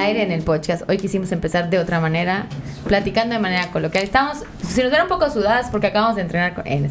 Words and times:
aire 0.00 0.22
en 0.22 0.32
el 0.32 0.42
podcast. 0.42 0.88
Hoy 0.88 0.96
quisimos 0.96 1.30
empezar 1.32 1.70
de 1.70 1.78
otra 1.78 2.00
manera, 2.00 2.46
platicando 2.86 3.34
de 3.34 3.40
manera 3.40 3.70
coloquial. 3.70 4.04
Estamos, 4.04 4.38
si 4.66 4.82
nos 4.82 4.90
ven 4.90 5.02
un 5.02 5.08
poco 5.08 5.30
sudadas 5.30 5.68
porque 5.70 5.88
acabamos 5.88 6.16
de 6.16 6.22
entrenar 6.22 6.54
con... 6.54 6.66
eh, 6.66 6.88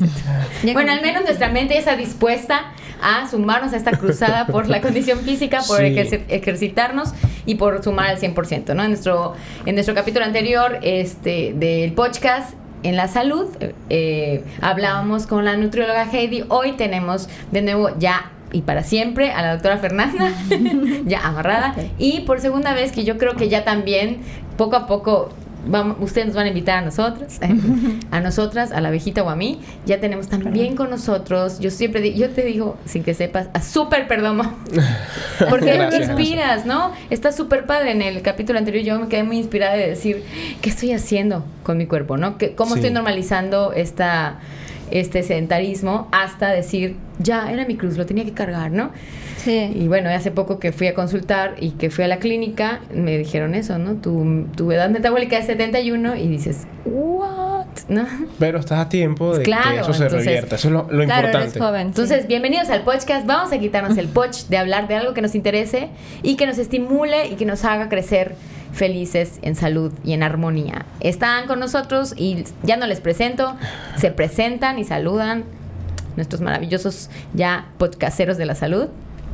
no 0.63 0.73
bueno, 0.73 0.91
al 0.91 1.01
menos 1.01 1.23
nuestra 1.23 1.49
mente 1.49 1.77
está 1.77 1.95
dispuesta 1.95 2.71
a 3.01 3.27
sumarnos 3.29 3.73
a 3.73 3.77
esta 3.77 3.91
cruzada 3.91 4.45
por 4.47 4.67
la 4.67 4.81
condición 4.85 5.19
física, 5.19 5.61
por 5.67 5.77
Sí. 5.79 5.83
ejerci- 5.85 6.23
ejercitarnos 6.29 7.13
y 7.45 7.55
por 7.55 7.83
sumar 7.83 8.07
al 8.07 8.17
100%, 8.19 8.73
¿no? 8.75 8.83
En 8.83 8.89
nuestro, 8.89 9.33
en 9.65 9.75
nuestro 9.75 9.95
capítulo 9.95 10.25
anterior 10.25 10.79
este, 10.81 11.53
del 11.55 11.93
podcast 11.93 12.53
en 12.83 12.95
la 12.95 13.07
salud, 13.09 13.47
eh, 13.89 14.43
hablábamos 14.61 15.27
con 15.27 15.43
la 15.45 15.57
nutrióloga 15.57 16.05
Heidi. 16.11 16.45
Hoy 16.47 16.73
tenemos 16.73 17.27
de 17.51 17.61
nuevo 17.61 17.89
ya 17.99 18.31
y 18.51 18.61
para 18.61 18.83
siempre 18.83 19.31
a 19.31 19.41
la 19.41 19.53
doctora 19.53 19.77
Fernanda, 19.77 20.31
ya 21.05 21.25
amarrada. 21.25 21.75
Y 21.97 22.21
por 22.21 22.39
segunda 22.41 22.73
vez 22.73 22.91
que 22.91 23.03
yo 23.03 23.17
creo 23.17 23.35
que 23.35 23.49
ya 23.49 23.63
también, 23.63 24.17
poco 24.57 24.75
a 24.75 24.87
poco, 24.87 25.29
vamos, 25.67 25.97
ustedes 25.99 26.27
nos 26.27 26.35
van 26.35 26.45
a 26.45 26.49
invitar 26.49 26.77
a 26.79 26.81
nosotros, 26.81 27.37
a 28.11 28.19
nosotras, 28.21 28.71
a 28.71 28.81
la 28.81 28.87
abejita 28.87 29.21
o 29.23 29.29
a 29.29 29.35
mí. 29.35 29.59
Ya 29.85 29.99
tenemos 29.99 30.29
también 30.29 30.75
con 30.75 30.89
nosotros, 30.89 31.59
yo 31.59 31.69
siempre, 31.69 32.01
di- 32.01 32.15
yo 32.15 32.29
te 32.31 32.41
digo, 32.43 32.77
sin 32.85 33.03
que 33.03 33.13
sepas, 33.13 33.49
a 33.53 33.61
Super 33.61 34.07
Perdomo. 34.07 34.43
Porque 35.49 35.73
Gracias. 35.73 36.09
inspiras, 36.09 36.65
¿no? 36.65 36.91
Está 37.09 37.31
súper 37.31 37.65
padre. 37.65 37.91
En 37.91 38.01
el 38.01 38.21
capítulo 38.21 38.57
anterior 38.59 38.83
yo 38.83 38.99
me 38.99 39.07
quedé 39.07 39.23
muy 39.23 39.37
inspirada 39.37 39.75
de 39.75 39.87
decir, 39.89 40.23
¿qué 40.61 40.69
estoy 40.69 40.91
haciendo 40.93 41.45
con 41.63 41.77
mi 41.77 41.85
cuerpo, 41.85 42.17
no? 42.17 42.37
¿Qué- 42.37 42.55
¿Cómo 42.55 42.71
Sí. 42.73 42.79
estoy 42.79 42.93
normalizando 42.93 43.73
esta, 43.73 44.39
este 44.91 45.23
sedentarismo 45.23 46.07
hasta 46.11 46.49
decir, 46.49 46.95
ya, 47.19 47.51
era 47.51 47.65
mi 47.65 47.75
cruz, 47.75 47.97
lo 47.97 48.05
tenía 48.05 48.25
que 48.25 48.33
cargar, 48.33 48.71
¿no? 48.71 48.91
Sí. 49.37 49.71
Y 49.73 49.87
bueno, 49.87 50.09
hace 50.09 50.31
poco 50.31 50.59
que 50.59 50.71
fui 50.71 50.87
a 50.87 50.93
consultar 50.93 51.55
y 51.59 51.71
que 51.71 51.89
fui 51.89 52.03
a 52.03 52.07
la 52.07 52.19
clínica, 52.19 52.81
me 52.93 53.17
dijeron 53.17 53.55
eso, 53.55 53.77
¿no? 53.77 53.95
Tu, 53.95 54.45
tu 54.55 54.71
edad 54.71 54.89
metabólica 54.89 55.37
es 55.37 55.45
71 55.45 56.15
y 56.15 56.27
dices, 56.27 56.67
¿what? 56.85 57.58
¿No? 57.87 58.05
Pero 58.39 58.59
estás 58.59 58.79
a 58.85 58.89
tiempo 58.89 59.35
de 59.37 59.43
Claro, 59.43 59.71
que 59.71 59.79
eso 59.81 59.93
se 59.93 60.03
entonces- 60.03 60.25
revierta. 60.25 60.55
Eso 60.55 60.67
es 60.67 60.73
lo, 60.73 60.87
lo 60.91 61.03
claro, 61.05 61.27
eres 61.29 61.45
importante. 61.55 61.59
joven. 61.59 61.81
sí. 61.81 61.87
Entonces, 62.01 62.27
bienvenidos 62.27 62.69
al 62.69 62.81
podcast. 62.83 63.25
Vamos 63.25 63.51
a 63.53 63.59
quitarnos 63.59 63.97
el 63.97 64.07
poch 64.07 64.45
de 64.47 64.57
hablar 64.57 64.87
de 64.87 64.95
algo 64.95 65.13
que 65.13 65.21
nos 65.21 65.35
interese 65.35 65.89
y 66.23 66.35
que 66.35 66.45
nos 66.45 66.57
estimule 66.57 67.27
y 67.27 67.35
que 67.35 67.45
nos 67.45 67.63
haga 67.65 67.89
crecer 67.89 68.35
felices 68.71 69.39
en 69.41 69.55
salud 69.55 69.91
y 70.03 70.13
en 70.13 70.23
armonía. 70.23 70.85
Están 70.99 71.47
con 71.47 71.59
nosotros 71.59 72.13
y 72.17 72.43
ya 72.63 72.77
no 72.77 72.85
les 72.87 73.01
presento, 73.01 73.55
se 73.97 74.11
presentan 74.11 74.77
y 74.79 74.83
saludan 74.83 75.43
nuestros 76.15 76.41
maravillosos 76.41 77.09
ya 77.33 77.67
podcasteros 77.77 78.37
de 78.37 78.45
la 78.45 78.55
salud. 78.55 78.87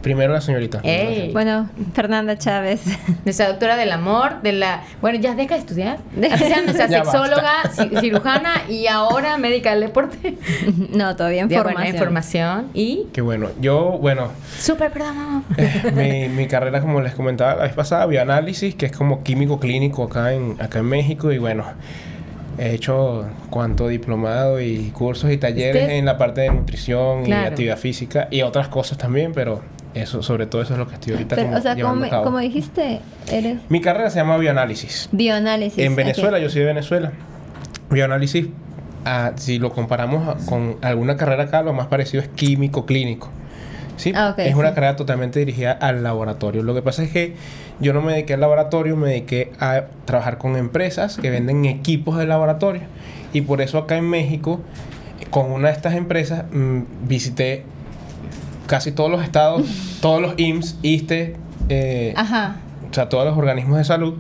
Primero 0.06 0.34
la 0.34 0.40
señorita. 0.42 0.82
Ey. 0.84 1.32
Bueno, 1.34 1.68
Fernanda 1.96 2.38
Chávez. 2.38 2.82
Nuestra 3.26 3.48
doctora 3.48 3.76
del 3.76 3.92
amor, 3.92 4.40
de 4.44 4.52
la... 4.52 4.84
Bueno, 5.02 5.18
ya 5.20 5.34
deja 5.34 5.56
de 5.56 5.62
estudiar. 5.62 5.98
O 6.16 6.38
sea, 6.38 6.62
nuestra 6.62 6.88
sexóloga, 6.88 7.64
ci- 7.76 8.00
cirujana 8.02 8.54
y 8.70 8.86
ahora 8.86 9.38
médica 9.38 9.72
del 9.72 9.80
deporte. 9.80 10.38
no, 10.94 11.16
todavía 11.16 11.42
en 11.42 11.50
formación. 11.50 11.96
información. 11.96 12.68
Y... 12.76 13.08
Qué 13.14 13.22
bueno. 13.22 13.50
Yo, 13.60 13.98
bueno, 14.00 14.30
Súper, 14.60 14.92
perdón. 14.92 15.44
mi, 15.96 16.30
mi 16.30 16.46
carrera, 16.48 16.82
como 16.82 17.02
les 17.02 17.16
comentaba 17.16 17.56
la 17.56 17.64
vez 17.64 17.74
pasada, 17.74 18.06
bioanálisis, 18.06 18.76
que 18.76 18.86
es 18.86 18.92
como 18.92 19.24
químico 19.24 19.60
clínico 19.60 20.04
acá 20.04 20.34
en, 20.34 20.56
acá 20.62 20.78
en 20.78 20.86
México. 20.86 21.32
Y 21.32 21.40
bueno, 21.40 21.66
he 22.60 22.76
hecho 22.76 23.26
cuanto 23.50 23.88
diplomado 23.88 24.62
y 24.62 24.92
cursos 24.92 25.32
y 25.32 25.38
talleres 25.38 25.82
Usted- 25.82 25.96
en 25.98 26.06
la 26.06 26.20
parte 26.20 26.42
de 26.42 26.52
nutrición 26.52 27.26
y 27.26 27.32
actividad 27.34 27.78
física 27.80 28.28
y 28.30 28.44
otras 28.44 28.68
cosas 28.68 29.00
también, 29.00 29.32
pero 29.34 29.62
eso, 29.96 30.22
sobre 30.22 30.46
todo 30.46 30.62
eso 30.62 30.74
es 30.74 30.80
lo 30.80 30.88
que 30.88 30.96
estoy 30.96 31.14
ahorita 31.14 31.36
Pero, 31.36 31.48
como 31.48 31.58
o 31.58 31.62
sea, 31.62 31.76
como, 32.24 32.38
me- 32.38 32.44
dijiste, 32.44 33.00
eres 33.32 33.58
Mi 33.70 33.82
carrera 33.82 34.10
se 34.10 34.18
llama 34.20 34.38
bioanálisis. 34.38 35.10
bioanálisis. 35.12 35.80
En. 35.84 35.96
Venezuela, 35.96 36.38
yo 36.40 36.50
soy 36.50 36.62
de 36.62 36.68
Venezuela. 36.68 37.12
Bioanálisis, 37.90 38.48
ah, 39.06 39.32
si 39.36 39.60
lo 39.60 39.72
comparamos 39.72 40.28
a- 40.28 40.46
con 40.46 40.78
alguna 40.82 41.16
carrera 41.18 41.44
acá, 41.44 41.62
lo 41.62 41.74
más 41.74 41.88
parecido 41.88 42.22
es 42.22 42.30
químico 42.30 42.86
clínico. 42.86 43.30
¿Sí? 43.98 44.12
Ah, 44.14 44.34
es 44.38 44.56
una 44.56 44.74
carrera 44.74 44.98
totalmente 44.98 45.40
dirigida 45.40 45.72
al 45.72 46.04
laboratorio. 46.04 46.64
Lo 46.64 46.74
que 46.76 46.82
pasa 46.82 47.02
es 47.04 47.12
que 47.12 47.36
yo 47.80 47.94
no 47.94 48.02
me 48.02 48.12
dediqué 48.12 48.34
al 48.34 48.42
laboratorio, 48.42 48.98
me 48.98 49.08
dediqué 49.10 49.54
a 49.62 49.86
trabajar 50.04 50.38
con 50.38 50.58
empresas 50.58 51.18
que 51.18 51.30
venden 51.30 51.64
equipos 51.64 52.18
de 52.18 52.26
laboratorio. 52.26 52.82
Y 53.32 53.42
por 53.42 53.62
eso 53.62 53.78
acá 53.78 53.96
en 53.96 54.10
México, 54.10 54.60
con 55.30 55.50
una 55.52 55.70
de 55.70 55.74
estas 55.76 55.94
empresas, 55.94 56.44
mm, 56.52 56.80
visité 57.08 57.64
casi 58.68 58.92
todos 58.92 59.10
los 59.12 59.24
estados, 59.24 59.64
todos 60.02 60.22
los 60.22 60.34
IMSS, 60.38 60.78
ISTE, 60.82 61.36
eh, 61.70 62.14
Ajá. 62.16 62.58
o 62.90 62.94
sea, 62.94 63.10
todos 63.10 63.26
los 63.26 63.38
organismos 63.38 63.78
de 63.78 63.84
salud. 63.84 64.16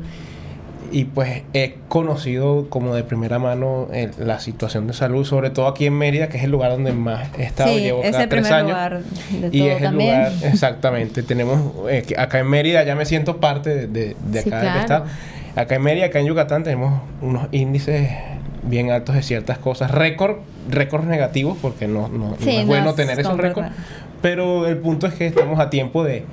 Y 0.91 1.05
pues 1.05 1.41
he 1.53 1.75
conocido 1.89 2.69
como 2.69 2.95
de 2.95 3.03
primera 3.03 3.37
mano 3.39 3.87
el- 3.91 4.11
la 4.19 4.39
situación 4.39 4.85
de 4.87 4.93
salud, 4.93 5.25
sobre 5.25 5.49
todo 5.49 5.67
aquí 5.67 5.87
en 5.87 5.93
Mérida, 5.97 6.29
que 6.29 6.37
es 6.37 6.43
el 6.43 6.51
lugar 6.51 6.71
donde 6.71 6.93
más 6.93 7.27
he 7.37 7.43
estado, 7.43 7.73
Sí, 7.73 7.81
llevo 7.81 8.03
es 8.03 8.11
cada 8.11 8.23
el 8.23 8.29
tres 8.29 8.41
primer 8.43 8.59
años. 8.59 8.69
lugar 8.69 9.01
de 9.41 9.47
y 9.51 9.59
todo 9.59 9.69
es 9.71 9.77
el 9.77 9.83
también. 9.83 10.15
lugar, 10.17 10.31
exactamente. 10.43 11.23
Tenemos, 11.23 11.59
eh, 11.89 12.05
acá 12.17 12.39
en 12.39 12.47
Mérida 12.49 12.83
ya 12.83 12.95
me 12.95 13.05
siento 13.05 13.37
parte 13.37 13.71
de, 13.71 13.87
de, 13.87 14.15
de 14.31 14.41
Sí, 14.43 14.49
acá 14.49 14.57
del 14.57 14.65
claro. 14.67 14.79
estado. 14.79 15.05
Acá 15.55 15.75
en 15.75 15.81
Mérida, 15.81 16.05
acá 16.05 16.19
en 16.19 16.27
Yucatán, 16.27 16.63
tenemos 16.63 17.01
unos 17.21 17.47
índices 17.51 18.09
bien 18.63 18.91
altos 18.91 19.15
de 19.15 19.23
ciertas 19.23 19.57
cosas. 19.57 19.89
Récord, 19.91 20.37
récords 20.69 21.05
negativos, 21.07 21.57
porque 21.61 21.87
no, 21.87 22.07
no, 22.09 22.29
no 22.29 22.35
es 22.35 22.45
no 22.45 22.65
bueno 22.67 22.93
tener 22.93 23.19
esos 23.19 23.37
récords. 23.37 23.69
Pero 24.25 24.65
el 24.65 24.77
punto 24.79 25.05
es 25.05 25.13
que 25.13 25.27
estamos 25.27 25.59
a 25.59 25.69
tiempo 25.69 26.03
de 26.03 26.23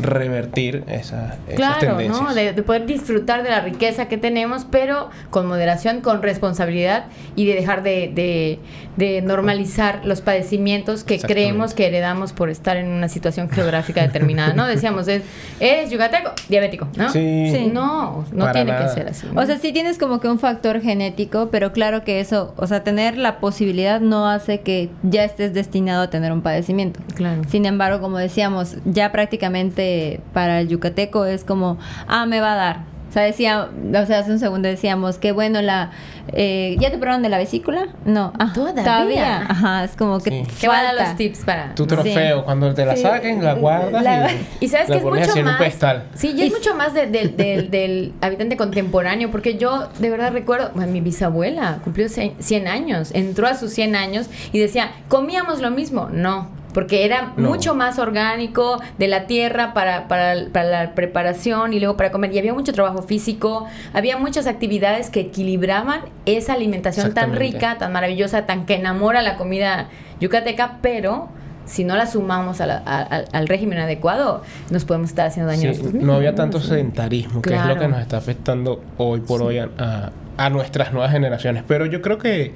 revertir 0.00 0.84
esa, 0.88 1.36
esas 1.46 1.56
Claro, 1.56 1.78
tendencias. 1.80 2.20
¿no? 2.22 2.34
De, 2.34 2.52
de 2.52 2.62
poder 2.62 2.86
disfrutar 2.86 3.42
de 3.42 3.50
la 3.50 3.60
riqueza 3.60 4.06
que 4.08 4.16
tenemos, 4.18 4.66
pero 4.70 5.10
con 5.30 5.46
moderación, 5.46 6.00
con 6.00 6.22
responsabilidad 6.22 7.04
y 7.36 7.46
de 7.46 7.54
dejar 7.54 7.82
de, 7.82 8.10
de- 8.14 8.58
de 8.96 9.22
normalizar 9.22 10.02
los 10.04 10.20
padecimientos 10.20 11.02
que 11.02 11.18
creemos 11.18 11.74
que 11.74 11.88
heredamos 11.88 12.32
por 12.32 12.48
estar 12.48 12.76
en 12.76 12.86
una 12.86 13.08
situación 13.08 13.50
geográfica 13.50 14.02
determinada, 14.02 14.54
¿no? 14.54 14.66
Decíamos, 14.68 15.08
es, 15.08 15.22
es 15.58 15.90
yucateco, 15.90 16.30
diabético, 16.48 16.86
¿no? 16.96 17.10
Sí. 17.10 17.50
Sí. 17.50 17.70
No, 17.72 18.24
no 18.30 18.38
Para 18.44 18.52
tiene 18.52 18.70
nada. 18.72 18.86
que 18.86 18.94
ser 18.94 19.08
así. 19.08 19.26
¿no? 19.32 19.40
O 19.40 19.46
sea, 19.46 19.58
sí 19.58 19.72
tienes 19.72 19.98
como 19.98 20.20
que 20.20 20.28
un 20.28 20.38
factor 20.38 20.80
genético, 20.80 21.48
pero 21.50 21.72
claro 21.72 22.04
que 22.04 22.20
eso, 22.20 22.54
o 22.56 22.68
sea, 22.68 22.84
tener 22.84 23.18
la 23.18 23.38
posibilidad 23.40 24.00
no 24.00 24.28
hace 24.28 24.60
que 24.60 24.90
ya 25.02 25.24
estés 25.24 25.54
destinado 25.54 26.02
a 26.02 26.10
tener 26.10 26.30
un 26.30 26.42
padecimiento. 26.42 27.00
claro. 27.16 27.42
Sin 27.48 27.66
embargo, 27.66 28.00
como 28.00 28.18
decíamos, 28.18 28.76
ya 28.84 29.10
prácticamente 29.10 29.83
para 30.32 30.60
el 30.60 30.68
yucateco 30.68 31.24
es 31.24 31.44
como, 31.44 31.78
ah, 32.08 32.26
me 32.26 32.40
va 32.40 32.52
a 32.52 32.56
dar. 32.56 32.94
O 33.08 33.12
sea, 33.14 33.22
decía, 33.22 33.68
o 33.70 34.06
sea, 34.06 34.18
hace 34.18 34.32
un 34.32 34.40
segundo 34.40 34.66
decíamos 34.66 35.18
que 35.18 35.30
bueno, 35.30 35.62
la, 35.62 35.92
eh, 36.32 36.74
¿ya 36.80 36.90
te 36.90 36.98
probaron 36.98 37.22
de 37.22 37.28
la 37.28 37.38
vesícula? 37.38 37.86
No, 38.04 38.32
ah, 38.40 38.50
Todavía. 38.52 39.46
Ajá, 39.48 39.84
es 39.84 39.94
como 39.94 40.18
que 40.18 40.30
Sí. 40.30 40.42
¿Qué 40.62 40.66
van 40.66 40.84
a 40.84 40.92
los 40.94 41.14
tips 41.14 41.44
para...? 41.44 41.76
Tu 41.76 41.84
Sí. 41.84 41.88
trofeo, 41.90 42.44
cuando 42.44 42.74
te 42.74 42.84
la 42.84 42.96
Sí. 42.96 43.02
saquen, 43.02 43.44
la 43.44 43.54
guardas 43.54 44.02
La- 44.02 44.32
y, 44.32 44.64
Y 44.64 44.68
sabes 44.68 44.88
la 44.88 44.94
que 44.96 44.98
es 44.98 45.04
mucho 45.04 45.38
un 45.38 45.44
más. 45.44 46.04
Sí, 46.16 46.34
y 46.36 46.42
es 46.42 46.52
mucho 46.52 46.74
más 46.74 46.92
de- 46.92 47.06
de- 47.06 47.28
del- 47.36 47.70
del 47.70 48.12
habitante 48.20 48.56
contemporáneo, 48.56 49.30
porque 49.30 49.58
yo 49.58 49.88
de 50.00 50.10
verdad 50.10 50.32
recuerdo, 50.32 50.72
bueno, 50.74 50.90
mi 50.90 51.00
bisabuela 51.00 51.78
cumplió 51.84 52.08
ce- 52.08 52.34
100 52.40 52.66
años, 52.66 53.12
entró 53.14 53.46
a 53.46 53.54
sus 53.54 53.70
100 53.72 53.94
años 53.94 54.28
y 54.52 54.58
decía, 54.58 54.90
comíamos 55.06 55.60
lo 55.60 55.70
mismo. 55.70 56.08
No, 56.10 56.48
porque 56.74 57.04
era 57.06 57.32
No. 57.36 57.48
mucho 57.48 57.74
más 57.74 57.98
orgánico 57.98 58.80
de 58.98 59.08
la 59.08 59.26
tierra 59.26 59.72
para, 59.72 60.06
para, 60.08 60.34
para 60.52 60.68
la 60.84 60.94
preparación 60.94 61.72
y 61.72 61.78
luego 61.80 61.96
para 61.96 62.10
comer. 62.12 62.34
Y 62.34 62.38
había 62.38 62.52
mucho 62.52 62.72
trabajo 62.74 63.00
físico, 63.02 63.66
había 63.94 64.18
muchas 64.18 64.46
actividades 64.46 65.08
que 65.08 65.20
equilibraban 65.20 66.00
esa 66.26 66.52
alimentación 66.52 67.14
tan 67.14 67.34
rica, 67.34 67.78
tan 67.78 67.92
maravillosa, 67.92 68.44
tan 68.44 68.66
que 68.66 68.74
enamora 68.74 69.22
la 69.22 69.36
comida 69.36 69.88
yucateca, 70.20 70.78
pero 70.82 71.28
si 71.64 71.82
no 71.84 71.96
la 71.96 72.06
sumamos 72.06 72.60
a 72.60 72.66
la- 72.66 72.82
a- 72.84 73.02
al- 73.02 73.24
al 73.32 73.48
régimen 73.48 73.78
adecuado, 73.78 74.42
nos 74.70 74.84
podemos 74.84 75.08
estar 75.08 75.28
haciendo 75.28 75.50
daño 75.50 75.72
Sí, 75.72 75.80
a 75.86 76.04
no 76.04 76.12
había 76.14 76.34
tanto 76.34 76.60
Sí. 76.60 76.68
sedentarismo, 76.68 77.40
que 77.40 77.54
es 77.54 77.64
lo 77.64 77.78
que 77.78 77.88
nos 77.88 78.00
está 78.00 78.18
afectando 78.18 78.82
hoy 78.98 79.20
por 79.20 79.40
hoy 79.42 79.58
a, 79.58 79.70
a- 79.78 80.10
a 80.36 80.50
nuestras 80.50 80.92
nuevas 80.92 81.12
generaciones. 81.12 81.62
Pero 81.66 81.86
yo 81.86 82.02
creo 82.02 82.18
que 82.18 82.52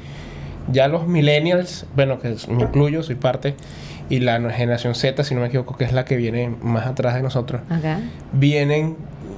ya 0.71 0.89
los 0.89 1.07
millennials, 1.07 1.87
bueno, 1.97 2.19
que 2.19 2.37
me 2.49 2.65
incluyo, 2.65 3.03
soy 3.03 3.15
parte, 3.15 3.55
y 4.11 4.21
la 4.21 4.39
generación 4.51 4.95
Z, 4.95 5.23
si 5.25 5.35
no 5.35 5.41
me 5.41 5.49
equivoco, 5.49 5.77
que 5.77 5.85
es 5.85 5.93
la 5.93 6.05
que 6.05 6.17
viene 6.17 6.51
más 6.63 6.87
atrás 6.87 7.15
de 7.15 7.23
nosotros, 7.23 7.61
Acá. 7.69 8.01
vienen, 8.33 8.97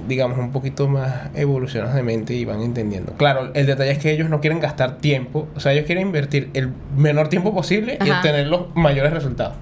digamos, 0.08 0.38
un 0.38 0.52
poquito 0.52 0.88
más 0.88 1.28
evolucionados 1.34 1.94
de 1.94 2.02
mente 2.02 2.34
y 2.34 2.44
van 2.44 2.62
entendiendo. 2.62 3.12
Claro, 3.14 3.50
el 3.54 3.66
detalle 3.66 3.90
es 3.90 3.98
que 3.98 4.12
ellos 4.12 4.28
no 4.30 4.40
quieren 4.40 4.60
gastar 4.60 4.98
tiempo, 4.98 5.48
o 5.54 5.60
sea, 5.60 5.72
ellos 5.72 5.86
quieren 5.86 6.06
invertir 6.06 6.50
el 6.54 6.70
menor 6.96 7.28
tiempo 7.28 7.54
posible 7.54 7.98
y 8.04 8.10
obtener 8.10 8.46
los 8.46 8.74
mayores 8.76 9.12
resultados. 9.12 9.54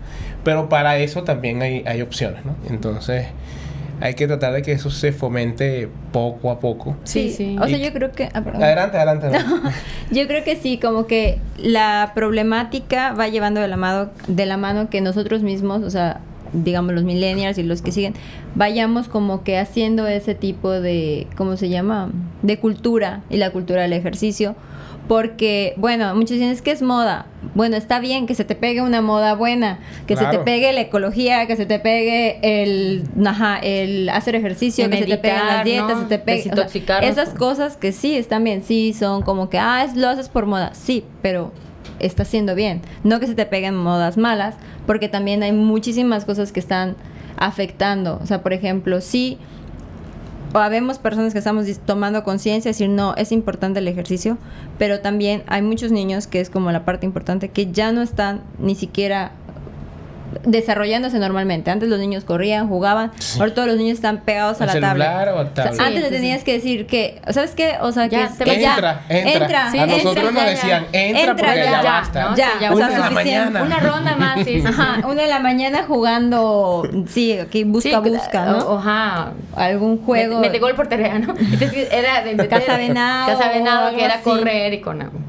Pero 0.44 0.69
para 0.69 0.99
eso 0.99 1.25
también 1.25 1.62
hay, 1.62 1.82
hay 1.87 2.00
opciones, 2.02 2.44
¿no? 2.44 2.55
Entonces, 2.70 3.26
hay 4.00 4.15
que 4.15 4.27
tratar 4.27 4.53
de 4.53 4.62
que 4.62 4.73
eso 4.73 4.91
se 4.91 5.12
fomente 5.12 5.89
poco 6.12 6.50
a 6.50 6.61
poco. 6.61 6.97
Sí, 7.05 7.31
sí. 7.31 7.56
O 7.61 7.67
sea, 7.67 7.79
yo 7.79 7.93
creo 7.93 8.12
que... 8.12 8.29
ah. 8.33 8.43
Adelante, 8.55 8.97
adelante. 8.97 9.29
Yo 10.11 10.27
creo 10.27 10.43
que 10.43 10.56
sí, 10.56 10.79
como 10.79 11.06
que 11.06 11.39
la 11.59 12.12
problemática 12.15 13.12
va 13.12 13.29
llevando 13.29 13.61
de 13.61 13.69
la 13.69 13.77
mano, 13.77 14.11
de 14.27 14.47
la 14.47 14.56
mano 14.56 14.89
que 14.89 15.03
nosotros 15.03 15.43
mismos, 15.43 15.83
o 15.83 15.91
sea, 15.91 16.21
digamos, 16.53 16.95
los 16.95 17.05
millennials 17.05 17.59
y 17.59 17.62
los 17.62 17.83
que 17.83 17.93
siguen, 17.93 18.15
vayamos 18.55 19.09
como 19.09 19.43
que 19.45 19.59
haciendo 19.59 20.06
ese 20.06 20.35
tipo 20.35 20.71
de, 20.71 21.27
¿cómo 21.37 21.56
se 21.56 21.69
llama? 21.69 22.11
De 22.43 22.59
cultura 22.59 23.23
y 23.31 23.37
la 23.37 23.50
cultura 23.50 23.83
del 23.83 23.93
ejercicio. 23.93 24.55
Porque, 25.06 25.73
bueno, 25.79 26.15
muchos 26.15 26.33
dicen, 26.33 26.50
es 26.50 26.61
que 26.61 26.71
es 26.71 26.83
moda. 26.83 27.27
Bueno, 27.55 27.77
está 27.77 27.99
bien 27.99 28.27
que 28.27 28.35
se 28.35 28.45
te 28.45 28.55
pegue 28.55 28.83
una 28.83 29.00
moda 29.00 29.35
buena, 29.35 29.79
que 30.06 30.17
se 30.17 30.25
te 30.25 30.29
Claro. 30.31 30.45
pegue 30.45 30.71
la 30.75 30.83
ecología, 30.83 31.47
que 31.47 31.56
se 31.56 31.65
te 31.65 31.79
pegue 31.79 32.39
el, 32.43 33.05
ajá, 33.25 33.59
el 33.62 34.11
hacer 34.11 34.35
ejercicio, 34.35 34.85
El 34.85 34.91
que 34.91 34.99
se 34.99 35.05
te 35.06 35.17
peguen 35.17 35.47
las 35.47 35.65
meditar, 35.65 35.65
dietas, 35.65 35.97
¿no? 35.97 36.03
se 36.03 36.09
te 36.11 36.19
pegue... 36.19 36.51
o 36.53 36.69
sea, 36.69 36.99
esas 36.99 37.31
cosas 37.31 37.79
que 37.79 37.93
sí 37.93 38.17
están 38.17 38.44
bien, 38.44 38.62
sí 38.62 38.93
son 38.93 39.23
como 39.23 39.49
que, 39.49 39.59
ah, 39.59 39.83
es- 39.85 39.97
lo 39.97 40.09
haces 40.09 40.29
por 40.29 40.44
moda, 40.44 40.75
sí, 40.75 41.05
pero 41.23 41.53
está 41.99 42.23
haciendo 42.23 42.55
bien. 42.55 42.82
No 43.05 43.20
que 43.20 43.26
se 43.26 43.35
te 43.35 43.46
peguen 43.46 43.76
modas 43.76 44.17
malas, 44.17 44.55
porque 44.87 45.08
también 45.08 45.43
hay 45.43 45.52
muchísimas 45.52 46.25
cosas 46.25 46.52
que 46.52 46.61
están 46.61 46.96
afectando. 47.37 48.19
O 48.23 48.26
sea, 48.26 48.43
por 48.43 48.52
ejemplo, 48.52 49.00
sí, 49.00 49.38
o 50.55 50.58
habemos 50.58 50.99
personas 50.99 51.32
que 51.32 51.38
estamos 51.38 51.67
tomando 51.85 52.25
conciencia, 52.25 52.70
decir, 52.70 52.88
no, 52.88 53.14
es 53.17 53.32
importante 53.32 53.81
el 53.81 53.88
ejercicio, 53.88 54.38
pero 54.79 55.00
también 55.00 55.43
hay 55.46 55.62
muchos 55.62 55.93
niños, 55.93 56.26
que 56.26 56.40
es 56.40 56.49
como 56.49 56.73
la 56.73 56.85
parte 56.85 57.05
importante, 57.05 57.50
que 57.50 57.70
ya 57.70 57.93
no 57.93 58.00
están 58.00 58.43
ni 58.58 58.75
siquiera 58.75 59.32
desarrollándose 60.44 61.19
normalmente. 61.19 61.70
Antes 61.70 61.88
los 61.88 61.99
niños 61.99 62.25
corrían, 62.25 62.69
jugaban, 62.69 63.11
ahora 63.38 63.55
todos 63.55 63.69
los 63.69 63.76
niños 63.76 63.94
están 63.94 64.19
pegados 64.23 64.61
a 64.61 64.64
¿Al 64.64 64.81
la 64.81 64.88
tablet. 64.88 65.08
o 65.08 65.40
O 65.40 65.44
sea, 65.44 65.55
tablet? 65.55 65.75
Sí, 65.75 65.82
antes 65.85 66.02
le 66.02 66.11
tenías 66.11 66.44
que 66.44 66.52
decir 66.52 66.87
que, 66.87 67.20
¿sabes 67.31 67.52
qué? 67.55 67.75
O 67.81 67.93
sea, 67.93 68.06
Ya, 68.06 68.29
que, 68.29 68.35
te 68.35 68.44
que 68.44 68.50
vas- 68.50 68.61
ya, 68.61 68.70
entra, 68.75 69.00
entra. 69.08 69.32
entra, 69.44 69.70
Sí, 69.70 69.79
a 69.79 69.82
entra, 69.85 69.96
nosotros 69.96 70.32
nos 70.32 70.44
decían, 70.44 70.87
entra, 70.93 71.37
porque 71.37 71.46
ya, 71.46 71.64
ya, 71.64 71.82
ya, 71.82 71.82
basta. 71.82 72.31
¿no? 72.31 72.37
Ya, 72.37 72.46
Sí, 72.46 72.52
ya, 72.61 72.73
o 72.73 72.76
sea, 72.76 72.87
una 72.87 72.96
de 72.96 73.02
suficiente. 73.08 73.50
mañana. 73.50 73.62
Una 73.62 73.81
ronda 73.81 74.17
más, 74.17 74.38
sí, 74.38 74.44
sí, 74.44 74.61
sí. 74.61 74.67
Ajá, 74.67 75.06
una 75.06 75.23
de 75.23 75.29
la 75.29 75.38
mañana 75.40 75.85
jugando, 75.87 76.82
sí, 77.08 77.38
aquí 77.38 77.64
busca, 77.64 77.88
Sí, 78.02 78.11
busca, 78.11 78.43
o- 78.56 78.58
¿no? 78.75 78.79
Ajá. 78.79 79.32
Algún 79.56 80.05
juego. 80.05 80.41
Mete 80.41 80.58
gol 80.58 80.75
por 80.75 80.88
tarea, 80.88 81.19
¿no? 81.19 81.34
Entonces, 81.38 81.88
era 81.91 82.23
de 82.23 82.34
meter- 82.34 82.49
Casa 82.61 82.76
Venado 82.76 83.26
Casa 83.38 83.49
Venado, 83.50 83.93
o 83.93 83.96
que 83.96 84.05
era 84.05 84.20
correr 84.20 84.73
y 84.75 84.81
con 84.81 85.02
agua. 85.02 85.20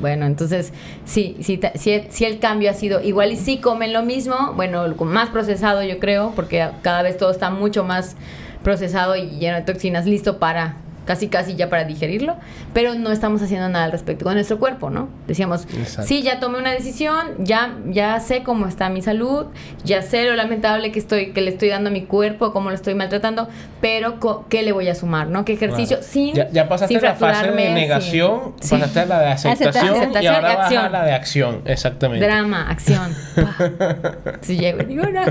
Bueno, 0.00 0.26
entonces, 0.26 0.72
sí, 1.04 1.36
sí, 1.40 1.60
sí, 1.74 2.02
sí 2.08 2.24
el 2.24 2.38
cambio 2.38 2.70
ha 2.70 2.74
sido 2.74 3.00
igual 3.02 3.32
y 3.32 3.36
sí 3.36 3.58
comen 3.58 3.92
lo 3.92 4.02
mismo, 4.02 4.52
bueno, 4.54 4.86
más 5.00 5.30
procesado 5.30 5.82
yo 5.82 5.98
creo, 5.98 6.32
porque 6.34 6.68
cada 6.82 7.02
vez 7.02 7.16
todo 7.16 7.30
está 7.30 7.50
mucho 7.50 7.84
más 7.84 8.16
procesado 8.62 9.16
y 9.16 9.30
lleno 9.38 9.56
de 9.56 9.62
toxinas, 9.62 10.06
listo 10.06 10.38
para 10.38 10.76
casi 11.06 11.28
casi 11.28 11.54
ya 11.54 11.70
para 11.70 11.84
digerirlo, 11.84 12.36
pero 12.74 12.94
no 12.94 13.10
estamos 13.12 13.40
haciendo 13.40 13.68
nada 13.68 13.84
al 13.86 13.92
respecto 13.92 14.24
con 14.24 14.34
nuestro 14.34 14.58
cuerpo, 14.58 14.90
¿no? 14.90 15.08
Decíamos, 15.26 15.64
Exacto. 15.72 16.02
sí, 16.08 16.22
ya 16.22 16.40
tomé 16.40 16.58
una 16.58 16.72
decisión, 16.72 17.28
ya 17.38 17.74
ya 17.86 18.20
sé 18.20 18.42
cómo 18.42 18.66
está 18.66 18.88
mi 18.90 19.00
salud, 19.02 19.46
ya 19.84 20.02
sé 20.02 20.24
lo 20.24 20.34
lamentable 20.36 20.92
que 20.92 20.98
estoy 20.98 21.32
que 21.32 21.40
le 21.40 21.50
estoy 21.52 21.68
dando 21.68 21.88
a 21.90 21.92
mi 21.92 22.02
cuerpo, 22.02 22.52
cómo 22.52 22.68
lo 22.70 22.74
estoy 22.74 22.94
maltratando, 22.94 23.48
pero 23.80 24.18
¿qué 24.48 24.62
le 24.62 24.72
voy 24.72 24.88
a 24.88 24.94
sumar, 24.94 25.28
no? 25.28 25.44
¿Qué 25.44 25.52
ejercicio 25.54 25.96
Claro. 25.98 26.02
sin 26.12 26.34
ya, 26.34 26.50
ya 26.50 26.68
pasaste 26.68 26.94
sin 26.94 27.02
la 27.02 27.14
fase 27.14 27.50
de 27.52 27.64
sin- 27.64 27.74
negación, 27.74 28.54
sí. 28.60 28.70
pasaste 28.70 29.00
a 29.00 29.06
la 29.06 29.20
de 29.20 29.26
aceptación, 29.28 29.86
y 29.86 29.96
Aceptación 29.98 30.34
ahora 30.34 30.52
y 30.52 30.56
vas 30.56 30.58
a 30.58 30.62
acción. 30.66 30.92
la 30.92 31.04
de 31.04 31.12
acción, 31.12 31.62
exactamente. 31.66 32.26
Drama, 32.26 32.68
acción. 32.68 33.14
Si 34.42 34.56
llego 34.58 34.82
digo, 34.82 35.04
no, 35.04 35.22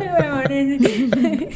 me. 0.49 1.49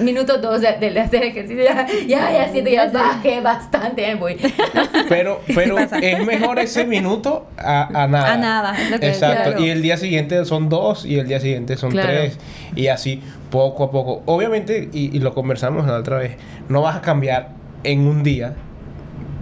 Minuto 0.02 0.38
dos 0.38 0.60
de, 0.60 0.72
de 0.90 1.00
hacer 1.00 1.22
ejercicio, 1.24 1.64
ya, 1.64 1.86
ya, 2.06 2.30
ya 2.32 2.48
siento, 2.52 2.70
ya 2.70 2.88
bajé 2.90 3.40
bastante, 3.70 4.14
voy. 4.14 4.36
Pero, 5.08 5.40
pero 5.54 5.78
es 5.78 6.26
mejor 6.26 6.58
ese 6.58 6.84
minuto 6.84 7.46
a, 7.56 8.02
a 8.02 8.08
nada. 8.08 8.32
A 8.32 8.36
nada, 8.36 8.80
es 8.80 8.90
lo 8.90 8.98
que- 8.98 9.08
Exacto. 9.08 9.50
claro. 9.50 9.64
Y 9.64 9.70
el 9.70 9.82
día 9.82 9.96
siguiente 9.96 10.44
son 10.44 10.68
dos 10.68 11.04
y 11.04 11.18
el 11.18 11.28
día 11.28 11.38
siguiente 11.40 11.76
son 11.76 11.90
Claro. 11.90 12.08
tres. 12.08 12.38
Y 12.74 12.88
así 12.88 13.22
poco 13.50 13.84
a 13.84 13.90
poco. 13.90 14.22
Obviamente, 14.26 14.88
y, 14.92 15.16
y 15.16 15.20
lo 15.20 15.32
conversamos 15.34 15.86
la 15.86 15.94
otra 15.96 16.18
vez, 16.18 16.36
no 16.68 16.82
vas 16.82 16.96
a 16.96 17.00
cambiar 17.02 17.50
en 17.84 18.00
un 18.06 18.22
día 18.24 18.54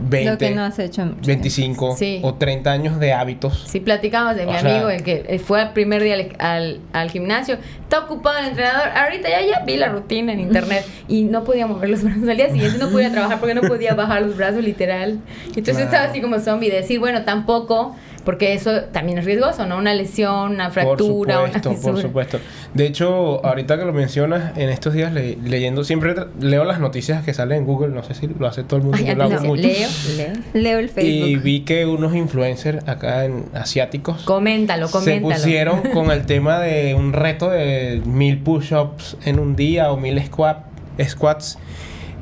20, 0.08 0.30
Lo 0.32 0.38
que 0.38 0.50
no 0.50 0.62
has 0.64 0.78
hecho. 0.78 1.02
en 1.02 1.08
mucho 1.10 1.26
25 1.26 1.96
Sí. 1.96 2.20
o 2.22 2.34
30 2.34 2.72
años 2.72 2.98
de 2.98 3.12
hábitos. 3.12 3.64
Si 3.68 3.80
platicamos 3.80 4.36
de 4.36 4.46
mi 4.46 4.54
O 4.54 4.58
sea- 4.58 4.70
amigo, 4.74 4.90
el 4.90 5.02
que 5.02 5.24
eh, 5.28 5.38
fue 5.38 5.62
el 5.62 5.70
primer 5.70 6.02
día 6.02 6.14
al, 6.14 6.32
al, 6.38 6.80
al 6.92 7.10
gimnasio, 7.10 7.56
está 7.82 8.00
ocupado 8.00 8.38
el 8.38 8.46
entrenador. 8.46 8.88
Ahorita 8.96 9.28
ya, 9.28 9.40
ya 9.46 9.60
vi 9.64 9.76
la 9.76 9.88
rutina 9.88 10.32
en 10.32 10.40
internet 10.40 10.84
y 11.08 11.22
no 11.24 11.44
podía 11.44 11.66
mover 11.66 11.90
los 11.90 12.02
brazos. 12.02 12.28
Al 12.28 12.36
día 12.36 12.50
siguiente 12.50 12.78
no 12.78 12.90
podía 12.90 13.10
trabajar 13.12 13.38
porque 13.38 13.54
no 13.54 13.62
podía 13.62 13.94
bajar 13.94 14.22
los 14.22 14.36
brazos, 14.36 14.64
literal. 14.64 15.20
Entonces 15.46 15.74
Claro. 15.76 15.84
estaba 15.86 16.04
así 16.10 16.20
como 16.20 16.38
zombie. 16.40 16.70
Decir, 16.70 16.98
bueno, 17.00 17.22
tampoco, 17.24 17.94
porque 18.24 18.54
eso 18.54 18.82
también 18.92 19.18
es 19.18 19.24
riesgoso, 19.24 19.66
¿no? 19.66 19.76
Una 19.78 19.94
lesión, 19.94 20.52
una 20.52 20.70
fractura, 20.70 21.40
Por 21.40 21.48
supuesto, 21.52 21.70
una 21.70 21.80
por 21.92 22.00
supuesto. 22.02 22.38
De 22.74 22.86
hecho, 22.86 23.44
ahorita 23.44 23.78
que 23.78 23.84
lo 23.84 23.92
mencionas, 23.92 24.56
en 24.56 24.70
estos 24.70 24.94
días 24.94 25.12
le- 25.12 25.36
leyendo, 25.44 25.84
siempre 25.84 26.14
leo 26.40 26.64
las 26.64 26.80
noticias 26.80 27.24
que 27.24 27.34
salen 27.34 27.58
en 27.58 27.64
Google, 27.66 27.88
no 27.94 28.02
sé 28.02 28.14
si 28.14 28.26
lo 28.26 28.46
hace 28.46 28.64
todo 28.64 28.78
el 28.78 28.82
mundo, 28.84 28.98
Ay, 29.00 29.06
yo 29.06 29.14
lo 29.14 29.24
hago 29.24 29.32
antes 29.34 29.46
mucho. 29.48 29.62
leo, 29.62 29.88
leo. 30.16 30.32
Leo 30.54 30.78
el 30.78 30.86
Y 30.86 30.88
Facebook. 30.88 31.42
vi 31.42 31.60
que 31.60 31.86
unos 31.86 32.14
influencers 32.14 32.88
acá 32.88 33.24
en 33.24 33.44
asiáticos 33.54 34.22
Coméntalo, 34.22 34.86
se 34.88 34.92
coméntalo. 34.92 35.34
pusieron 35.34 35.80
con 35.92 36.10
el 36.10 36.26
tema 36.26 36.58
de 36.60 36.94
un 36.94 37.12
reto 37.12 37.50
de 37.50 38.00
mil 38.04 38.38
push-ups 38.38 39.16
en 39.24 39.38
un 39.38 39.56
día 39.56 39.92
o 39.92 39.96
mil 39.96 40.20
squat, 40.24 40.64
squats. 41.02 41.58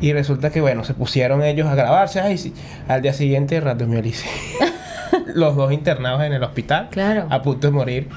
Y 0.00 0.12
resulta 0.12 0.50
que, 0.50 0.60
bueno, 0.60 0.82
se 0.82 0.94
pusieron 0.94 1.44
ellos 1.44 1.69
a 1.69 1.76
grabarse. 1.76 2.19
Ay, 2.19 2.37
sí. 2.37 2.52
Al 2.88 3.02
día 3.02 3.12
siguiente, 3.12 3.60
radiomiolis. 3.60 4.25
Los 5.34 5.56
dos 5.56 5.73
internados 5.73 6.23
en 6.23 6.32
el 6.32 6.43
hospital. 6.43 6.88
Claro. 6.90 7.26
A 7.31 7.43
punto 7.43 7.67
de 7.67 7.73
morir. 7.73 8.08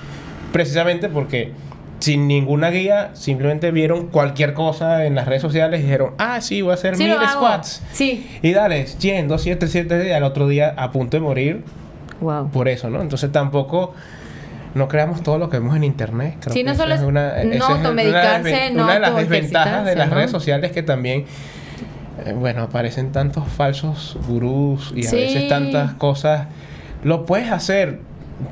Precisamente 0.52 1.10
porque 1.10 1.52
sin 2.00 2.28
ninguna 2.28 2.70
guía, 2.70 3.12
simplemente 3.14 3.72
vieron 3.72 4.08
cualquier 4.08 4.54
cosa 4.54 5.06
en 5.06 5.16
las 5.16 5.28
redes 5.28 5.42
sociales 5.42 5.80
y 5.80 5.84
dijeron, 5.84 6.12
ah, 6.18 6.40
sí, 6.42 6.62
voy 6.62 6.72
a 6.72 6.74
hacer 6.76 6.96
Sí, 6.98 7.06
mil 7.06 7.16
squats. 7.30 7.82
Sí. 7.94 8.28
Y 8.42 8.52
dale, 8.52 8.86
100, 8.88 9.28
200, 9.28 9.60
300 9.72 10.06
y 10.06 10.12
al 10.12 10.24
otro 10.24 10.48
día 10.48 10.74
a 10.78 10.92
punto 10.92 11.18
de 11.18 11.22
morir 11.22 11.64
Wow. 12.22 12.50
por 12.52 12.68
eso, 12.68 12.90
¿no? 12.90 13.02
Entonces 13.02 13.32
tampoco 13.32 13.94
no 14.76 14.88
creamos 14.88 15.24
todo 15.24 15.38
lo 15.38 15.50
que 15.50 15.58
vemos 15.60 15.76
en 15.76 15.84
internet. 15.84 16.36
Creo 16.42 16.54
Sí, 16.54 16.64
no 16.64 16.76
solo 16.76 16.94
es 16.96 17.02
no 17.02 17.08
una 17.08 17.44
las 17.44 17.70
automedicarse, 17.70 18.72
no 18.72 18.84
Una 18.84 18.94
de 18.96 19.00
las 19.00 19.16
desventajas 19.16 19.86
de 19.86 19.96
las 19.96 20.10
¿no? 20.10 20.16
redes 20.16 20.32
sociales 20.32 20.72
que 20.72 20.84
también, 20.84 21.26
eh, 22.26 22.34
bueno, 22.34 22.64
aparecen 22.64 23.12
tantos 23.14 23.48
falsos 23.48 24.18
gurús 24.28 24.94
y 24.96 25.08
a 25.08 25.12
veces 25.12 25.48
tantas 25.48 25.94
cosas. 25.94 26.48
Lo 27.06 27.26
puedes 27.26 27.52
hacer, 27.52 28.00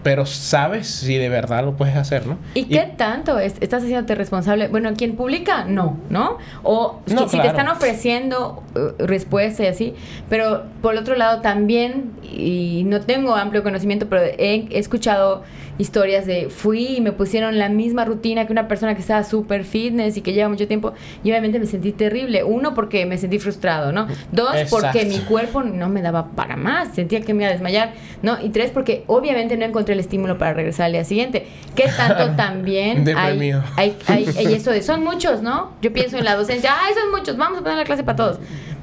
pero 0.04 0.26
sabes 0.26 0.88
si 0.88 1.18
de 1.18 1.28
verdad 1.28 1.66
lo 1.66 1.76
puedes 1.76 1.96
hacer, 1.98 2.26
¿no? 2.26 2.38
¿Y 2.54 2.66
qué 2.66 2.94
tanto 2.96 3.38
es- 3.40 3.56
estás 3.60 3.84
haciéndote 3.84 4.16
responsable? 4.16 4.70
Bueno, 4.70 4.92
quien 4.96 5.16
publica, 5.18 5.66
no, 5.66 5.98
¿no? 6.10 6.38
O 6.64 7.02
No, 7.12 7.24
si- 7.24 7.30
si 7.30 7.42
te 7.42 7.48
están 7.48 7.68
ofreciendo 7.68 8.64
uh, 8.76 9.04
respuesta 9.06 9.64
y 9.64 9.68
así, 9.68 9.94
pero 10.30 10.64
por 10.82 10.96
otro 10.96 11.16
lado 11.16 11.42
también, 11.42 12.12
y 12.24 12.84
no 12.86 13.02
tengo 13.02 13.36
amplio 13.36 13.62
conocimiento, 13.64 14.08
pero 14.08 14.22
he 14.24 14.68
escuchado 14.72 15.44
historias 15.78 16.26
de 16.26 16.50
fui 16.50 16.98
y 16.98 17.02
me 17.02 17.12
pusieron 17.12 17.58
la 17.58 17.70
misma 17.70 18.06
rutina 18.06 18.46
que 18.46 18.52
una 18.52 18.68
persona 18.68 18.96
que 18.96 19.02
estaba 19.02 19.24
súper 19.24 19.64
fitness 19.64 20.18
y 20.18 20.22
que 20.22 20.34
lleva 20.34 20.50
mucho 20.50 20.68
tiempo 20.68 20.94
y 21.24 21.30
obviamente 21.32 21.60
me 21.60 21.66
sentí 21.66 21.92
terrible. 21.92 22.44
Uno, 22.44 22.74
porque 22.74 23.06
me 23.06 23.18
sentí 23.18 23.40
frustrado, 23.40 23.92
¿no? 23.92 24.08
Dos, 24.32 24.56
porque 24.70 25.06
mi 25.06 25.20
cuerpo 25.20 25.64
no 25.64 25.90
me 25.90 26.02
daba 26.02 26.28
para 26.32 26.56
más, 26.56 26.94
sentía 26.94 27.22
que 27.22 27.34
me 27.34 27.44
iba 27.44 27.50
a 27.50 27.54
desmayar, 27.54 27.94
¿no? 28.22 28.38
Y 28.44 28.50
tres, 28.50 28.72
porque 28.72 29.04
obviamente 29.08 29.58
no 29.58 29.66
encontré 29.66 29.94
el 29.94 30.00
estímulo 30.00 30.38
para 30.38 30.54
regresar 30.54 30.88
al 30.88 30.94
día 30.94 31.04
siguiente. 31.04 31.48
¿Qué 31.76 31.90
tanto 31.96 32.36
también 32.36 33.08
hay, 33.18 33.52
hay, 33.76 33.98
hay, 34.08 34.28
hay 34.38 34.54
eso 34.54 34.72
de, 34.72 34.82
son 34.82 35.04
muchos, 35.04 35.42
¿no? 35.42 35.72
Yo 35.82 35.92
pienso 35.94 36.18
en 36.18 36.26
la 36.26 36.36
docencia, 36.36 36.72
ay, 36.82 36.94
son 36.94 37.12
muchos, 37.12 37.38
vamos 37.38 37.60
a 37.60 37.62
poner 37.62 37.78
la 37.78 37.86
clase 37.86 38.04
para 38.04 38.16
todos. 38.16 38.40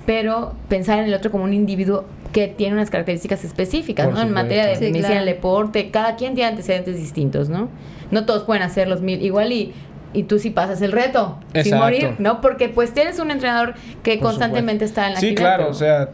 Pero 0.06 0.54
pensar 0.68 0.98
en 0.98 1.04
el 1.04 1.14
otro 1.14 1.30
como 1.30 1.44
un 1.44 1.52
individuo 1.52 2.04
que 2.32 2.48
tiene 2.48 2.74
unas 2.74 2.90
características 2.90 3.44
específicas, 3.44 4.06
Por 4.06 4.14
¿no? 4.14 4.22
En 4.22 4.32
materia 4.32 4.66
de 4.66 4.74
Sí, 4.76 4.80
medicina 4.82 5.08
claro. 5.08 5.24
del 5.24 5.34
deporte, 5.34 5.90
cada 5.90 6.16
quien 6.16 6.34
tiene 6.34 6.50
antecedentes 6.50 6.96
distintos, 6.96 7.48
¿no? 7.48 7.68
No 8.10 8.24
todos 8.26 8.44
pueden 8.44 8.62
hacer 8.62 8.88
los 8.88 9.00
mil, 9.02 9.22
igual 9.22 9.52
y... 9.52 9.72
Y 10.12 10.24
tú 10.24 10.40
sí 10.40 10.50
pasas 10.50 10.82
el 10.82 10.90
reto, 10.90 11.38
sin 11.62 11.76
morir, 11.76 12.16
¿no? 12.18 12.40
Porque 12.40 12.68
pues 12.68 12.92
tienes 12.92 13.20
un 13.20 13.30
entrenador 13.30 13.74
que 14.02 14.14
Por 14.16 14.24
constantemente 14.26 14.88
supuesto. 14.88 15.00
está 15.02 15.06
en 15.06 15.14
la 15.14 15.20
Sí, 15.20 15.34
claro, 15.36 15.68
o 15.68 15.74
sea, 15.74 16.08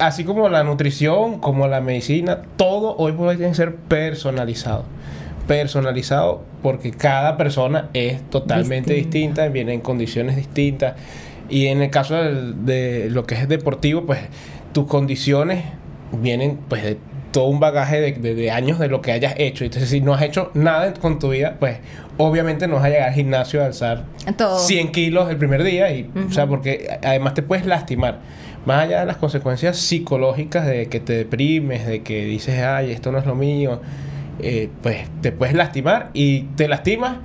así 0.00 0.24
como 0.24 0.48
la 0.48 0.64
nutrición, 0.64 1.38
como 1.38 1.68
la 1.68 1.80
medicina, 1.80 2.42
todo 2.56 2.96
hoy 2.96 3.12
por 3.12 3.28
hoy 3.28 3.36
tiene 3.36 3.52
que 3.52 3.56
ser 3.56 3.76
personalizado. 3.76 4.84
Personalizado 5.46 6.42
porque 6.60 6.90
cada 6.90 7.36
persona 7.36 7.88
es 7.92 8.20
totalmente 8.30 8.94
Distinta. 8.94 9.42
distinta, 9.44 9.48
viene 9.48 9.74
en 9.74 9.80
condiciones 9.80 10.34
distintas. 10.34 10.94
Y 11.48 11.66
en 11.66 11.82
el 11.82 11.90
caso 11.90 12.16
de 12.16 13.08
lo 13.10 13.24
que 13.24 13.36
es 13.36 13.46
deportivo, 13.48 14.06
pues 14.06 14.18
tus 14.74 14.86
condiciones 14.86 15.64
vienen 16.12 16.58
pues 16.68 16.82
de 16.82 16.98
todo 17.32 17.46
un 17.46 17.58
bagaje 17.58 18.00
de, 18.00 18.12
de- 18.12 18.34
de 18.34 18.50
años 18.50 18.78
de 18.78 18.88
lo 18.88 19.00
que 19.00 19.10
hayas 19.12 19.34
hecho. 19.38 19.64
Entonces, 19.64 19.88
si 19.90 20.00
no 20.00 20.14
has 20.14 20.22
hecho 20.22 20.50
nada 20.54 20.92
con 20.94 21.18
tu 21.18 21.30
vida, 21.30 21.56
pues 21.58 21.78
obviamente 22.18 22.68
no 22.68 22.76
vas 22.76 22.84
a 22.84 22.88
llegar 22.90 23.08
al 23.08 23.14
gimnasio 23.14 23.62
a 23.62 23.66
alzar 23.66 24.04
Todo. 24.36 24.58
100 24.58 24.92
kilos 24.92 25.28
el 25.30 25.36
primer 25.36 25.64
día. 25.64 25.90
Y, 25.92 26.08
O 26.28 26.32
sea, 26.32 26.46
porque 26.46 26.96
además 27.02 27.34
te 27.34 27.42
puedes 27.42 27.66
lastimar. 27.66 28.20
Más 28.66 28.84
allá 28.84 29.00
de 29.00 29.06
las 29.06 29.16
consecuencias 29.16 29.76
psicológicas 29.78 30.64
de 30.66 30.86
que 30.86 31.00
te 31.00 31.12
deprimes, 31.14 31.86
de 31.86 32.02
que 32.02 32.24
dices, 32.24 32.62
ay, 32.62 32.92
esto 32.92 33.10
no 33.10 33.18
es 33.18 33.26
lo 33.26 33.34
mío, 33.34 33.80
eh, 34.40 34.68
pues 34.82 34.98
te 35.20 35.32
puedes 35.32 35.54
lastimar 35.54 36.10
y 36.14 36.42
te 36.56 36.66
lastimas 36.68 37.16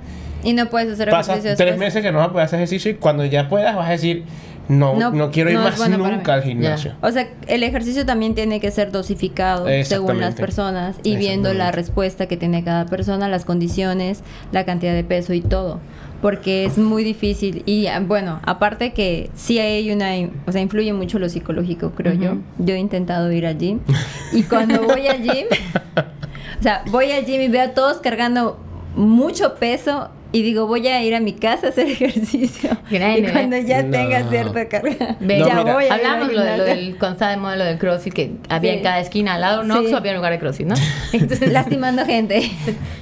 Y 0.42 0.52
no 0.54 0.68
puedes 0.70 0.92
hacer 0.92 1.08
Pasas 1.10 1.38
ejercicio 1.38 1.56
tres 1.56 1.70
después. 1.70 1.86
meses 1.86 2.02
que 2.02 2.10
no 2.12 2.18
vas 2.18 2.28
a 2.28 2.32
poder 2.32 2.44
hacer 2.46 2.58
ejercicio 2.58 2.90
y 2.90 2.94
cuando 2.94 3.24
ya 3.24 3.48
puedas 3.48 3.74
vas 3.76 3.88
a 3.88 3.92
decir, 3.92 4.24
no, 4.70 4.94
no, 4.96 5.10
No, 5.10 5.30
quiero 5.32 5.50
ir 5.50 5.56
no 5.56 5.64
más 5.64 5.76
bueno 5.78 5.98
nunca 5.98 6.34
al 6.34 6.44
gimnasio. 6.44 6.94
O 7.02 7.10
sea, 7.10 7.28
el 7.48 7.64
ejercicio 7.64 8.06
también 8.06 8.36
tiene 8.36 8.60
que 8.60 8.70
ser 8.70 8.92
dosificado 8.92 9.66
según 9.82 10.20
las 10.20 10.36
personas 10.36 10.96
y 11.02 11.16
viendo 11.16 11.52
la 11.52 11.72
respuesta 11.72 12.26
que 12.26 12.36
tiene 12.36 12.62
cada 12.62 12.86
persona, 12.86 13.28
las 13.28 13.44
condiciones, 13.44 14.22
la 14.52 14.64
cantidad 14.64 14.94
de 14.94 15.02
peso 15.02 15.34
y 15.34 15.40
todo. 15.40 15.80
Porque 16.22 16.66
es 16.66 16.78
muy 16.78 17.02
difícil. 17.02 17.64
Y 17.66 17.88
ah, 17.88 17.98
bueno, 17.98 18.40
aparte 18.44 18.92
que 18.92 19.30
sí 19.34 19.58
hay 19.58 19.90
una. 19.90 20.10
O 20.46 20.52
sea, 20.52 20.60
influye 20.60 20.92
mucho 20.92 21.18
lo 21.18 21.28
psicológico, 21.28 21.90
creo 21.90 22.12
yo. 22.12 22.36
Yo 22.58 22.74
he 22.74 22.78
intentado 22.78 23.32
ir 23.32 23.46
al 23.46 23.58
gym. 23.58 23.80
Y 24.32 24.44
cuando 24.44 24.82
voy 24.82 25.08
al 25.08 25.22
gym. 25.22 25.46
o 26.60 26.62
sea, 26.62 26.84
voy 26.90 27.10
al 27.10 27.24
gym 27.24 27.40
y 27.40 27.48
veo 27.48 27.64
a 27.64 27.68
todos 27.70 27.96
cargando 27.98 28.60
mucho 28.94 29.56
peso. 29.56 30.10
Y 30.32 30.42
digo, 30.42 30.66
voy 30.68 30.86
a 30.86 31.02
ir 31.02 31.14
a 31.14 31.20
mi 31.20 31.32
casa 31.32 31.66
a 31.66 31.70
hacer 31.70 31.86
ejercicio. 31.90 32.70
Grande, 32.90 33.28
y 33.28 33.32
cuando 33.32 33.56
ya 33.58 33.82
No. 33.82 33.90
tenga 33.90 34.28
cierta 34.30 34.68
carga, 34.68 35.16
Ve, 35.20 35.38
No, 35.40 35.46
ya 35.48 35.54
mira. 35.56 35.72
voy 35.74 35.84
a 35.84 35.86
ir 35.88 35.92
Hablamos 35.92 36.32
lo, 36.32 36.40
de- 36.40 36.46
lo 36.46 36.64
gimnasio. 36.64 36.64
del 36.76 36.98
cuando 36.98 37.38
moda 37.38 37.56
lo 37.56 37.64
del 37.64 37.78
CrossFit 37.78 38.12
que 38.14 38.32
había 38.48 38.72
Sí. 38.72 38.76
en 38.78 38.82
cada 38.84 39.00
esquina 39.00 39.34
al 39.34 39.40
lado 39.40 39.58
de 39.58 39.64
un 39.64 39.70
Oxxo 39.72 39.88
Sí. 39.88 39.94
había 39.94 40.12
un 40.12 40.16
lugar 40.18 40.32
de 40.32 40.38
CrossFit, 40.38 40.66
¿no? 40.68 40.74
Entonces, 41.12 41.52
lastimando 41.52 42.04
gente. 42.06 42.48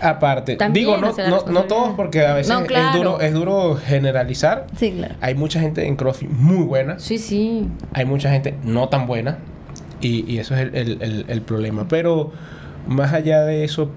Aparte, 0.01 0.57
También, 0.57 0.87
digo, 0.87 0.97
no, 0.97 1.13
no, 1.29 1.45
no 1.53 1.63
todos 1.65 1.95
porque 1.97 2.25
a 2.25 2.35
veces 2.35 2.53
No, 2.53 2.65
claro. 2.65 2.89
es, 2.89 2.95
duro, 2.97 3.21
es 3.21 3.33
duro 3.35 3.77
generalizar. 3.77 4.67
Sí, 4.79 4.93
claro. 4.93 5.15
Hay 5.21 5.35
mucha 5.35 5.61
gente 5.61 5.87
en 5.87 5.97
CrossFit 5.97 6.31
muy 6.31 6.65
buena, 6.65 6.99
sí, 6.99 7.19
sí. 7.19 7.67
hay 7.93 8.05
mucha 8.05 8.31
gente 8.31 8.55
no 8.65 8.89
tan 8.89 9.07
buena 9.07 9.39
y, 10.01 10.25
y 10.33 10.39
eso 10.39 10.55
es 10.55 10.61
el, 10.63 10.75
el- 10.75 11.03
el- 11.03 11.25
el 11.29 11.43
problema. 11.43 11.87
Pero 11.89 12.33
más 12.87 13.13
allá 13.13 13.43
de 13.45 13.65
eso, 13.65 13.91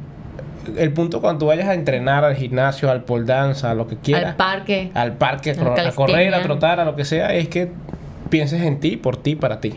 el 0.78 0.94
punto 0.94 1.22
cuando 1.22 1.40
tú 1.40 1.46
vayas 1.48 1.68
a 1.68 1.74
entrenar 1.74 2.24
al 2.24 2.36
gimnasio, 2.36 2.90
al 2.90 3.04
pole 3.04 3.26
dance, 3.26 3.66
a 3.66 3.74
lo 3.74 3.88
que 3.88 3.98
quieras, 3.98 4.32
Al 4.32 4.36
parque. 4.36 4.92
al 4.94 5.14
parque, 5.14 5.52
a, 5.52 5.92
correr, 5.92 6.34
a 6.34 6.42
trotar, 6.42 6.80
a 6.80 6.86
lo 6.86 6.96
que 6.96 7.06
sea, 7.06 7.34
es 7.34 7.48
que 7.48 7.70
pienses 8.30 8.62
en 8.62 8.80
ti, 8.80 8.98
por 8.98 9.18
ti, 9.18 9.36
para 9.36 9.60
ti. 9.60 9.74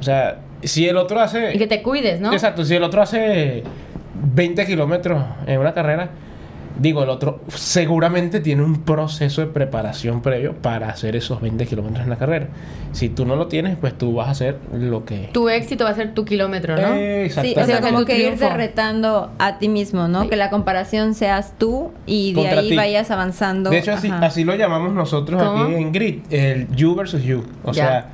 O 0.00 0.02
sea, 0.02 0.38
si 0.62 0.88
el 0.88 0.96
otro 0.96 1.20
hace... 1.20 1.54
Y 1.54 1.58
que 1.58 1.66
te 1.66 1.82
cuides, 1.82 2.20
¿no? 2.20 2.32
Exacto, 2.32 2.64
si 2.64 2.74
el 2.74 2.82
otro 2.82 3.02
hace 3.02 3.62
20 4.34 4.66
kilómetros 4.66 5.22
en 5.46 5.60
una 5.60 5.72
carrera, 5.74 6.10
digo, 6.78 7.02
el 7.02 7.08
otro 7.08 7.40
seguramente 7.48 8.40
tiene 8.40 8.62
un 8.62 8.82
proceso 8.82 9.40
de 9.40 9.46
preparación 9.48 10.22
previo 10.22 10.54
para 10.54 10.88
hacer 10.88 11.14
esos 11.16 11.40
20 11.40 11.66
kilómetros 11.66 12.02
en 12.04 12.10
la 12.10 12.16
carrera. 12.16 12.48
Si 12.92 13.08
tú 13.08 13.24
no 13.26 13.36
lo 13.36 13.46
tienes, 13.48 13.76
pues 13.76 13.96
tú 13.96 14.14
vas 14.14 14.28
a 14.28 14.30
hacer 14.32 14.58
lo 14.72 15.04
que... 15.04 15.28
Tu 15.32 15.48
éxito 15.48 15.84
va 15.84 15.90
a 15.90 15.94
ser 15.94 16.14
tu 16.14 16.24
kilómetro, 16.24 16.76
¿no? 16.76 16.94
Eh, 16.94 17.30
Sí, 17.30 17.54
o 17.56 17.64
sea, 17.64 17.80
como 17.80 18.04
que 18.04 18.18
irte 18.26 18.48
retando 18.50 19.30
a 19.38 19.58
ti 19.58 19.68
mismo, 19.68 20.08
¿no? 20.08 20.22
Sí. 20.22 20.28
Que 20.28 20.36
la 20.36 20.50
comparación 20.50 21.14
seas 21.14 21.54
tú 21.58 21.90
y 22.06 22.32
de 22.32 22.40
Contra 22.42 22.60
ahí 22.60 22.68
ti. 22.70 22.76
vayas 22.76 23.10
avanzando. 23.10 23.70
De 23.70 23.78
hecho, 23.78 23.92
así, 23.92 24.10
así 24.10 24.44
lo 24.44 24.54
llamamos 24.54 24.92
nosotros 24.92 25.42
¿Cómo? 25.42 25.64
aquí 25.64 25.74
en 25.74 25.92
Grit, 25.92 26.24
el 26.32 26.68
you 26.74 26.94
versus 26.94 27.22
you. 27.22 27.44
O 27.64 27.72
Ya. 27.72 27.84
sea, 27.84 28.06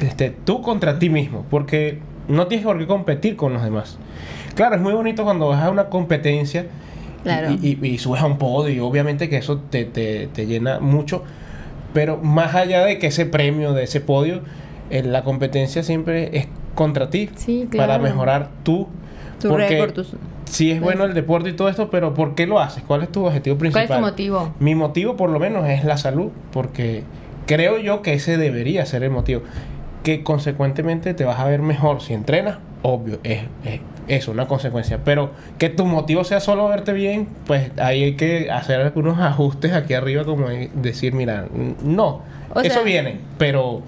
este, 0.00 0.30
tú 0.30 0.62
contra 0.62 0.98
ti 0.98 1.08
mismo, 1.10 1.44
porque 1.50 2.00
no 2.28 2.46
tienes 2.46 2.66
por 2.66 2.78
qué 2.78 2.86
competir 2.86 3.36
con 3.36 3.52
los 3.52 3.62
demás. 3.62 3.98
Claro, 4.54 4.74
es 4.76 4.80
muy 4.82 4.92
bonito 4.92 5.24
cuando 5.24 5.48
vas 5.48 5.62
a 5.62 5.70
una 5.70 5.86
competencia 5.86 6.66
Claro. 7.22 7.50
y, 7.52 7.78
y- 7.82 7.86
y 7.86 7.98
subes 7.98 8.20
a 8.22 8.26
un 8.26 8.38
podio, 8.38 8.74
y 8.74 8.80
obviamente 8.80 9.28
que 9.28 9.36
eso 9.36 9.58
te, 9.70 9.84
te- 9.84 10.26
te 10.28 10.46
llena 10.46 10.80
mucho, 10.80 11.22
pero 11.94 12.16
más 12.18 12.54
allá 12.54 12.84
de 12.84 12.98
que 12.98 13.08
ese 13.08 13.26
premio, 13.26 13.72
de 13.74 13.84
ese 13.84 14.00
podio, 14.00 14.40
eh, 14.90 15.02
la 15.02 15.22
competencia 15.24 15.82
siempre 15.82 16.36
es 16.36 16.48
contra 16.74 17.10
ti, 17.10 17.30
Sí, 17.36 17.68
para 17.76 17.98
mejorar 17.98 18.48
tú. 18.62 18.88
Tu 19.40 19.48
porque 19.48 19.68
récord, 19.68 19.92
tus- 19.92 20.12
Sí 20.44 20.70
es 20.70 20.80
bueno 20.82 21.04
el 21.04 21.14
deporte 21.14 21.48
y 21.48 21.52
todo 21.54 21.68
esto, 21.70 21.88
pero 21.90 22.12
¿por 22.12 22.34
qué 22.34 22.46
lo 22.46 22.60
haces? 22.60 22.82
¿Cuál 22.86 23.02
es 23.02 23.10
tu 23.10 23.24
objetivo 23.24 23.56
¿Cuál 23.56 23.70
principal? 23.72 23.84
es 23.84 23.96
tu 23.96 24.00
motivo? 24.00 24.54
Mi 24.60 24.74
motivo 24.74 25.16
por 25.16 25.30
lo 25.30 25.38
menos 25.38 25.66
es 25.68 25.84
la 25.84 25.96
salud, 25.96 26.30
porque 26.52 27.04
creo 27.46 27.78
yo 27.78 28.02
que 28.02 28.12
ese 28.14 28.36
debería 28.36 28.84
ser 28.84 29.02
el 29.02 29.10
motivo. 29.10 29.42
Que 30.02 30.22
consecuentemente 30.22 31.14
te 31.14 31.24
vas 31.24 31.38
a 31.38 31.44
ver 31.46 31.62
mejor 31.62 32.02
si 32.02 32.12
entrenas, 32.12 32.58
obvio, 32.82 33.18
es, 33.22 33.40
es 33.64 33.80
eso, 34.08 34.30
una 34.32 34.46
consecuencia. 34.46 34.98
Pero 35.04 35.30
que 35.58 35.68
tu 35.68 35.84
motivo 35.86 36.24
sea 36.24 36.40
solo 36.40 36.68
verte 36.68 36.92
bien, 36.92 37.28
pues 37.46 37.70
ahí 37.78 38.02
hay 38.02 38.14
que 38.16 38.50
hacer 38.50 38.80
algunos 38.80 39.18
ajustes 39.18 39.72
aquí 39.72 39.94
arriba, 39.94 40.24
como 40.24 40.48
de- 40.48 40.70
decir, 40.74 41.12
mira, 41.14 41.46
no, 41.84 42.22
O 42.54 42.60
eso 42.60 42.74
sea- 42.74 42.82
viene, 42.82 43.20
pero 43.38 43.82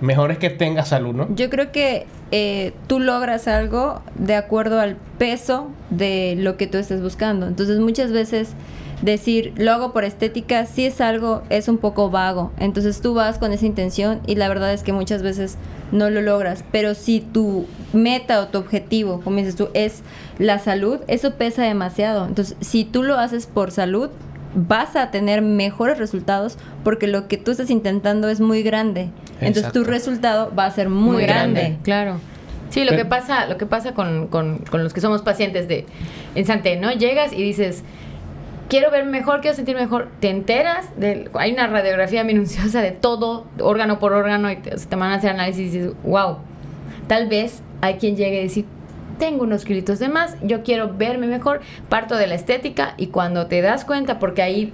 mejor 0.00 0.30
es 0.30 0.38
que 0.38 0.50
tengas 0.50 0.88
salud, 0.88 1.14
¿no? 1.14 1.34
Yo 1.34 1.50
creo 1.50 1.72
que 1.72 2.06
eh, 2.30 2.72
tú 2.88 3.00
logras 3.00 3.48
algo 3.48 4.02
de 4.14 4.34
acuerdo 4.36 4.80
al 4.80 4.96
peso 5.18 5.70
de 5.90 6.34
lo 6.38 6.56
que 6.58 6.66
tú 6.66 6.76
estés 6.78 7.02
buscando. 7.02 7.46
Entonces 7.46 7.78
muchas 7.78 8.12
veces 8.12 8.52
decir 9.02 9.52
lo 9.56 9.72
hago 9.72 9.92
por 9.92 10.04
estética 10.04 10.66
sí 10.66 10.84
es 10.86 11.00
algo, 11.00 11.42
es 11.50 11.68
un 11.68 11.78
poco 11.78 12.10
vago. 12.10 12.52
Entonces 12.58 13.00
tú 13.00 13.14
vas 13.14 13.38
con 13.38 13.52
esa 13.52 13.66
intención 13.66 14.20
y 14.26 14.34
la 14.34 14.48
verdad 14.48 14.72
es 14.72 14.82
que 14.82 14.92
muchas 14.92 15.22
veces 15.22 15.56
no 15.92 16.10
lo 16.10 16.20
logras. 16.20 16.64
Pero 16.72 16.94
si 16.94 17.20
tu 17.20 17.66
meta 17.92 18.40
o 18.40 18.48
tu 18.48 18.58
objetivo, 18.58 19.20
como 19.22 19.36
dices 19.38 19.56
tú, 19.56 19.68
es 19.74 20.02
la 20.38 20.58
salud, 20.58 20.98
eso 21.08 21.34
pesa 21.34 21.62
demasiado. 21.62 22.26
Entonces 22.26 22.56
si 22.60 22.84
tú 22.84 23.02
lo 23.02 23.18
haces 23.18 23.46
por 23.46 23.70
salud, 23.70 24.10
vas 24.54 24.96
a 24.96 25.10
tener 25.10 25.42
mejores 25.42 25.98
resultados 25.98 26.56
porque 26.82 27.06
lo 27.06 27.28
que 27.28 27.36
tú 27.36 27.50
estás 27.52 27.70
intentando 27.70 28.28
es 28.28 28.40
muy 28.40 28.62
grande. 28.62 29.10
Entonces 29.40 29.72
tu 29.72 29.84
resultado 29.84 30.52
va 30.58 30.64
a 30.66 30.70
ser 30.70 30.88
muy, 30.88 31.22
grande. 31.22 31.76
Claro. 31.84 32.16
Sí, 32.70 32.80
lo 32.84 32.90
Pero- 32.90 33.02
que 33.04 33.08
pasa, 33.08 33.46
lo 33.46 33.56
que 33.56 33.64
pasa 33.66 33.94
con, 33.94 34.26
con- 34.26 34.58
con 34.58 34.82
los 34.82 34.92
que 34.92 35.00
somos 35.00 35.22
pacientes 35.22 35.68
de 35.68 35.86
en 36.34 36.44
Santé, 36.44 36.76
¿no? 36.76 36.90
Llegas 36.92 37.32
y 37.32 37.42
dices, 37.42 37.82
quiero 38.68 38.90
ver 38.90 39.04
mejor, 39.06 39.40
quiero 39.40 39.56
sentir 39.56 39.76
mejor. 39.76 40.08
Te 40.20 40.30
enteras, 40.30 40.88
de, 40.98 41.30
hay 41.34 41.52
una 41.52 41.66
radiografía 41.66 42.24
minuciosa 42.24 42.80
de 42.82 42.92
todo, 42.92 43.46
órgano 43.60 43.98
por 43.98 44.12
órgano, 44.12 44.50
y 44.50 44.56
te, 44.56 44.70
te 44.70 44.96
van 44.96 45.10
a 45.12 45.14
hacer 45.16 45.30
análisis 45.30 45.74
y 45.74 45.78
dices, 45.78 45.92
wow. 46.04 46.38
Tal 47.06 47.28
vez 47.28 47.62
hay 47.80 47.94
quien 47.94 48.16
llegue 48.16 48.40
y 48.40 48.42
decir, 48.44 48.64
tengo 49.18 49.42
unos 49.44 49.64
kilitos 49.64 49.98
de 49.98 50.08
más, 50.08 50.36
yo 50.42 50.62
quiero 50.62 50.92
verme 50.94 51.26
mejor, 51.26 51.60
parto 51.88 52.16
de 52.16 52.26
la 52.26 52.34
estética 52.34 52.94
y 52.96 53.08
cuando 53.08 53.46
te 53.46 53.60
das 53.62 53.84
cuenta, 53.84 54.18
porque 54.18 54.42
ahí 54.42 54.72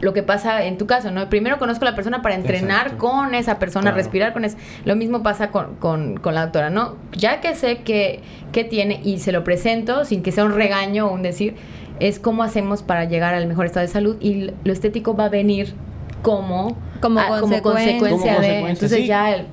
lo 0.00 0.12
que 0.12 0.22
pasa 0.22 0.64
en 0.64 0.76
tu 0.78 0.86
caso, 0.86 1.10
¿no? 1.10 1.28
Primero 1.28 1.58
conozco 1.58 1.84
a 1.84 1.90
la 1.90 1.94
persona 1.96 2.20
para 2.22 2.34
entrenar 2.34 2.82
Exacto. 2.88 2.98
con 3.08 3.34
esa 3.34 3.58
persona, 3.58 3.82
Claro. 3.84 3.96
respirar 3.96 4.32
con 4.32 4.44
eso. 4.44 4.56
Lo 4.84 4.94
mismo 4.94 5.22
pasa 5.22 5.50
con, 5.50 5.74
con- 5.76 6.18
con 6.18 6.34
la 6.34 6.42
doctora, 6.42 6.70
¿no? 6.70 6.96
Ya 7.12 7.40
que 7.40 7.54
sé 7.54 7.78
que, 7.78 8.20
que 8.52 8.62
tiene 8.64 9.00
y 9.02 9.18
se 9.20 9.32
lo 9.32 9.42
presento 9.42 10.04
sin 10.04 10.22
que 10.22 10.30
sea 10.32 10.44
un 10.44 10.52
regaño 10.54 11.06
o 11.08 11.12
un 11.14 11.22
decir, 11.22 11.56
es 12.00 12.18
cómo 12.18 12.42
hacemos 12.42 12.82
para 12.82 13.04
llegar 13.04 13.34
al 13.34 13.46
mejor 13.46 13.66
estado 13.66 13.86
de 13.86 13.92
salud 13.92 14.16
y 14.20 14.50
lo 14.64 14.72
estético 14.72 15.14
va 15.16 15.26
a 15.26 15.28
venir 15.28 15.74
como, 16.22 16.76
Como 17.00 17.20
ah, 17.20 17.40
consecuencia. 17.40 17.62
consecuencia 17.62 18.00
Como 18.00 18.16
de... 18.18 18.34
consecuencia, 18.34 18.68
Entonces 18.70 18.98
sí. 18.98 19.06
ya 19.06 19.34
el... 19.34 19.46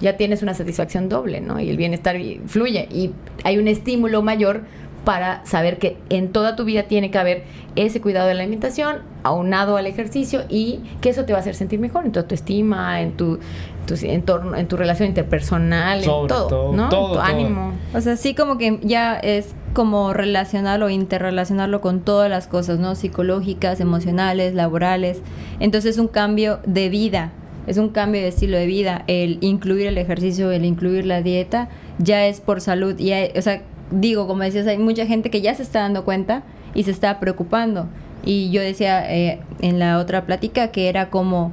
ya 0.00 0.16
tienes 0.16 0.42
una 0.42 0.54
satisfacción 0.54 1.08
doble, 1.08 1.40
¿no? 1.40 1.58
Y 1.60 1.70
el 1.70 1.76
bienestar 1.76 2.16
fluye. 2.46 2.88
Y 2.90 3.12
hay 3.44 3.58
un 3.58 3.68
estímulo 3.68 4.22
mayor 4.22 4.62
para 5.04 5.44
saber 5.46 5.78
que 5.78 5.96
en 6.10 6.32
toda 6.32 6.56
tu 6.56 6.64
vida 6.64 6.82
tiene 6.82 7.12
que 7.12 7.18
haber 7.18 7.44
ese 7.76 8.00
cuidado 8.00 8.26
de 8.26 8.34
la 8.34 8.42
alimentación 8.42 8.98
aunado 9.22 9.76
al 9.76 9.86
ejercicio 9.86 10.42
y 10.48 10.80
que 11.00 11.10
eso 11.10 11.24
te 11.24 11.32
va 11.32 11.38
a 11.38 11.40
hacer 11.42 11.54
sentir 11.54 11.78
mejor 11.78 12.04
en 12.06 12.10
tu 12.12 12.18
autoestima, 12.18 13.00
en 13.00 13.12
tu, 13.12 13.38
tu 13.86 13.94
entorno, 14.02 14.56
en 14.56 14.66
tu 14.66 14.76
relación 14.76 15.08
interpersonal, 15.08 16.02
Sobre 16.02 16.22
en 16.22 16.26
todo, 16.28 16.48
todo, 16.48 16.72
¿no? 16.72 16.88
todo, 16.88 17.06
tu 17.06 17.12
todo. 17.14 17.22
ánimo. 17.22 17.72
O 17.94 18.00
sea, 18.00 18.16
sí 18.16 18.34
como 18.34 18.58
que 18.58 18.80
ya 18.82 19.16
es 19.16 19.54
como 19.76 20.14
relacionarlo 20.14 20.88
interrelacionarlo 20.88 21.82
con 21.82 22.00
todas 22.00 22.30
las 22.30 22.46
cosas, 22.46 22.78
¿no? 22.78 22.94
Psicológicas, 22.94 23.78
emocionales, 23.78 24.54
laborales. 24.54 25.20
Entonces 25.60 25.90
es 25.96 25.98
un 25.98 26.08
cambio 26.08 26.60
de 26.66 26.88
vida, 26.88 27.32
es 27.66 27.76
un 27.76 27.90
cambio 27.90 28.22
de 28.22 28.28
estilo 28.28 28.56
de 28.56 28.64
vida. 28.64 29.04
El 29.06 29.36
incluir 29.42 29.86
el 29.88 29.98
ejercicio, 29.98 30.50
el 30.50 30.64
incluir 30.64 31.04
la 31.04 31.20
dieta, 31.20 31.68
ya 31.98 32.26
es 32.26 32.40
por 32.40 32.62
salud. 32.62 32.98
Y 32.98 33.12
hay- 33.12 33.32
o 33.36 33.42
sea, 33.42 33.60
digo, 33.90 34.26
como 34.26 34.44
decías, 34.44 34.66
hay 34.66 34.78
mucha 34.78 35.04
gente 35.04 35.28
que 35.28 35.42
ya 35.42 35.54
se 35.54 35.62
está 35.62 35.80
dando 35.80 36.06
cuenta 36.06 36.42
y 36.74 36.84
se 36.84 36.90
está 36.90 37.20
preocupando. 37.20 37.86
Y 38.24 38.50
yo 38.50 38.62
decía 38.62 39.04
eh, 39.14 39.40
en 39.60 39.78
la 39.78 39.98
otra 39.98 40.24
plática 40.24 40.68
que 40.68 40.88
era 40.88 41.10
como, 41.10 41.52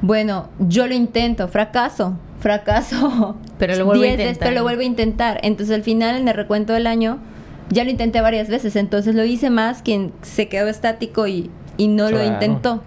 bueno, 0.00 0.48
yo 0.60 0.86
lo 0.86 0.94
intento, 0.94 1.48
fracaso, 1.48 2.16
fracaso. 2.38 3.36
Pero 3.58 3.74
lo 3.74 3.84
vuelvo 3.84 4.02
a 4.04 4.06
veces, 4.06 4.20
intentar. 4.20 4.48
pero 4.48 4.54
lo 4.60 4.62
vuelvo 4.62 4.82
a 4.82 4.84
intentar. 4.84 5.40
Entonces 5.42 5.74
al 5.74 5.82
final 5.82 6.14
en 6.16 6.28
el 6.28 6.34
recuento 6.34 6.72
del 6.72 6.86
año 6.86 7.18
ya 7.70 7.84
lo 7.84 7.90
intenté 7.90 8.20
varias 8.20 8.48
veces. 8.48 8.76
Entonces 8.76 9.14
lo 9.14 9.24
hice 9.24 9.50
más 9.50 9.82
quien 9.82 10.12
se 10.22 10.48
quedó 10.48 10.68
estático 10.68 11.26
y, 11.26 11.50
y 11.76 11.88
no 11.88 12.10
lo 12.10 12.22
intentó. 12.24 12.82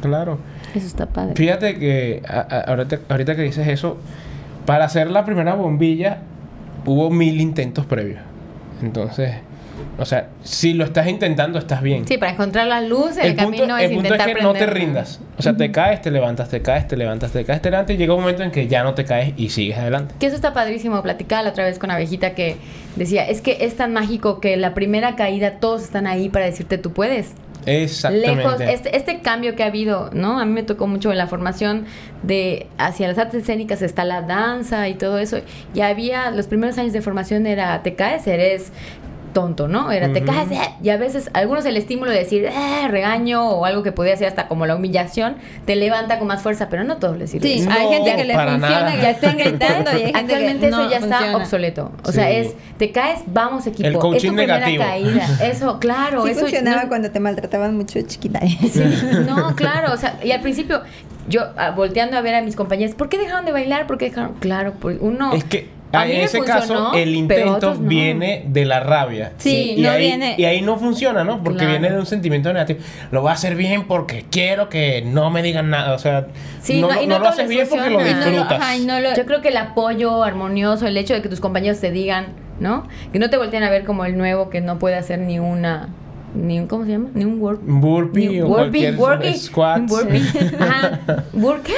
Claro. 0.00 0.38
Eso 0.74 0.86
está 0.86 1.06
padre. 1.06 1.34
Fíjate 1.34 1.78
que 1.78 2.22
a- 2.28 2.40
a- 2.40 2.60
ahorita, 2.70 3.00
ahorita 3.08 3.34
que 3.36 3.42
dices 3.42 3.66
eso, 3.68 3.96
para 4.66 4.84
hacer 4.84 5.10
la 5.10 5.24
primera 5.24 5.54
bombilla 5.54 6.18
hubo 6.86 7.10
mil 7.10 7.40
intentos 7.40 7.86
previos. 7.86 8.20
Entonces, 8.82 9.36
o 9.98 10.04
sea, 10.04 10.28
si 10.44 10.74
lo 10.74 10.84
estás 10.84 11.08
intentando, 11.08 11.58
estás 11.58 11.82
bien. 11.82 12.06
Sí, 12.06 12.18
para 12.18 12.32
encontrar 12.32 12.68
la 12.68 12.80
luz 12.80 13.16
en 13.16 13.26
el, 13.26 13.34
punto, 13.34 13.50
camino 13.50 13.76
el 13.76 13.84
es 13.84 13.90
punto 13.90 14.06
intentar 14.06 14.28
es 14.28 14.36
que 14.36 14.42
no 14.42 14.52
te 14.52 14.66
rindas. 14.66 15.20
O 15.36 15.42
sea, 15.42 15.56
te 15.56 15.72
caes, 15.72 16.00
te 16.00 16.12
levantas, 16.12 16.48
te 16.48 16.62
caes, 16.62 16.86
te 16.86 16.96
levantas, 16.96 17.32
te 17.32 17.44
caes, 17.44 17.60
te 17.60 17.70
levantas 17.70 17.96
y 17.96 17.98
llega 17.98 18.14
un 18.14 18.20
momento 18.20 18.44
en 18.44 18.52
que 18.52 18.68
ya 18.68 18.84
no 18.84 18.94
te 18.94 19.04
caes 19.04 19.34
y 19.36 19.48
sigues 19.48 19.76
adelante. 19.76 20.14
Que 20.20 20.26
eso 20.26 20.36
está 20.36 20.54
padrísimo. 20.54 21.02
Platicaba 21.02 21.42
la 21.42 21.50
otra 21.50 21.64
vez 21.64 21.80
con 21.80 21.90
Abejita 21.90 22.34
que 22.34 22.56
decía, 22.94 23.28
es 23.28 23.40
que 23.40 23.58
es 23.62 23.76
tan 23.76 23.92
mágico 23.92 24.40
que 24.40 24.56
la 24.56 24.72
primera 24.72 25.16
caída 25.16 25.58
todos 25.58 25.82
están 25.82 26.06
ahí 26.06 26.28
para 26.28 26.44
decirte 26.44 26.78
tú 26.78 26.92
puedes. 26.92 27.34
Exactamente. 27.66 28.36
lejos. 28.36 28.60
Este, 28.60 28.96
este 28.96 29.20
cambio 29.20 29.56
que 29.56 29.64
ha 29.64 29.66
habido, 29.66 30.10
¿no? 30.12 30.38
A 30.38 30.44
mí 30.44 30.52
me 30.52 30.62
tocó 30.62 30.86
mucho 30.86 31.10
en 31.10 31.18
la 31.18 31.26
formación 31.26 31.86
de 32.22 32.66
hacia 32.78 33.08
las 33.08 33.18
artes 33.18 33.42
escénicas 33.42 33.82
está 33.82 34.04
la 34.04 34.22
danza 34.22 34.88
y 34.88 34.94
todo 34.94 35.18
eso. 35.18 35.38
Y 35.74 35.80
había, 35.80 36.30
los 36.30 36.46
primeros 36.46 36.78
años 36.78 36.92
de 36.92 37.02
formación 37.02 37.46
era, 37.46 37.82
te 37.82 37.94
caes, 37.94 38.26
eres 38.26 38.72
tonto, 39.28 39.68
¿no? 39.68 39.90
Era, 39.92 40.12
te 40.12 40.22
caes, 40.22 40.50
eh, 40.50 40.58
y 40.82 40.90
a 40.90 40.96
veces 40.96 41.30
algunos 41.34 41.64
el 41.66 41.76
estímulo 41.76 42.10
de 42.10 42.18
decir, 42.18 42.44
eh, 42.44 42.88
regaño 42.88 43.48
o 43.48 43.64
algo 43.64 43.82
que 43.82 43.92
podía 43.92 44.16
ser 44.16 44.28
hasta 44.28 44.48
como 44.48 44.66
la 44.66 44.74
humillación, 44.76 45.36
te 45.64 45.76
levanta 45.76 46.18
con 46.18 46.28
más 46.28 46.42
fuerza, 46.42 46.68
pero 46.68 46.84
no 46.84 46.96
todos 46.98 47.16
les 47.18 47.30
sirve. 47.30 47.48
Sí, 47.48 47.60
No, 47.60 47.72
hay 47.72 47.88
gente 47.88 48.16
que 48.16 48.24
le 48.24 48.34
funciona, 48.34 48.58
nada. 48.58 49.00
que 49.00 49.10
estén 49.10 49.36
gritando 49.38 49.90
y 49.92 49.94
hay 49.94 50.00
gente 50.12 50.18
Actualmente 50.18 50.60
que 50.60 50.68
eso 50.68 50.76
no 50.84 50.90
ya 50.90 50.98
está 50.98 51.36
obsoleto. 51.36 51.92
O 52.04 52.12
sea, 52.12 52.30
es, 52.30 52.54
te 52.76 52.90
caes, 52.92 53.20
vamos 53.26 53.66
equipo. 53.66 53.88
El 53.88 53.94
es 54.16 54.22
tu 54.22 54.28
primera 54.28 54.54
negativo. 54.58 54.84
caída. 54.84 55.26
Eso, 55.48 55.78
claro. 55.78 56.24
Sí 56.24 56.30
eso 56.32 56.40
funcionaba 56.40 56.82
no- 56.82 56.88
cuando 56.88 57.10
te 57.10 57.20
maltrataban 57.20 57.76
mucho 57.76 57.98
de 57.98 58.06
chiquita. 58.06 58.40
Sí, 58.40 58.82
no, 59.26 59.54
claro, 59.56 59.92
o 59.92 59.96
sea, 59.96 60.18
y 60.22 60.30
al 60.32 60.40
principio 60.40 60.82
yo 61.28 61.42
ah, 61.56 61.70
volteando 61.72 62.16
a 62.16 62.20
ver 62.22 62.34
a 62.34 62.42
mis 62.42 62.56
compañeros, 62.56 62.94
¿por 62.94 63.08
qué 63.08 63.18
dejaron 63.18 63.44
de 63.44 63.52
bailar? 63.52 63.86
¿Por 63.86 63.98
qué 63.98 64.06
dejaron? 64.06 64.34
Claro, 64.40 64.74
pues 64.80 64.98
uno 65.00 65.32
Es 65.34 65.44
que 65.44 65.68
a 65.92 66.06
en 66.06 66.20
ese 66.20 66.38
funcionó, 66.38 66.60
caso 66.60 66.92
el 66.94 67.14
intento 67.14 67.74
no. 67.74 67.80
viene 67.80 68.44
de 68.46 68.64
la 68.66 68.80
rabia. 68.80 69.32
Sí, 69.38 69.74
y 69.76 69.82
no 69.82 69.90
ahí, 69.90 70.06
viene- 70.06 70.34
Y 70.36 70.44
ahí 70.44 70.60
no 70.60 70.78
funciona, 70.78 71.24
¿no? 71.24 71.42
Porque 71.42 71.60
Claro. 71.60 71.72
viene 71.72 71.90
de 71.90 71.98
un 71.98 72.06
sentimiento 72.06 72.52
negativo. 72.52 72.80
Lo 73.10 73.22
voy 73.22 73.30
a 73.30 73.34
hacer 73.34 73.54
bien 73.54 73.86
porque 73.86 74.24
quiero 74.30 74.68
que 74.68 75.02
no 75.06 75.30
me 75.30 75.42
digan 75.42 75.70
nada. 75.70 75.94
O 75.94 75.98
sea, 75.98 76.26
Sí, 76.62 76.80
no, 76.80 76.92
no, 76.92 77.00
y 77.02 77.06
no 77.06 77.18
lo 77.18 77.28
haces 77.28 77.48
bien 77.48 77.66
porque 77.68 77.88
lo 77.90 78.00
funciona. 78.00 78.26
Disfrutas. 78.26 78.60
ajá, 78.60 78.76
lo- 79.00 79.14
Yo 79.16 79.24
creo 79.26 79.40
que 79.40 79.48
el 79.48 79.56
apoyo 79.56 80.22
armonioso, 80.24 80.86
el 80.86 80.96
hecho 80.96 81.14
de 81.14 81.22
que 81.22 81.28
tus 81.28 81.40
compañeros 81.40 81.80
te 81.80 81.90
digan, 81.90 82.26
¿no? 82.60 82.86
Que 83.12 83.18
no 83.18 83.30
te 83.30 83.36
volteen 83.38 83.62
a 83.62 83.70
ver 83.70 83.84
como 83.84 84.04
el 84.04 84.18
nuevo 84.18 84.50
que 84.50 84.60
no 84.60 84.78
puede 84.78 84.96
hacer 84.96 85.18
ni 85.20 85.38
una 85.38 85.88
ni 86.38 86.58
un 86.60 86.66
¿cómo 86.66 86.84
se 86.84 86.92
llama? 86.92 87.10
Ni 87.14 87.24
un 87.24 87.40
work 87.40 87.60
burpee 87.62 88.28
ni- 88.28 88.40
o 88.40 88.46
burpee, 88.48 88.94
cualquier 88.94 88.96
burpee, 88.96 89.34
squat. 89.38 89.78
un 89.80 89.86
burpee. 89.86 90.22
Ajá. 90.58 91.00
¿Bur 91.32 91.60
qué? 91.62 91.74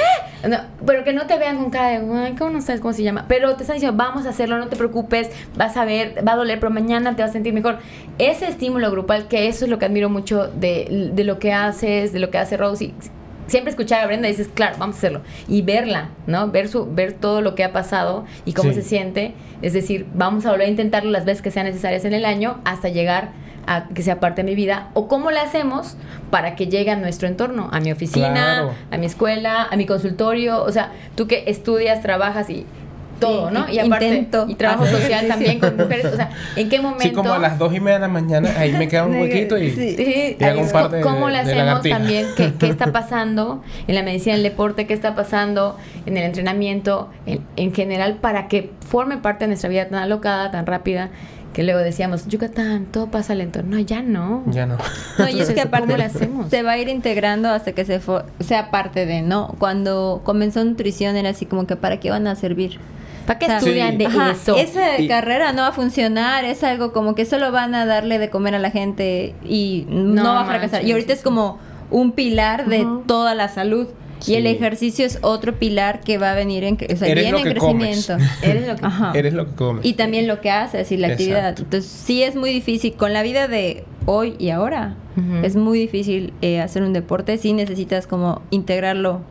No, 0.47 0.57
pero 0.87 1.03
que 1.03 1.13
no 1.13 1.27
te 1.27 1.37
vean 1.37 1.57
con 1.57 1.69
cara 1.69 1.99
de, 1.99 2.17
"Ay, 2.19 2.33
¿cómo 2.35 2.49
no 2.51 2.61
sabes 2.61 2.81
cómo 2.81 2.93
se 2.93 3.03
llama? 3.03 3.25
Pero 3.27 3.55
te 3.55 3.63
están 3.63 3.75
diciendo, 3.75 3.95
vamos 3.97 4.25
a 4.25 4.29
hacerlo, 4.29 4.57
no 4.57 4.67
te 4.67 4.75
preocupes, 4.75 5.29
vas 5.55 5.77
a 5.77 5.85
ver, 5.85 6.23
va 6.27 6.31
a 6.33 6.35
doler, 6.35 6.59
pero 6.59 6.71
mañana 6.71 7.15
te 7.15 7.21
vas 7.21 7.29
a 7.29 7.33
sentir 7.33 7.53
mejor. 7.53 7.77
Ese 8.17 8.47
estímulo 8.47 8.89
grupal, 8.89 9.27
que 9.27 9.47
eso 9.47 9.65
es 9.65 9.71
lo 9.71 9.77
que 9.77 9.85
admiro 9.85 10.09
mucho 10.09 10.47
de, 10.47 11.11
de 11.13 11.23
lo 11.23 11.37
que 11.37 11.53
haces, 11.53 12.11
de 12.13 12.19
lo 12.19 12.31
que 12.31 12.37
hace 12.39 12.57
Rosy. 12.57 12.93
Siempre 13.51 13.69
escuchar 13.71 14.01
a 14.03 14.07
Brenda 14.07 14.27
y 14.27 14.31
dices, 14.31 14.49
claro, 14.53 14.77
vamos 14.79 14.95
a 14.95 14.99
hacerlo. 14.99 15.21
Y 15.47 15.61
verla, 15.61 16.09
¿no? 16.25 16.47
Ver, 16.49 16.67
su, 16.69 16.85
ver 16.91 17.13
todo 17.13 17.41
lo 17.41 17.53
que 17.53 17.63
ha 17.63 17.73
pasado 17.73 18.25
y 18.45 18.53
cómo 18.53 18.69
Sí. 18.69 18.75
se 18.75 18.81
siente. 18.83 19.33
Es 19.61 19.73
decir, 19.73 20.07
vamos 20.13 20.45
a 20.45 20.51
volver 20.51 20.67
a 20.67 20.69
intentarlo 20.69 21.11
las 21.11 21.25
veces 21.25 21.41
que 21.41 21.51
sean 21.51 21.65
necesarias 21.65 22.05
en 22.05 22.13
el 22.13 22.23
año 22.25 22.61
hasta 22.65 22.89
llegar 22.89 23.29
a 23.67 23.89
que 23.89 24.01
sea 24.01 24.19
parte 24.19 24.41
de 24.41 24.49
mi 24.49 24.55
vida. 24.55 24.89
O 24.95 25.07
cómo 25.07 25.29
la 25.31 25.41
hacemos 25.43 25.95
para 26.31 26.55
que 26.55 26.67
llegue 26.67 26.89
a 26.91 26.95
nuestro 26.95 27.27
entorno, 27.27 27.69
a 27.71 27.79
mi 27.79 27.91
oficina, 27.91 28.31
Claro. 28.33 28.71
a 28.89 28.97
mi 28.97 29.05
escuela, 29.05 29.67
a 29.69 29.75
mi 29.75 29.85
consultorio. 29.85 30.63
O 30.63 30.71
sea, 30.71 30.91
tú 31.15 31.27
que 31.27 31.43
estudias, 31.47 32.01
trabajas 32.01 32.49
y 32.49 32.65
todo, 33.21 33.51
¿no? 33.51 33.69
y- 33.69 33.79
aparte, 33.79 34.07
intento 34.07 34.45
y 34.49 34.55
trabajo 34.55 34.85
social 34.97 35.27
también 35.27 35.59
con 35.59 35.77
mujeres. 35.77 36.05
O 36.05 36.15
sea, 36.17 36.29
¿en 36.57 36.67
qué 36.67 36.79
momento? 36.79 37.03
Sí, 37.03 37.11
como 37.11 37.31
a 37.33 37.39
las 37.39 37.57
dos 37.57 37.73
y 37.73 37.79
media 37.79 37.93
de 37.95 38.01
la 38.01 38.07
mañana, 38.09 38.49
ahí 38.57 38.73
me 38.73 38.87
queda 38.89 39.05
un 39.05 39.15
huequito 39.21 39.57
y... 39.57 39.69
Sí. 39.71 39.95
Sí, 39.95 40.37
Y 40.39 40.43
hago 40.43 40.61
un 40.61 40.69
par 40.69 40.89
de- 40.91 41.01
¿Cómo 41.01 41.29
le 41.29 41.43
de 41.43 41.51
hacemos 41.53 41.81
también? 41.83 42.27
¿Qué, 42.35 42.53
qué 42.59 42.67
está 42.67 42.91
pasando 42.91 43.63
en 43.87 43.95
la 43.95 44.03
medicina 44.03 44.33
del 44.35 44.43
deporte? 44.43 44.85
¿Qué 44.87 44.93
está 44.93 45.15
pasando 45.15 45.77
en 46.05 46.17
el 46.17 46.23
entrenamiento? 46.23 47.09
En, 47.25 47.41
en 47.55 47.73
general, 47.73 48.17
para 48.17 48.47
que 48.47 48.71
forme 48.87 49.17
parte 49.17 49.45
de 49.45 49.49
nuestra 49.49 49.69
vida 49.69 49.87
tan 49.87 49.99
alocada, 49.99 50.51
tan 50.51 50.65
rápida, 50.65 51.09
que 51.53 51.63
luego 51.63 51.79
decíamos, 51.81 52.27
Yucatán, 52.29 52.85
todo 52.85 53.07
pasa 53.07 53.35
lento. 53.35 53.61
No, 53.61 53.77
ya 53.77 54.01
no. 54.01 54.41
Ya 54.47 54.65
no. 54.65 54.77
No, 55.17 55.27
y 55.27 55.41
es 55.41 55.49
que 55.49 55.59
aparte 55.59 55.85
¿cómo 55.87 55.97
le 55.97 56.05
hacemos? 56.05 56.49
se 56.49 56.63
va 56.63 56.71
a 56.71 56.77
ir 56.77 56.87
integrando 56.87 57.49
hasta 57.49 57.73
que 57.73 57.83
se 57.83 57.99
sea 58.39 58.71
parte 58.71 59.05
de, 59.05 59.21
¿no? 59.21 59.53
Cuando 59.59 60.21
comenzó 60.23 60.63
nutrición 60.63 61.17
era 61.17 61.31
así 61.31 61.45
como 61.45 61.67
que 61.67 61.75
¿para 61.75 61.99
qué 61.99 62.09
van 62.09 62.25
a 62.27 62.35
servir? 62.35 62.79
¿Para 63.31 63.39
qué 63.39 63.45
O 63.45 63.49
sea, 63.49 63.57
estudian 63.59 63.97
de 63.97 64.05
ajá, 64.07 64.31
eso? 64.31 64.55
Esa 64.57 64.99
Y- 64.99 65.07
carrera 65.07 65.53
no 65.53 65.61
va 65.61 65.69
a 65.69 65.71
funcionar, 65.71 66.43
es 66.45 66.63
algo 66.63 66.91
como 66.91 67.15
que 67.15 67.25
solo 67.25 67.51
van 67.51 67.75
a 67.75 67.85
darle 67.85 68.19
de 68.19 68.29
comer 68.29 68.55
a 68.55 68.59
la 68.59 68.71
gente 68.71 69.35
y 69.47 69.85
no, 69.89 70.23
No 70.23 70.33
va 70.33 70.41
a 70.41 70.45
fracasar. 70.45 70.71
manches, 70.79 70.89
y 70.89 70.91
ahorita 70.91 71.13
es 71.13 71.21
como 71.21 71.59
un 71.89 72.11
pilar 72.11 72.67
de 72.67 72.85
toda 73.07 73.35
la 73.35 73.47
salud. 73.47 73.87
Y 74.27 74.35
el 74.35 74.45
ejercicio 74.45 75.03
es 75.03 75.17
otro 75.23 75.57
pilar 75.57 76.01
que 76.01 76.19
va 76.19 76.31
a 76.31 76.35
venir 76.35 76.63
en, 76.63 76.75
o 76.75 76.95
sea, 76.95 77.07
Eres 77.07 77.23
viene 77.23 77.31
lo 77.31 77.37
en 77.47 77.53
que 77.55 77.59
comes. 77.59 78.05
crecimiento. 78.05 78.23
Eres 78.43 78.67
lo 78.67 78.75
que... 78.75 78.85
Ajá. 78.85 79.11
Eres 79.15 79.33
lo 79.33 79.47
que 79.47 79.55
comes. 79.55 79.83
Y 79.83 79.93
también 79.93 80.27
lo 80.27 80.41
que 80.41 80.51
haces 80.51 80.91
y 80.91 80.97
la 80.97 81.07
Exacto. 81.07 81.23
actividad. 81.23 81.55
Entonces, 81.59 81.89
sí 81.89 82.21
es 82.21 82.35
muy 82.35 82.51
difícil. 82.53 82.93
Con 82.93 83.13
la 83.13 83.23
vida 83.23 83.47
de 83.47 83.83
hoy 84.05 84.35
y 84.37 84.49
ahora, 84.51 84.95
es 85.43 85.55
muy 85.55 85.79
difícil 85.79 86.33
eh, 86.41 86.61
hacer 86.61 86.83
un 86.83 86.93
deporte. 86.93 87.37
Sí 87.39 87.51
necesitas 87.53 88.05
como 88.05 88.43
integrarlo 88.51 89.21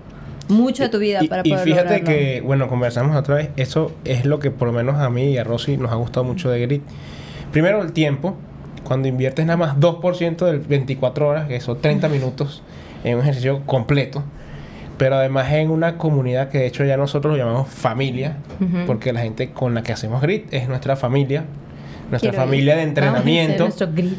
mucho 0.51 0.85
a 0.85 0.91
tu 0.91 0.99
vida 0.99 1.21
Y- 1.23 1.29
para 1.29 1.43
y, 1.45 1.51
poder 1.51 1.65
fíjate 1.65 1.85
lograrlo. 1.99 2.07
que, 2.09 2.41
bueno, 2.43 2.69
conversamos 2.69 3.17
otra 3.17 3.37
vez, 3.37 3.51
eso 3.57 3.93
es 4.05 4.25
lo 4.25 4.39
que 4.39 4.51
por 4.51 4.69
lo 4.69 4.73
menos 4.75 4.97
a 4.97 5.09
mí 5.11 5.25
y 5.33 5.39
a 5.39 5.45
Rosy 5.45 5.77
nos 5.77 5.91
ha 5.93 5.95
gustado 5.97 6.25
mucho 6.25 6.51
de 6.51 6.61
Grit. 6.61 6.83
Primero 7.53 7.83
el 7.83 7.93
tiempo, 7.93 8.37
cuando 8.85 9.09
inviertes 9.09 9.45
nada 9.47 9.57
más 9.57 9.77
2% 9.79 10.47
del 10.47 10.61
24 10.61 11.29
horas, 11.29 11.49
que 11.49 11.61
son 11.61 11.81
30 11.81 12.09
minutos 12.09 12.63
en 13.05 13.17
un 13.17 13.23
ejercicio 13.23 13.63
completo, 13.67 14.23
pero 14.99 15.17
además 15.17 15.51
en 15.53 15.71
una 15.71 15.97
comunidad 15.97 16.49
que 16.51 16.59
de 16.59 16.67
hecho 16.67 16.85
ya 16.85 16.97
nosotros 16.97 17.33
lo 17.33 17.39
llamamos 17.39 17.69
familia, 17.69 18.37
porque 18.87 19.13
la 19.13 19.21
gente 19.21 19.51
con 19.51 19.75
la 19.75 19.83
que 19.83 19.93
hacemos 19.93 20.21
Grit 20.21 20.53
es 20.53 20.69
nuestra 20.69 20.97
familia, 20.97 21.45
nuestra 22.11 22.31
Quiero 22.31 22.45
ir. 22.45 22.49
familia 22.49 22.75
de 22.77 22.81
Vamos 22.85 22.87
a 22.87 22.89
entrenamiento. 22.89 23.63
nuestro 23.65 23.89
grit. 23.95 24.13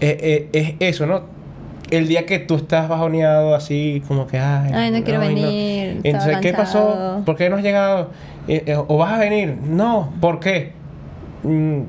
Eh, 0.00 0.48
eh, 0.52 0.76
es 0.80 0.94
eso, 0.94 1.06
¿no? 1.06 1.33
El 1.96 2.08
día 2.08 2.26
que 2.26 2.38
tú 2.38 2.56
estás 2.56 2.88
bajoneado 2.88 3.54
así 3.54 4.02
como 4.08 4.26
que, 4.26 4.38
ay, 4.38 4.70
Ay, 4.74 4.90
no 4.90 5.02
quiero 5.04 5.20
ay, 5.20 5.28
venir, 5.28 6.00
Entonces, 6.04 6.38
¿qué 6.38 6.52
pasó? 6.52 7.22
¿Por 7.24 7.36
qué 7.36 7.48
no 7.50 7.56
has 7.56 7.62
llegado? 7.62 8.10
Eh, 8.48 8.62
eh, 8.66 8.76
¿O 8.76 8.98
vas 8.98 9.12
a 9.12 9.18
venir? 9.18 9.56
No, 9.68 10.12
¿por 10.20 10.40
qué? 10.40 10.72
Mm, 11.42 11.80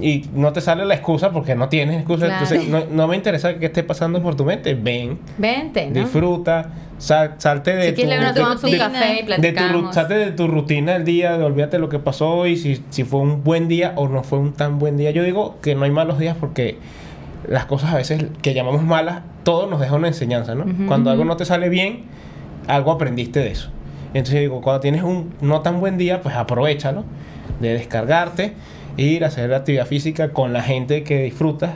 Y 0.00 0.24
no 0.34 0.52
te 0.52 0.60
sale 0.62 0.84
la 0.86 0.94
excusa 0.94 1.30
porque 1.32 1.54
no 1.54 1.68
tienes 1.68 1.96
excusa. 1.96 2.26
Claro. 2.26 2.44
Entonces, 2.44 2.68
no, 2.68 2.84
no 2.90 3.06
me 3.08 3.16
interesa 3.16 3.54
que 3.58 3.66
esté 3.66 3.82
pasando 3.82 4.22
por 4.22 4.34
tu 4.36 4.44
mente. 4.44 4.74
Ven, 4.74 5.18
Vente, 5.36 5.86
¿no? 5.88 5.92
disfruta, 6.00 6.70
sal- 6.98 7.34
salte 7.38 7.74
de 7.76 7.88
Si 7.90 7.94
quieres, 7.94 8.18
luego 8.34 8.48
nos 8.48 8.62
de- 8.62 8.70
de- 8.70 8.78
café 8.78 9.20
y 9.20 9.40
de 9.40 9.52
tu, 9.52 9.92
salte 9.92 10.14
de 10.14 10.30
tu 10.32 10.46
rutina 10.48 10.94
del 10.94 11.04
día, 11.04 11.36
de 11.36 11.44
olvídate 11.44 11.78
lo 11.78 11.88
que 11.90 11.98
pasó 11.98 12.46
y 12.46 12.56
si, 12.56 12.82
si 12.88 13.04
fue 13.04 13.20
un 13.20 13.44
buen 13.44 13.68
día 13.68 13.92
o 13.96 14.08
no 14.08 14.22
fue 14.22 14.38
un 14.38 14.52
tan 14.54 14.78
buen 14.78 14.96
día. 14.96 15.10
Yo 15.10 15.22
digo 15.22 15.56
que 15.60 15.74
no 15.74 15.84
hay 15.84 15.90
malos 15.90 16.18
días 16.18 16.36
porque 16.40 16.78
las 17.48 17.66
cosas 17.66 17.92
a 17.92 17.96
veces 17.96 18.24
que 18.42 18.54
llamamos 18.54 18.82
malas, 18.82 19.22
todo 19.42 19.66
nos 19.66 19.80
deja 19.80 19.94
una 19.96 20.08
enseñanza, 20.08 20.54
¿no? 20.54 20.64
Cuando 20.86 21.10
algo 21.10 21.24
no 21.24 21.36
te 21.36 21.44
sale 21.44 21.68
bien, 21.68 22.02
algo 22.68 22.92
aprendiste 22.92 23.40
de 23.40 23.50
eso. 23.50 23.70
Entonces 24.14 24.40
digo, 24.40 24.60
cuando 24.60 24.80
tienes 24.80 25.02
un 25.02 25.32
no 25.40 25.60
tan 25.62 25.80
buen 25.80 25.98
día, 25.98 26.20
pues 26.20 26.34
aprovechalo 26.36 27.04
de 27.60 27.72
descargarte, 27.74 28.54
ir 28.96 29.24
a 29.24 29.28
hacer 29.28 29.52
actividad 29.54 29.86
física 29.86 30.30
con 30.30 30.52
la 30.52 30.62
gente 30.62 31.02
que 31.02 31.22
disfrutas, 31.22 31.70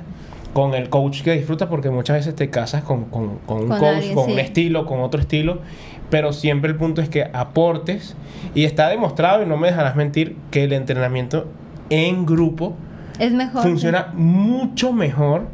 con 0.53 0.75
el 0.75 0.89
coach 0.89 1.23
que 1.23 1.33
disfrutas, 1.33 1.69
porque 1.69 1.91
muchas 1.91 2.17
veces 2.19 2.35
te 2.35 2.51
casas 2.51 2.83
con, 2.83 3.05
con- 3.07 3.39
con 3.47 3.59
un 3.63 3.69
Con 3.69 3.79
coach, 3.79 3.89
alguien, 3.97 4.15
con 4.15 4.31
un 4.33 4.39
estilo, 4.39 4.87
con 4.87 5.01
otro 5.01 5.21
estilo, 5.21 5.61
pero 6.11 6.33
siempre 6.33 6.71
el 6.71 6.77
punto 6.77 7.03
es 7.03 7.09
que 7.09 7.29
aportes 7.33 8.15
y 8.55 8.65
está 8.65 8.89
demostrado, 8.89 9.43
y 9.43 9.47
no 9.47 9.57
me 9.57 9.69
dejarás 9.69 9.97
mentir, 9.97 10.37
que 10.51 10.65
el 10.65 10.73
entrenamiento 10.73 11.47
en 11.91 12.25
grupo 12.27 12.75
Es 13.19 13.33
mejor. 13.33 13.63
funciona 13.63 14.13
mucho 14.15 14.93
mejor 14.93 15.49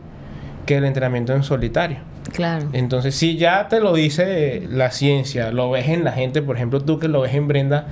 que 0.66 0.76
el 0.76 0.84
entrenamiento 0.84 1.34
en 1.34 1.42
solitario. 1.42 1.98
Claro. 2.32 2.68
Entonces, 2.72 3.14
si 3.14 3.36
ya 3.36 3.68
te 3.68 3.80
lo 3.80 3.92
dice 3.94 4.62
la 4.70 4.90
ciencia, 4.90 5.50
lo 5.50 5.70
ves 5.70 5.88
en 5.88 6.04
la 6.04 6.12
gente, 6.12 6.40
por 6.42 6.56
ejemplo, 6.56 6.80
tú 6.80 6.98
que 6.98 7.08
lo 7.08 7.20
ves 7.22 7.34
en 7.34 7.48
Brenda, 7.48 7.88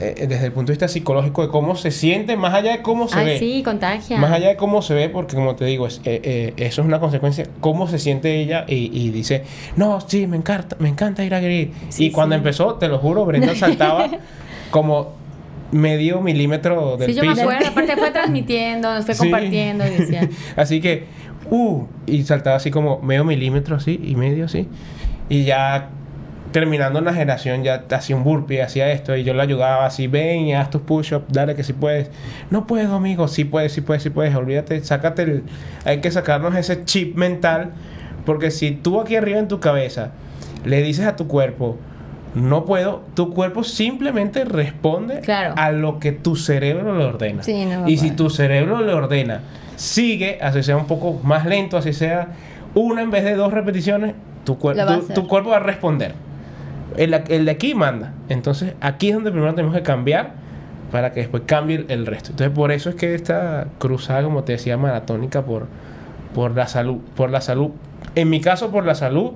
eh, 0.00 0.26
desde 0.28 0.46
el 0.46 0.52
punto 0.52 0.68
de 0.68 0.72
vista 0.74 0.88
psicológico, 0.88 1.42
de 1.42 1.48
cómo 1.48 1.76
se 1.76 1.90
siente, 1.90 2.36
más 2.36 2.54
allá 2.54 2.72
de 2.72 2.82
cómo 2.82 3.06
se 3.06 3.18
Ay, 3.18 3.26
ve. 3.26 3.38
sí, 3.38 3.62
contagia. 3.62 4.16
Más 4.18 4.32
allá 4.32 4.48
de 4.48 4.56
cómo 4.56 4.82
se 4.82 4.94
ve, 4.94 5.08
porque 5.08 5.36
como 5.36 5.54
te 5.56 5.64
digo, 5.66 5.86
es, 5.86 5.98
eh, 6.04 6.20
eh, 6.24 6.52
eso 6.56 6.80
es 6.82 6.86
una 6.88 6.98
consecuencia, 7.00 7.46
cómo 7.60 7.86
se 7.86 7.98
siente 7.98 8.40
ella 8.40 8.64
y, 8.66 8.90
y 8.92 9.10
dice, 9.10 9.44
no, 9.76 10.00
sí, 10.00 10.26
me 10.26 10.36
encanta, 10.36 10.76
me 10.80 10.88
encanta 10.88 11.22
ir 11.24 11.34
a 11.34 11.40
Grid. 11.40 11.68
Sí, 11.90 12.06
y 12.06 12.10
cuando 12.10 12.34
sí. 12.34 12.38
empezó, 12.38 12.74
te 12.74 12.88
lo 12.88 12.98
juro, 12.98 13.24
Brenda 13.26 13.54
saltaba 13.56 14.08
como 14.70 15.12
medio 15.70 16.20
milímetro 16.20 16.96
del 16.96 17.10
Sí, 17.10 17.14
yo 17.16 17.22
me 17.22 17.30
piso. 17.30 17.42
acuerdo. 17.42 17.68
Aparte 17.68 17.96
fue 17.96 18.10
transmitiendo, 18.12 18.92
nos 18.92 19.04
fue 19.04 19.14
Sí. 19.14 19.20
compartiendo 19.20 19.86
y 19.86 19.90
decía... 19.90 20.28
así 20.56 20.80
que, 20.80 21.04
uh, 21.50 21.86
y 22.06 22.22
saltaba 22.24 22.56
así 22.56 22.70
como 22.70 23.00
medio 23.02 23.24
milímetro 23.24 23.76
así 23.76 24.00
y 24.02 24.14
medio 24.16 24.46
así. 24.46 24.68
Y 25.28 25.44
ya 25.44 25.88
terminando 26.52 27.00
la 27.00 27.12
generación 27.12 27.62
ya 27.62 27.84
hacía 27.92 28.16
un 28.16 28.24
burpee, 28.24 28.60
hacía 28.62 28.90
esto 28.90 29.16
y 29.16 29.22
yo 29.22 29.34
le 29.34 29.42
ayudaba 29.42 29.86
así, 29.86 30.08
ven 30.08 30.40
y 30.40 30.54
haz 30.54 30.70
tus 30.70 30.80
push-ups, 30.82 31.26
dale 31.32 31.54
que 31.54 31.62
si 31.62 31.72
puedes. 31.72 32.10
No 32.50 32.66
puedo, 32.66 32.96
amigo, 32.96 33.28
sí 33.28 33.44
puedes, 33.44 33.72
sí 33.72 33.80
puedes, 33.82 34.02
sí 34.02 34.10
puedes, 34.10 34.34
olvídate, 34.34 34.82
sácate 34.82 35.22
el... 35.22 35.42
Hay 35.84 36.00
que 36.00 36.10
sacarnos 36.10 36.56
ese 36.56 36.84
chip 36.84 37.16
mental 37.16 37.70
porque 38.26 38.50
si 38.50 38.72
tú 38.72 39.00
aquí 39.00 39.14
arriba 39.16 39.38
en 39.38 39.48
tu 39.48 39.60
cabeza 39.60 40.10
le 40.64 40.82
dices 40.82 41.06
a 41.06 41.14
tu 41.16 41.28
cuerpo, 41.28 41.78
no 42.34 42.64
puedo, 42.64 43.02
tu 43.14 43.32
cuerpo 43.32 43.64
simplemente 43.64 44.44
responde 44.44 45.20
Claro. 45.20 45.54
a 45.56 45.70
lo 45.72 45.98
que 46.00 46.12
tu 46.12 46.36
cerebro 46.36 46.96
le 46.98 47.04
ordena. 47.04 47.42
Sí, 47.42 47.64
no 47.64 47.88
y 47.88 47.96
si 47.96 48.10
tu 48.10 48.28
cerebro 48.30 48.80
le 48.84 48.92
ordena, 48.92 49.40
sigue, 49.80 50.38
así 50.42 50.62
sea 50.62 50.76
un 50.76 50.86
poco 50.86 51.18
más 51.24 51.46
lento, 51.46 51.78
así 51.78 51.92
sea 51.94 52.28
una 52.74 53.00
en 53.00 53.10
vez 53.10 53.24
de 53.24 53.34
dos 53.34 53.50
repeticiones, 53.52 54.14
tu, 54.44 54.58
cuer- 54.58 55.14
tu- 55.14 55.26
cuerpo 55.26 55.50
va 55.50 55.56
a 55.56 55.60
responder. 55.60 56.14
El, 56.96 57.14
el 57.14 57.44
de 57.46 57.50
aquí 57.50 57.74
manda. 57.74 58.12
Entonces, 58.28 58.74
aquí 58.80 59.08
es 59.08 59.14
donde 59.14 59.30
primero 59.30 59.54
tenemos 59.54 59.74
que 59.74 59.82
cambiar 59.82 60.32
para 60.92 61.12
que 61.12 61.20
después 61.20 61.44
cambie 61.46 61.86
el, 61.88 62.04
resto. 62.06 62.30
Entonces, 62.32 62.54
por 62.54 62.72
eso 62.72 62.90
es 62.90 62.96
que 62.96 63.14
esta 63.14 63.68
cruzada, 63.78 64.22
como 64.22 64.44
te 64.44 64.52
decía, 64.52 64.76
maratónica 64.76 65.42
por, 65.42 65.66
por 66.34 66.54
la 66.54 66.66
salud. 66.66 66.98
Por 67.16 67.30
la 67.30 67.40
salud. 67.40 67.70
En 68.16 68.28
mi 68.28 68.40
caso, 68.40 68.70
por 68.70 68.84
la 68.84 68.94
salud. 68.94 69.32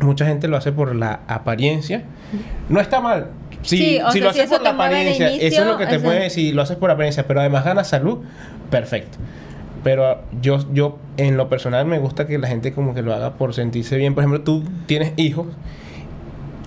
Mucha 0.00 0.26
gente 0.26 0.48
lo 0.48 0.56
hace 0.56 0.72
por 0.72 0.96
la 0.96 1.20
apariencia. 1.28 2.02
No 2.68 2.80
está 2.80 3.00
mal. 3.00 3.28
Si, 3.62 3.76
Sí, 3.76 3.76
si 3.84 3.96
sea, 3.96 4.04
lo 4.04 4.10
si 4.10 4.40
haces 4.40 4.44
eso 4.44 4.54
por 4.56 4.62
la 4.64 4.70
apariencia, 4.70 5.28
eso 5.28 5.60
es 5.62 5.66
lo 5.68 5.78
que 5.78 5.86
te 5.86 5.98
mueve. 6.00 6.30
Si 6.30 6.52
lo 6.52 6.62
haces 6.62 6.76
por 6.78 6.90
apariencia, 6.90 7.26
pero 7.28 7.40
además 7.40 7.64
ganas 7.64 7.88
salud, 7.88 8.18
perfecto. 8.70 9.18
Pero 9.84 10.20
yo, 10.40 10.58
yo, 10.72 10.98
en 11.16 11.36
lo 11.36 11.48
personal, 11.48 11.86
me 11.86 11.98
gusta 11.98 12.26
que 12.26 12.38
la 12.38 12.48
gente 12.48 12.72
como 12.72 12.94
que 12.94 13.02
lo 13.02 13.12
haga 13.14 13.32
por 13.34 13.52
sentirse 13.54 13.96
bien. 13.96 14.14
Por 14.14 14.22
ejemplo, 14.22 14.42
tú 14.42 14.64
tienes 14.86 15.12
hijos. 15.16 15.46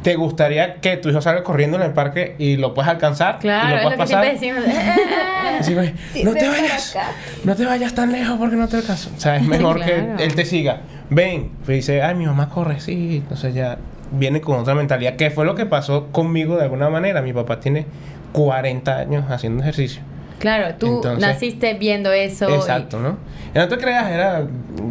¿Te 0.04 0.15
gustaría 0.15 0.75
que 0.82 0.97
tu 0.97 1.10
hijo 1.10 1.19
salga 1.19 1.43
corriendo 1.43 1.78
en 1.78 1.84
el 1.84 1.93
parque 1.93 2.36
y 2.38 2.58
lo 2.58 2.75
puedas 2.75 2.91
alcanzar? 2.91 3.38
y 3.39 3.41
Claro, 3.41 3.69
lo 3.69 3.75
es 3.78 3.84
lo 3.84 3.89
que 3.89 3.95
puedas 3.95 4.39
siempre 4.39 4.63
pasar? 4.63 5.58
decimos. 5.58 5.86
No 6.23 6.34
te 6.34 6.47
vayas. 6.49 6.97
No 7.43 7.56
te 7.56 7.65
vayas 7.65 7.95
tan 7.95 8.12
lejos 8.12 8.38
porque 8.38 8.56
no 8.56 8.67
te 8.67 8.78
alcanzo. 8.78 9.10
O 9.15 9.19
sea, 9.19 9.38
es 9.38 9.43
mejor 9.43 9.78
claro. 9.78 10.17
que 10.17 10.23
él 10.23 10.36
te 10.36 10.45
siga. 10.45 10.82
Ven. 11.10 11.51
Pues 11.65 11.78
dice, 11.78 12.01
ay, 12.04 12.13
mi 12.15 12.25
mamá 12.25 12.49
corre, 12.49 12.80
sí. 12.80 13.17
Entonces 13.23 13.54
ya 13.56 13.78
viene 14.12 14.41
con 14.41 14.60
otra 14.60 14.75
mentalidad. 14.75 15.15
Que 15.15 15.32
fue 15.32 15.45
lo 15.45 15.56
que 15.56 15.65
pasó 15.65 16.08
conmigo 16.12 16.58
de 16.58 16.63
alguna 16.63 16.89
manera. 16.89 17.21
Mi 17.21 17.34
papá 17.34 17.60
tiene 17.60 17.86
40 18.34 18.97
años 18.97 19.25
haciendo 19.30 19.63
ejercicio. 19.63 20.01
Claro, 20.39 20.76
tú 20.78 20.98
Entonces- 20.98 21.19
naciste 21.28 21.74
viendo 21.76 22.12
eso. 22.12 22.50
y- 22.50 22.54
Exacto, 22.54 23.00
¿no? 23.00 23.17
Y 23.54 23.58
no 23.58 23.67
te 23.69 23.78
creas, 23.78 24.12
era 24.12 24.45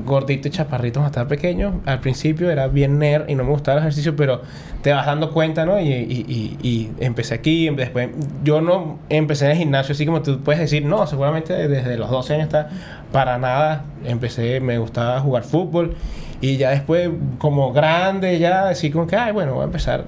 gordito 0.07 0.49
y 0.49 0.51
chaparrito 0.51 0.95
cuando 1.01 1.09
estaba 1.09 1.29
pequeño. 1.29 1.83
Al 1.85 2.01
principio 2.01 2.51
era 2.51 2.67
bien 2.67 2.99
nerd 2.99 3.29
y 3.29 3.35
no 3.35 3.45
me 3.45 3.51
gustaba 3.51 3.77
el 3.79 3.83
ejercicio, 3.83 4.17
pero 4.17 4.41
te 4.81 4.91
vas 4.93 5.05
dando 5.05 5.31
cuenta, 5.33 5.67
¿no? 5.67 5.79
Y, 5.79 5.89
y- 5.93 6.25
y- 6.27 6.59
y 6.67 6.91
empecé 7.01 7.35
aquí, 7.35 7.69
después 7.71 8.09
yo 8.43 8.63
no 8.63 8.99
empecé 9.11 9.45
en 9.47 9.51
el 9.53 9.57
gimnasio, 9.59 9.93
así 9.93 10.07
como 10.07 10.23
tú 10.23 10.41
puedes 10.41 10.61
decir, 10.61 10.85
no, 10.87 11.07
seguramente 11.07 11.69
desde 11.69 11.99
los 11.99 12.11
12 12.11 12.35
años 12.35 12.47
está 12.47 12.71
para 13.13 13.37
nada. 13.39 13.85
Empecé, 14.07 14.61
me 14.61 14.79
gustaba 14.79 15.21
jugar 15.21 15.43
fútbol 15.43 15.95
y 16.41 16.57
ya 16.57 16.71
después, 16.71 17.11
como 17.39 17.71
grande, 17.75 18.39
ya 18.39 18.69
así 18.69 18.91
como 18.91 19.07
que, 19.07 19.17
ay, 19.17 19.33
bueno, 19.33 19.53
voy 19.53 19.63
a 19.63 19.67
empezar 19.67 20.05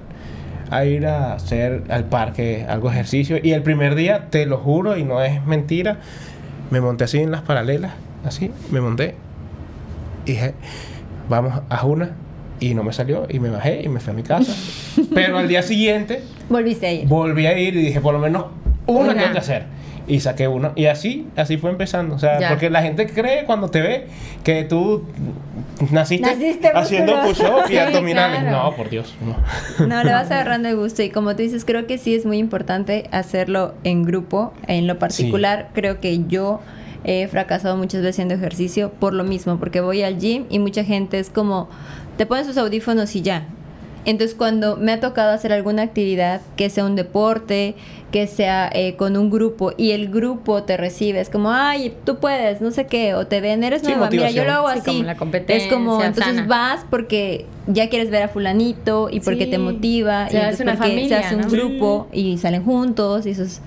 a 0.69 0.85
ir 0.85 1.05
a 1.07 1.33
hacer 1.33 1.83
al 1.89 2.05
parque 2.05 2.65
algo 2.67 2.89
ejercicio. 2.89 3.37
Y 3.41 3.51
el 3.51 3.61
primer 3.63 3.95
día, 3.95 4.27
te 4.29 4.45
lo 4.45 4.57
juro, 4.57 4.97
y 4.97 5.03
no 5.03 5.21
es 5.21 5.45
mentira, 5.45 5.97
me 6.71 6.81
monté 6.81 7.03
así 7.05 7.19
en 7.19 7.31
las 7.31 7.41
paralelas, 7.41 7.93
así, 8.25 8.51
me 8.71 8.81
monté. 8.81 9.15
Y 10.25 10.31
dije, 10.33 10.53
vamos 11.29 11.61
a 11.69 11.85
una. 11.85 12.11
Y 12.59 12.73
no 12.73 12.83
me 12.83 12.91
salió, 12.91 13.27
y 13.29 13.39
me 13.39 13.49
bajé 13.51 13.83
y 13.83 13.87
me 13.89 13.99
fui 13.99 14.11
a 14.11 14.15
mi 14.15 14.23
casa. 14.23 14.51
Pero 15.13 15.37
al 15.37 15.47
día 15.47 15.61
siguiente, 15.61 16.23
Volviste 16.49 16.87
a 16.87 16.91
ir. 16.91 17.07
volví 17.07 17.45
a 17.45 17.57
ir 17.57 17.75
y 17.75 17.81
dije, 17.85 18.01
por 18.01 18.13
lo 18.13 18.19
menos 18.19 18.45
una, 18.87 19.11
Una. 19.13 19.31
que 19.31 19.37
hacer. 19.37 19.63
Y 20.07 20.21
saqué 20.21 20.47
uno. 20.47 20.71
Y 20.75 20.85
así, 20.85 21.27
así 21.35 21.57
fue 21.57 21.69
empezando. 21.69 22.15
O 22.15 22.19
sea, 22.19 22.39
Ya. 22.39 22.49
porque 22.49 22.69
la 22.69 22.81
gente 22.81 23.07
cree 23.07 23.43
cuando 23.45 23.69
te 23.69 23.81
ve 23.81 24.07
que 24.43 24.63
tú 24.63 25.03
naciste, 25.91 26.25
Naciste 26.27 26.69
haciendo 26.73 27.21
push-up 27.23 27.63
y 27.67 27.71
Sí, 27.73 27.77
abdominales. 27.77 28.39
claro. 28.41 28.63
No, 28.69 28.75
por 28.75 28.89
Dios. 28.89 29.13
No. 29.79 29.85
No, 29.85 30.03
le 30.03 30.11
vas 30.13 30.31
agarrando 30.31 30.69
el 30.69 30.77
gusto 30.77 31.03
y 31.03 31.09
como 31.09 31.35
tú 31.35 31.41
dices, 31.43 31.65
creo 31.65 31.87
que 31.87 31.97
sí 31.97 32.15
es 32.15 32.25
muy 32.25 32.37
importante 32.37 33.09
hacerlo 33.11 33.73
en 33.83 34.03
grupo. 34.03 34.53
En 34.67 34.87
lo 34.87 34.97
particular, 34.97 35.69
creo 35.73 35.99
que 35.99 36.23
yo 36.27 36.61
he 37.03 37.27
fracasado 37.27 37.75
muchas 37.77 38.01
veces 38.01 38.15
haciendo 38.15 38.33
ejercicio 38.35 38.91
por 38.91 39.13
lo 39.13 39.23
mismo, 39.23 39.57
porque 39.59 39.81
voy 39.81 40.03
al 40.03 40.17
gym 40.19 40.45
y 40.49 40.59
mucha 40.59 40.83
gente 40.83 41.19
es 41.19 41.29
como, 41.29 41.69
te 42.17 42.25
ponen 42.25 42.45
sus 42.45 42.57
audífonos 42.57 43.15
y 43.15 43.21
ya. 43.21 43.45
Entonces 44.07 44.35
cuando 44.35 44.77
me 44.77 44.93
ha 44.93 44.99
tocado 45.01 45.31
hacer 45.33 45.51
alguna 45.51 45.83
actividad, 45.83 46.39
que 46.55 46.69
sea 46.69 46.85
un 46.85 46.95
deporte, 46.95 47.75
que 48.11 48.25
sea 48.25 48.69
eh, 48.73 48.95
con 48.95 49.17
un 49.17 49.29
grupo 49.29 49.73
y 49.75 49.91
el 49.91 50.07
grupo 50.09 50.63
te 50.63 50.77
recibe, 50.77 51.19
es 51.19 51.29
como, 51.29 51.51
ay, 51.51 51.93
tú 52.05 52.15
puedes, 52.17 52.61
no 52.61 52.71
sé 52.71 52.87
qué, 52.87 53.13
o 53.15 53.27
te 53.27 53.41
ven, 53.41 53.65
eres 53.65 53.81
Sí, 53.81 53.87
nueva, 53.87 54.09
mira, 54.09 54.31
yo 54.31 54.45
lo 54.45 54.53
hago 54.53 54.69
Sí, 54.71 54.79
así. 54.79 54.85
como 54.91 55.03
la 55.03 55.17
competencia 55.17 55.67
es 55.67 55.73
como, 55.73 56.01
entonces 56.01 56.35
sana. 56.37 56.47
vas 56.47 56.85
porque 56.89 57.45
ya 57.67 57.89
quieres 57.89 58.09
ver 58.09 58.23
a 58.23 58.27
fulanito 58.29 59.09
y 59.11 59.19
porque 59.19 59.43
Sí. 59.43 59.51
te 59.51 59.57
motiva 59.57 60.29
Se 60.29 60.35
y 60.35 60.37
hace 60.37 60.45
entonces 60.45 60.61
una 60.61 60.71
porque 60.77 60.87
familia, 60.89 61.19
se 61.19 61.25
hace 61.25 61.35
un 61.35 61.41
¿no? 61.41 61.49
grupo 61.49 62.07
y 62.13 62.37
salen 62.37 62.63
juntos 62.63 63.25
y 63.25 63.31
eso 63.31 63.43
es, 63.43 63.61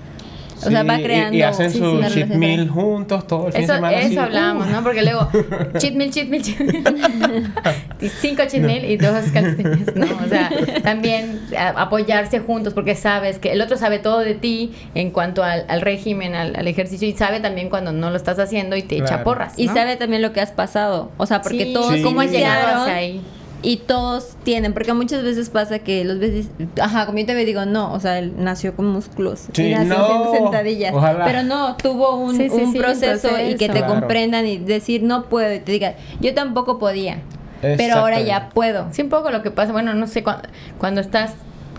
o 0.65 0.69
sea, 0.69 0.81
Sí, 0.81 0.87
va 0.87 0.97
creando 0.97 1.37
Y, 1.37 1.41
hacen 1.41 1.71
sí, 1.71 1.77
su 1.79 2.01
cheat 2.13 2.27
meal 2.29 2.65
de- 2.65 2.71
juntos 2.71 3.27
todo 3.27 3.47
el 3.47 3.53
fin 3.53 3.63
Eso, 3.63 3.73
de 3.73 3.77
semana. 3.77 3.97
eso 3.97 4.07
así, 4.07 4.17
hablábamos, 4.17 4.67
uh. 4.67 4.71
¿no? 4.71 4.83
Porque 4.83 5.01
luego, 5.03 5.29
cheat 5.77 5.93
meal, 5.95 6.11
cheat 6.11 6.27
meal, 6.29 6.43
cheat 6.43 6.59
meal. 6.59 7.53
Y 8.01 8.09
Cinco 8.09 8.43
cheat 8.47 8.63
meal 8.63 8.85
y 8.85 8.97
dos 8.97 9.25
calistenias, 9.33 9.95
¿no? 9.95 10.05
O 10.23 10.27
sea, 10.29 10.49
también 10.83 11.41
apoyarse 11.75 12.39
juntos 12.39 12.73
porque 12.73 12.95
sabes 12.95 13.39
que 13.39 13.51
el 13.53 13.61
otro 13.61 13.77
sabe 13.77 13.99
todo 13.99 14.19
de 14.19 14.33
ti 14.35 14.73
en 14.95 15.11
cuanto 15.11 15.43
al, 15.43 15.65
al 15.67 15.81
régimen, 15.81 16.35
al, 16.35 16.55
al 16.55 16.67
ejercicio 16.67 17.07
y 17.07 17.13
sabe 17.13 17.39
también 17.39 17.69
cuando 17.69 17.91
no 17.91 18.09
lo 18.09 18.17
estás 18.17 18.39
haciendo 18.39 18.75
y 18.75 18.81
te 18.83 18.95
echa 18.95 19.05
Claro. 19.07 19.23
porras. 19.23 19.53
y 19.57 19.67
¿no? 19.67 19.73
sabe 19.73 19.95
también 19.97 20.21
lo 20.21 20.31
que 20.33 20.41
has 20.41 20.51
pasado, 20.51 21.11
o 21.17 21.25
sea, 21.25 21.41
porque 21.41 21.65
Sí, 21.65 21.73
todos 21.73 21.93
Sí. 21.95 22.01
cómo 22.01 22.21
has 22.21 22.31
llegado 22.31 22.83
hacia 22.83 22.95
ahí. 22.95 23.21
Y 23.63 23.77
todos 23.77 24.35
tienen, 24.43 24.73
porque 24.73 24.93
muchas 24.93 25.23
veces 25.23 25.49
pasa 25.49 25.79
que 25.79 26.03
los 26.03 26.17
ves, 26.19 26.47
ajá, 26.81 27.05
como 27.05 27.19
yo 27.19 27.25
te 27.27 27.35
digo, 27.35 27.65
no, 27.65 27.93
o 27.93 27.99
sea, 27.99 28.17
él 28.17 28.33
nació 28.37 28.75
con 28.75 28.87
músculos 28.87 29.47
Sí, 29.53 29.67
y 29.67 29.73
nació 29.73 29.97
no, 29.97 30.31
sentadillas, 30.33 30.93
ojalá. 30.93 31.25
pero 31.25 31.43
no, 31.43 31.77
tuvo 31.77 32.15
un, 32.17 32.35
Sí, 32.35 32.49
sí, 32.49 32.55
un 32.55 32.71
sí, 32.71 32.77
un 32.77 32.83
proceso, 32.83 33.29
y 33.39 33.55
que 33.55 33.67
te. 33.67 33.79
Claro. 33.79 33.93
comprendan 33.93 34.47
y 34.47 34.57
decir 34.57 35.03
no 35.03 35.25
puedo 35.25 35.53
y 35.53 35.59
te 35.59 35.71
digan, 35.71 35.93
yo 36.19 36.33
tampoco 36.33 36.79
podía, 36.79 37.19
pero 37.61 37.95
ahora 37.97 38.19
ya 38.21 38.49
puedo. 38.49 38.87
Sí, 38.91 39.03
un 39.03 39.09
poco 39.09 39.29
lo 39.29 39.43
que 39.43 39.51
pasa, 39.51 39.71
bueno, 39.71 39.93
no 39.93 40.07
sé, 40.07 40.23
cuando, 40.23 40.49
cuando 40.79 41.01
estás 41.01 41.33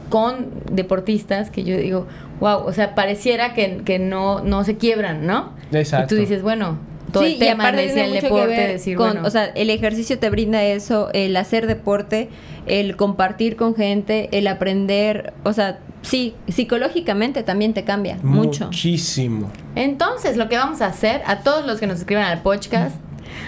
con 0.08 0.50
deportistas 0.70 1.50
que 1.50 1.64
yo 1.64 1.76
digo, 1.76 2.06
wow, 2.38 2.58
o 2.64 2.72
sea, 2.72 2.94
pareciera 2.94 3.54
que, 3.54 3.78
que 3.84 3.98
no, 3.98 4.40
no 4.40 4.62
se 4.62 4.76
quiebran, 4.76 5.26
¿no? 5.26 5.52
Exacto. 5.72 6.14
Y 6.14 6.16
tú 6.16 6.20
dices, 6.20 6.42
bueno, 6.42 6.78
todo 7.12 7.24
sí, 7.24 7.34
el 7.34 7.38
tema 7.38 7.64
y 7.64 7.66
aparte 7.66 7.82
de 7.82 7.86
tiene 7.86 8.04
el 8.04 8.10
mucho 8.10 8.22
deporte, 8.22 8.54
que 8.54 8.60
ver 8.60 8.72
decir, 8.72 8.96
con, 8.96 9.12
bueno, 9.12 9.26
o 9.26 9.30
sea, 9.30 9.44
el 9.44 9.70
ejercicio 9.70 10.18
te 10.18 10.30
brinda 10.30 10.64
eso, 10.64 11.10
el 11.12 11.36
hacer 11.36 11.66
deporte, 11.66 12.28
el 12.66 12.96
compartir 12.96 13.56
con 13.56 13.74
gente, 13.74 14.28
el 14.32 14.46
aprender, 14.48 15.32
o 15.44 15.52
sea, 15.52 15.78
sí, 16.02 16.34
psicológicamente 16.48 17.42
también 17.42 17.74
te 17.74 17.84
cambia 17.84 18.18
mucho. 18.22 18.66
Muchísimo. 18.66 19.50
Entonces, 19.74 20.36
lo 20.36 20.48
que 20.48 20.56
vamos 20.56 20.80
a 20.80 20.86
hacer, 20.86 21.22
a 21.26 21.40
todos 21.40 21.66
los 21.66 21.78
que 21.78 21.86
nos 21.86 21.98
escriban 22.00 22.24
al 22.24 22.42
podcast, 22.42 22.96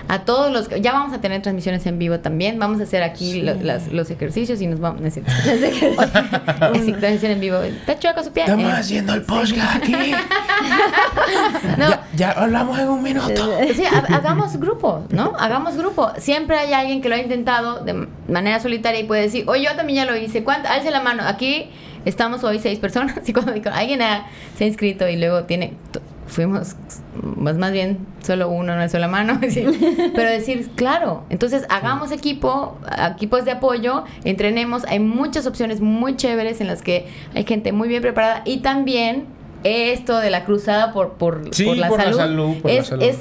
a 0.08 0.20
todos 0.20 0.52
los 0.52 0.68
ya 0.80 0.92
vamos 0.92 1.12
a 1.12 1.20
tener 1.20 1.42
transmisiones 1.42 1.84
en 1.86 1.98
vivo 1.98 2.20
también, 2.20 2.58
vamos 2.58 2.80
a 2.80 2.84
hacer 2.84 3.02
aquí 3.02 3.42
lo- 3.42 3.54
las- 3.62 3.88
los 3.92 4.10
ejercicios 4.10 4.60
y 4.60 4.66
nos 4.66 4.80
vamos 4.80 5.00
a 5.00 5.04
decir, 5.04 5.24
transmisión 7.00 7.32
en 7.32 7.40
vivo. 7.40 7.58
Está 7.58 7.98
chueco 7.98 8.22
su 8.22 8.32
pie. 8.32 8.44
Estamos 8.44 8.64
Eh, 8.70 8.76
haciendo 8.76 9.14
el 9.14 9.22
podcast 9.22 9.76
aquí. 9.76 9.92
no, 11.78 11.88
ya, 11.90 12.04
ya 12.14 12.30
hablamos 12.32 12.78
en 12.78 12.88
un 12.88 13.02
minuto. 13.02 13.58
Sí, 13.74 13.84
ha- 13.84 14.16
hagamos 14.16 14.56
grupo, 14.58 15.04
¿no? 15.10 15.32
Hagamos 15.38 15.76
grupo. 15.76 16.10
Siempre 16.18 16.56
hay 16.58 16.72
alguien 16.72 17.00
que 17.00 17.08
lo 17.08 17.14
ha 17.14 17.18
intentado 17.18 17.80
de 17.84 18.06
manera 18.28 18.60
solitaria 18.60 19.00
y 19.00 19.04
puede 19.04 19.22
decir, 19.22 19.44
oye, 19.48 19.64
yo 19.64 19.74
también 19.76 20.04
ya 20.04 20.10
lo 20.10 20.16
hice. 20.16 20.44
¿Cuánto? 20.44 20.68
Alce 20.68 20.90
la 20.90 21.00
mano. 21.00 21.22
Aquí 21.26 21.70
estamos 22.04 22.44
hoy 22.44 22.58
seis 22.58 22.78
personas 22.78 23.16
y 23.28 23.32
cuando 23.32 23.52
digo, 23.52 23.70
alguien 23.72 24.02
ha- 24.02 24.26
se 24.56 24.64
ha 24.64 24.66
inscrito 24.66 25.08
y 25.08 25.16
luego 25.16 25.44
tiene... 25.44 25.74
Fuimos 26.26 26.76
más, 27.22 27.56
más 27.56 27.72
bien 27.72 27.98
solo 28.22 28.48
uno 28.48 28.74
no 28.74 28.80
alzó 28.82 28.98
la 28.98 29.08
mano, 29.08 29.38
sí. 29.50 29.64
pero 30.14 30.28
decir, 30.30 30.70
claro, 30.74 31.24
entonces 31.30 31.64
hagamos 31.68 32.12
equipo, 32.12 32.78
equipos 33.12 33.44
de 33.44 33.52
apoyo, 33.52 34.04
entrenemos, 34.24 34.84
hay 34.86 35.00
muchas 35.00 35.46
opciones 35.46 35.80
muy 35.80 36.16
chéveres 36.16 36.60
en 36.60 36.66
las 36.66 36.82
que 36.82 37.06
hay 37.34 37.44
gente 37.44 37.72
muy 37.72 37.88
bien 37.88 38.02
preparada 38.02 38.42
y 38.44 38.58
también 38.58 39.26
esto 39.64 40.18
de 40.18 40.30
la 40.30 40.44
cruzada 40.44 40.92
por, 40.92 41.12
por, 41.14 41.54
Sí, 41.54 41.64
por 41.64 41.76
la 41.76 41.88
por 41.88 41.98
la 41.98 42.12
salud, 42.12 42.56
por 42.60 42.72
la 42.72 42.84
salud. 42.84 43.02
es 43.02 43.18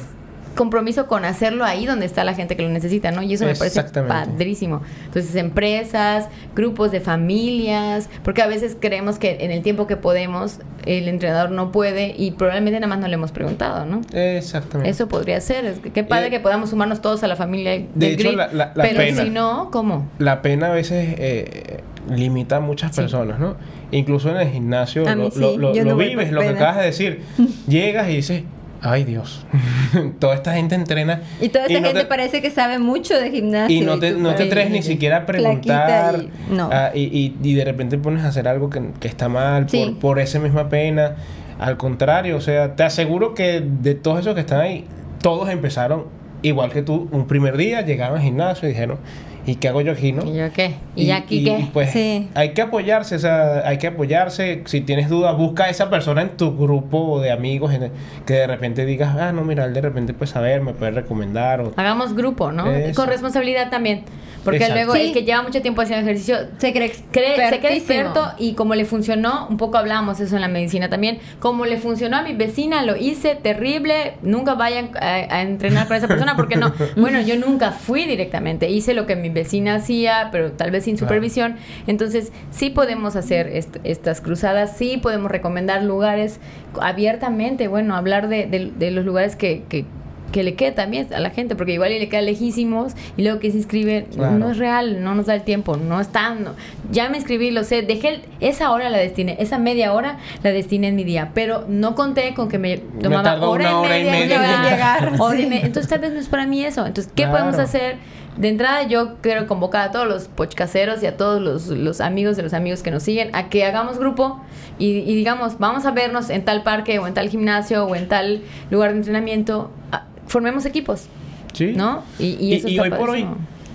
compromiso 0.56 1.08
con 1.08 1.26
hacerlo 1.26 1.66
ahí 1.66 1.86
donde 1.86 2.06
está 2.06 2.24
la 2.24 2.34
gente 2.34 2.56
que 2.56 2.64
lo 2.64 2.70
necesita, 2.70 3.12
¿no? 3.12 3.22
Y 3.24 3.34
eso 3.34 3.46
me 3.46 3.56
parece 3.56 3.84
padrísimo. 3.84 4.82
Entonces, 5.06 5.36
empresas, 5.36 6.30
grupos 6.56 6.92
de 6.92 7.02
familias, 7.02 8.10
porque 8.24 8.42
a 8.42 8.48
veces 8.48 8.78
creemos 8.80 9.18
que 9.20 9.38
en 9.42 9.52
el 9.52 9.62
tiempo 9.64 9.88
que 9.88 9.98
podemos, 9.98 10.60
el 10.86 11.08
entrenador 11.08 11.52
no 11.52 11.72
puede 11.72 12.14
y 12.18 12.32
probablemente 12.32 12.80
nada 12.80 12.88
más 12.90 13.00
no 13.00 13.08
le 13.08 13.14
hemos 13.16 13.32
preguntado, 13.32 13.86
¿no? 13.86 14.02
Exactamente. 14.14 14.90
Eso 14.90 15.08
podría 15.08 15.40
ser. 15.42 15.66
Es 15.66 15.80
que- 15.80 15.92
Qué 15.92 16.04
padre 16.04 16.28
Eh, 16.28 16.30
que 16.32 16.40
podamos 16.40 16.70
sumarnos 16.72 17.02
todos 17.02 17.24
a 17.24 17.28
la 17.28 17.36
familia 17.36 17.72
de 17.72 17.88
del 17.96 18.14
hecho, 18.14 18.32
la- 18.34 18.48
la- 18.48 18.72
la 18.76 18.84
pero 18.84 18.98
pena. 18.98 19.24
si 19.24 19.30
no, 19.30 19.70
¿cómo? 19.72 20.08
La 20.20 20.42
pena 20.42 20.68
a 20.68 20.72
veces 20.74 21.16
eh, 21.18 21.82
limita 22.10 22.58
a 22.58 22.60
muchas 22.60 22.94
Sí. 22.96 23.02
personas, 23.02 23.40
¿no? 23.40 23.56
Incluso 23.92 24.30
en 24.30 24.38
el 24.38 24.50
gimnasio 24.50 25.08
A 25.08 25.16
mí 25.16 25.24
lo, 25.26 25.32
sí, 25.32 25.40
lo- 25.58 25.74
lo- 25.74 25.84
no 25.86 25.96
vives, 25.96 26.32
lo 26.32 26.42
que 26.42 26.50
acabas 26.50 26.78
de 26.78 26.84
decir. 26.86 27.22
Llegas 27.68 28.10
y 28.10 28.16
dices, 28.18 28.44
ay 28.84 29.04
Dios, 29.06 29.46
toda 30.20 30.36
esta 30.36 30.54
gente 30.54 30.76
entrena. 30.76 31.22
Y 31.42 31.50
toda 31.50 31.66
esta 31.66 31.80
no 31.80 31.88
gente 31.88 32.02
te- 32.02 32.08
parece 32.08 32.42
que 32.42 32.52
sabe 32.52 32.80
mucho 32.80 33.18
de 33.20 33.32
gimnasio. 33.32 33.76
Y 33.76 33.82
no 33.82 33.98
te, 34.00 34.12
no 34.12 34.36
te 34.36 34.44
atreves 34.44 34.72
ni 34.72 34.82
siquiera 34.84 35.18
a 35.18 35.26
preguntar. 35.26 36.16
y- 36.22 36.54
no. 36.54 36.70
ah, 36.72 36.92
y, 36.94 37.02
y- 37.04 37.36
y 37.42 37.54
de 37.56 37.66
repente 37.66 37.98
pones 37.98 38.24
a 38.24 38.28
hacer 38.28 38.48
algo 38.48 38.70
que, 38.70 38.82
que 39.00 39.08
está 39.08 39.30
mal 39.30 39.70
Sí. 39.70 39.86
por, 39.86 40.00
por 40.00 40.20
esa 40.20 40.40
misma 40.40 40.70
pena. 40.70 41.16
Al 41.60 41.78
contrario, 41.78 42.36
o 42.38 42.42
sea, 42.42 42.76
te 42.76 42.84
aseguro 42.84 43.34
que 43.34 43.62
de 43.62 43.96
todos 43.96 44.20
esos 44.20 44.34
que 44.36 44.42
están 44.42 44.60
ahí, 44.62 44.86
todos 45.22 45.50
empezaron 45.50 46.06
igual 46.42 46.72
que 46.72 46.82
tú, 46.82 47.08
un 47.12 47.26
primer 47.28 47.56
día 47.56 47.82
llegaron 47.82 48.18
al 48.18 48.24
gimnasio 48.24 48.68
y 48.68 48.74
dijeron, 48.74 48.98
¿y 49.46 49.56
qué 49.56 49.68
hago 49.68 49.82
yo 49.82 49.92
aquí, 49.92 50.12
no? 50.12 50.24
¿Y 50.26 50.36
yo 50.38 50.52
qué? 50.54 50.76
¿Y, 50.96 51.12
aquí 51.12 51.44
qué? 51.44 51.68
pues 51.74 51.92
Sí. 51.92 52.30
hay 52.34 52.50
que 52.54 52.62
apoyarse, 52.62 53.16
o 53.16 53.20
sea, 53.20 53.68
hay 53.68 53.78
que 53.78 53.88
apoyarse. 53.88 54.62
Si 54.66 54.82
tienes 54.82 55.10
dudas, 55.10 55.36
busca 55.38 55.66
a 55.66 55.70
esa 55.70 55.90
persona 55.90 56.22
en 56.22 56.38
tu 56.38 56.56
grupo 56.58 57.20
de 57.22 57.32
amigos 57.32 57.74
en 57.74 57.84
el- 57.84 57.92
que 58.26 58.34
de 58.34 58.48
repente 58.48 58.86
digas, 58.86 59.16
ah, 59.20 59.32
no, 59.32 59.44
mira, 59.44 59.66
él 59.66 59.74
de 59.74 59.82
repente 59.82 60.14
puede 60.14 60.32
saber, 60.32 60.62
me 60.62 60.74
puede 60.74 60.92
recomendar. 60.92 61.62
O, 61.62 61.74
Hagamos 61.76 62.14
grupo, 62.16 62.52
¿no? 62.52 62.72
Eso. 62.72 62.96
Con 63.00 63.10
responsabilidad 63.10 63.70
también. 63.70 64.04
Porque 64.44 64.58
Exacto. 64.58 64.76
luego 64.76 64.94
Sí. 64.96 65.02
el 65.08 65.14
que 65.14 65.24
lleva 65.24 65.42
mucho 65.42 65.62
tiempo 65.62 65.82
haciendo 65.82 66.04
ejercicio 66.06 66.36
Se 66.58 66.74
cree 66.74 66.92
cree, 67.12 67.50
se 67.50 67.60
cree 67.62 67.78
experto 67.78 68.34
y 68.38 68.56
como 68.56 68.76
le 68.76 68.84
funcionó, 68.84 69.48
un 69.50 69.56
poco 69.56 69.78
hablamos 69.78 70.20
eso 70.20 70.36
en 70.36 70.42
la 70.42 70.50
medicina 70.50 70.90
también, 70.90 71.20
como 71.40 71.66
le 71.66 71.78
funcionó 71.78 72.18
a 72.18 72.24
mi 72.24 72.34
vecina, 72.34 72.84
lo 72.84 72.98
hice 72.98 73.36
terrible, 73.36 74.16
nunca 74.22 74.56
vayan 74.56 74.90
a, 75.00 75.14
a 75.38 75.42
entrenar 75.44 75.88
con 75.88 75.96
esa 75.96 76.10
persona 76.10 76.36
porque 76.36 76.58
no, 76.58 76.74
bueno, 76.98 77.22
yo 77.22 77.38
nunca 77.38 77.72
fui 77.72 78.04
directamente, 78.04 78.70
hice 78.70 78.94
lo 78.94 79.06
que 79.06 79.16
mi 79.16 79.30
vecina 79.34 79.76
hacía, 79.76 80.30
pero 80.32 80.52
tal 80.54 80.72
vez 80.72 80.84
sin 80.86 80.96
Claro. 80.96 81.08
supervisión, 81.10 81.56
entonces 81.88 82.32
sí 82.52 82.70
podemos 82.70 83.16
hacer 83.16 83.48
est- 83.48 83.78
estas 83.84 84.22
cruzadas, 84.22 84.78
sí 84.78 84.98
podemos 85.02 85.30
recomendar 85.32 85.84
lugares 85.84 86.40
abiertamente, 86.82 87.68
bueno, 87.68 87.96
hablar 87.96 88.28
de, 88.28 88.46
de- 88.48 88.72
de 88.78 88.92
los 88.92 89.06
lugares 89.06 89.36
que... 89.36 89.64
que 89.70 89.86
que 90.32 90.42
le 90.42 90.56
quede 90.56 90.72
también 90.72 91.14
a 91.14 91.20
la 91.20 91.30
gente, 91.30 91.56
porque 91.56 91.74
igual 91.74 91.92
y 91.92 92.00
le 92.00 92.10
queda 92.10 92.24
lejísimos 92.24 92.94
y 93.18 93.22
luego 93.22 93.38
que 93.40 93.52
se 93.52 93.58
inscribe, 93.58 94.08
Claro. 94.16 94.36
no 94.40 94.50
es 94.50 94.58
real, 94.58 95.04
no 95.04 95.14
nos 95.14 95.28
da 95.28 95.36
el 95.36 95.44
tiempo, 95.44 95.78
no 95.78 96.02
está, 96.02 96.34
no. 96.34 96.54
ya 96.92 97.08
me 97.10 97.18
inscribí, 97.18 97.52
lo 97.52 97.64
sé, 97.64 97.84
dejé 97.84 98.08
el- 98.10 98.22
esa 98.40 98.72
hora 98.72 98.90
la 98.90 98.98
destiné, 98.98 99.36
esa 99.40 99.60
media 99.60 99.94
hora 99.94 100.18
la 100.42 100.50
destiné 100.52 100.88
en 100.88 100.96
mi 100.96 101.04
día, 101.04 101.30
pero 101.36 101.66
no 101.70 101.94
conté 101.94 102.34
con 102.34 102.50
que 102.50 102.58
me 102.58 102.78
tomaba 103.00 103.22
tardó 103.22 103.52
hora, 103.52 103.70
una 103.70 103.80
hora 103.82 104.00
y 104.00 104.08
y 104.08 104.10
media, 104.10 104.64
llegar. 104.72 105.14
hora 105.20 105.38
y 105.38 105.44
Sí. 105.44 105.48
media. 105.50 105.66
entonces 105.68 105.88
tal 105.88 106.00
vez 106.00 106.14
no 106.14 106.20
es 106.20 106.30
para 106.30 106.48
mí 106.48 106.66
eso, 106.66 106.84
entonces 106.88 107.14
¿qué 107.16 107.26
Claro. 107.26 107.38
podemos 107.38 107.60
hacer? 107.60 107.98
De 108.38 108.50
entrada 108.50 108.84
yo 108.84 109.16
quiero 109.22 109.46
convocar 109.48 109.90
a 109.90 109.92
todos 109.92 110.08
los 110.08 110.28
podcasteros 110.28 111.04
y 111.04 111.06
a 111.06 111.18
todos 111.18 111.42
los, 111.42 111.68
los 111.68 112.02
amigos 112.02 112.36
de 112.36 112.44
los 112.44 112.54
amigos 112.54 112.82
que 112.82 112.90
nos 112.92 113.04
siguen 113.04 113.30
a 113.36 113.50
que 113.50 113.64
hagamos 113.66 114.00
grupo 114.00 114.42
y, 114.80 114.88
y 115.00 115.16
digamos, 115.16 115.60
vamos 115.60 115.86
a 115.86 115.92
vernos 115.92 116.30
en 116.32 116.44
tal 116.44 116.64
parque 116.64 116.98
o 117.00 117.06
en 117.08 117.14
tal 117.14 117.30
gimnasio 117.30 117.86
o 117.86 117.96
en 117.96 118.08
tal 118.08 118.42
lugar 118.72 118.92
de 118.92 118.98
entrenamiento, 118.98 119.70
ah, 119.92 120.06
formemos 120.28 120.66
equipos, 120.66 121.06
Sí. 121.54 121.74
¿no? 121.76 122.02
Y, 122.18 122.36
y 122.44 122.54
eso 122.56 122.68
está 122.68 122.82
hoy 122.82 122.90
por 122.90 123.10
hoy, 123.12 123.28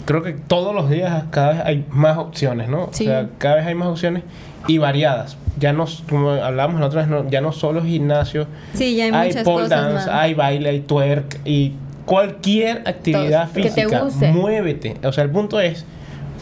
creo 0.04 0.22
que 0.22 0.32
todos 0.32 0.74
los 0.74 0.90
días 0.90 1.24
cada 1.30 1.52
vez 1.52 1.60
hay 1.64 1.86
más 1.90 2.18
opciones, 2.18 2.68
¿no? 2.68 2.88
Sí. 2.90 3.04
O 3.04 3.10
sea, 3.10 3.28
cada 3.38 3.54
vez 3.56 3.66
hay 3.66 3.76
más 3.76 3.86
opciones 3.88 4.24
y 4.66 4.78
variadas. 4.78 5.36
Ya 5.60 5.72
no, 5.72 5.86
como 6.08 6.30
hablábamos 6.30 6.80
la 6.80 6.86
otra 6.86 7.02
vez, 7.02 7.10
no, 7.10 7.28
ya 7.30 7.40
no 7.40 7.52
solo 7.52 7.82
gimnasio, 7.84 8.46
Sí, 8.74 8.96
ya 8.96 9.04
hay, 9.04 9.28
muchas 9.28 9.44
pole 9.44 9.64
cosas 9.64 9.70
dance, 9.84 9.94
más. 9.94 10.08
hay 10.08 10.34
baile, 10.34 10.68
hay 10.70 10.80
twerk 10.80 11.38
y 11.44 11.74
cualquier 12.08 12.82
actividad 12.86 13.44
Todo, 13.50 13.54
que 13.62 13.70
te 13.70 13.82
física. 13.82 14.00
guste. 14.00 14.32
Muévete. 14.32 14.96
O 15.04 15.12
sea, 15.12 15.24
el 15.24 15.30
punto 15.30 15.60
es, 15.60 15.84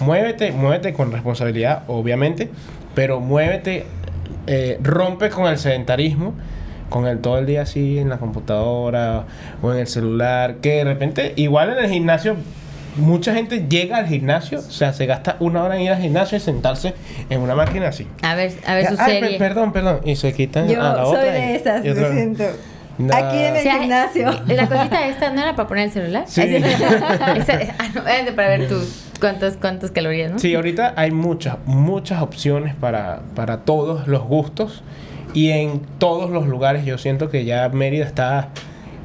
muévete, 0.00 0.52
muévete 0.52 0.92
con 0.92 1.12
responsabilidad, 1.12 1.82
obviamente, 1.88 2.48
pero 2.94 3.20
muévete, 3.20 3.84
eh, 4.46 4.78
rompe 4.82 5.28
con 5.30 5.46
el 5.46 5.58
sedentarismo, 5.58 6.34
con 6.88 7.06
el 7.06 7.18
todo 7.18 7.38
el 7.38 7.46
día 7.46 7.62
así 7.62 7.98
en 7.98 8.08
la 8.08 8.18
computadora 8.18 9.24
o 9.60 9.72
en 9.72 9.78
el 9.80 9.86
celular, 9.88 10.56
que 10.62 10.76
de 10.76 10.84
repente, 10.84 11.32
igual 11.36 11.70
en 11.76 11.84
el 11.84 11.90
gimnasio, 11.90 12.36
mucha 12.96 13.34
gente 13.34 13.66
llega 13.68 13.96
al 13.98 14.06
gimnasio, 14.06 14.58
o 14.60 14.62
sea, 14.62 14.92
se 14.92 15.04
gasta 15.04 15.36
una 15.40 15.62
hora 15.64 15.76
en 15.76 15.82
ir 15.82 15.90
al 15.90 16.00
gimnasio 16.00 16.38
y 16.38 16.40
sentarse 16.40 16.94
en 17.28 17.40
una 17.40 17.54
máquina 17.56 17.88
así. 17.88 18.06
A 18.22 18.34
ver, 18.36 18.52
a 18.66 18.74
ver 18.76 18.86
su 18.86 18.94
Ay, 18.98 19.20
serie. 19.20 19.38
perdón, 19.38 19.72
perdón. 19.72 20.00
Y 20.04 20.14
se 20.16 20.32
quitan 20.32 20.68
Yo 20.68 20.80
a 20.80 20.94
la 20.96 21.04
soy 21.04 21.16
otra. 21.16 21.22
de 21.32 21.54
esas, 21.56 21.84
y 21.84 21.88
lo 21.88 22.12
siento. 22.12 22.44
No. 22.98 23.14
Aquí 23.14 23.36
en 23.36 23.54
el 23.56 23.60
O 23.60 23.62
sea, 23.62 23.78
gimnasio. 23.80 24.30
La 24.46 24.68
cosita 24.68 25.06
esta 25.08 25.30
no 25.30 25.42
era 25.42 25.54
para 25.54 25.68
poner 25.68 25.84
el 25.86 25.90
celular. 25.92 26.24
Sí. 26.26 26.42
Ah, 27.18 28.24
para 28.34 28.48
ver 28.48 28.68
tus 28.68 29.04
cuántas 29.20 29.56
cuántas 29.56 29.90
calorías, 29.90 30.32
¿no? 30.32 30.38
Sí, 30.38 30.54
ahorita 30.54 30.94
hay 30.96 31.10
muchas, 31.10 31.56
muchas 31.66 32.22
opciones 32.22 32.74
para, 32.74 33.20
para 33.34 33.58
todos 33.58 34.06
los 34.06 34.22
gustos 34.22 34.82
y 35.34 35.50
en 35.50 35.80
todos 35.98 36.30
los 36.30 36.46
lugares. 36.46 36.84
Yo 36.84 36.98
siento 36.98 37.28
que 37.28 37.44
ya 37.44 37.68
Mérida 37.68 38.04
está, 38.04 38.48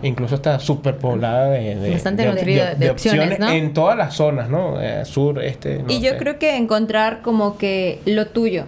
incluso 0.01 0.35
está 0.35 0.59
súper 0.59 0.97
poblada 0.97 1.49
de, 1.49 1.75
de- 1.75 1.91
Bastante 1.91 2.23
de 2.23 2.89
opciones, 2.89 3.39
¿no? 3.39 3.49
en 3.49 3.73
todas 3.73 3.97
las 3.97 4.13
zonas, 4.15 4.49
¿no? 4.49 4.81
Eh, 4.81 5.05
sur, 5.05 5.43
este, 5.43 5.83
Y 5.87 6.01
yo 6.01 6.17
creo 6.17 6.39
que 6.39 6.55
encontrar 6.57 7.21
como 7.21 7.57
que 7.57 7.99
lo 8.05 8.27
tuyo. 8.27 8.65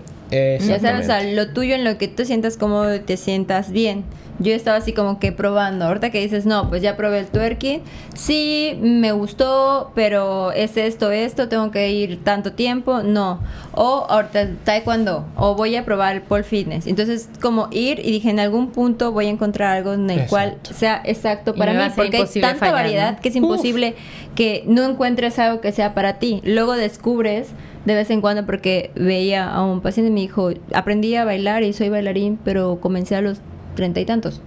Ya 0.59 0.79
sabes, 0.79 1.01
o 1.01 1.03
sea, 1.05 1.23
lo 1.23 1.49
tuyo 1.49 1.75
en 1.75 1.83
lo 1.83 1.97
que 1.97 2.07
tú 2.07 2.25
sientas 2.25 2.57
cómodo 2.57 2.95
y 2.95 2.99
te 2.99 3.17
sientas 3.17 3.71
bien. 3.71 4.03
Yo 4.39 4.53
estaba 4.53 4.77
así 4.77 4.93
como 4.93 5.19
que 5.19 5.31
probando. 5.31 5.85
Ahorita 5.85 6.09
que 6.09 6.19
dices, 6.19 6.45
no, 6.45 6.67
pues 6.69 6.81
ya 6.81 6.97
probé 6.97 7.19
el 7.19 7.27
twerking. 7.27 7.81
Sí, 8.15 8.77
me 8.81 9.11
gustó, 9.11 9.91
pero 9.93 10.51
es 10.51 10.75
esto, 10.75 11.11
esto, 11.11 11.49
tengo 11.49 11.69
que 11.69 11.91
ir 11.91 12.23
tanto 12.23 12.53
tiempo. 12.53 13.03
No. 13.03 13.39
O 13.73 14.07
ahorita 14.09 14.49
taekwondo. 14.63 15.25
O 15.35 15.55
voy 15.55 15.75
a 15.75 15.85
probar 15.85 16.15
el 16.15 16.21
pole 16.23 16.43
fitness. 16.43 16.87
Entonces, 16.87 17.29
como 17.41 17.67
ir 17.71 17.99
y 17.99 18.11
dije, 18.11 18.31
en 18.31 18.39
algún 18.39 18.71
punto 18.71 19.11
voy 19.11 19.27
a 19.27 19.29
encontrar 19.29 19.77
algo 19.77 19.93
en 19.93 20.09
el 20.09 20.27
cual 20.27 20.49
Exacto. 20.49 20.73
sea 20.73 21.01
exacto 21.05 21.53
para 21.53 21.73
mí. 21.73 21.93
Porque 21.95 22.17
hay 22.17 22.25
tanta 22.25 22.55
fallar, 22.55 22.73
variedad 22.73 23.13
¿no? 23.13 23.21
que 23.21 23.29
es 23.29 23.35
imposible 23.35 23.95
que 24.35 24.63
no 24.65 24.83
encuentres 24.83 25.37
algo 25.37 25.61
que 25.61 25.71
sea 25.71 25.93
para 25.93 26.17
ti. 26.17 26.41
Luego 26.43 26.73
descubres 26.73 27.49
de 27.85 27.95
vez 27.95 28.09
en 28.09 28.21
cuando 28.21 28.45
porque 28.45 28.91
veía 28.95 29.49
a 29.49 29.63
un 29.63 29.81
paciente 29.81 30.09
y 30.09 30.13
me 30.13 30.21
dijo, 30.21 30.51
aprendí 30.73 31.15
a 31.15 31.25
bailar 31.25 31.63
y 31.63 31.73
soy 31.73 31.89
bailarín, 31.89 32.39
pero 32.43 32.79
comencé 32.79 33.15
a 33.15 33.21
los 33.21 33.39
treinta 33.75 33.99
y 33.99 34.05
tantos. 34.05 34.41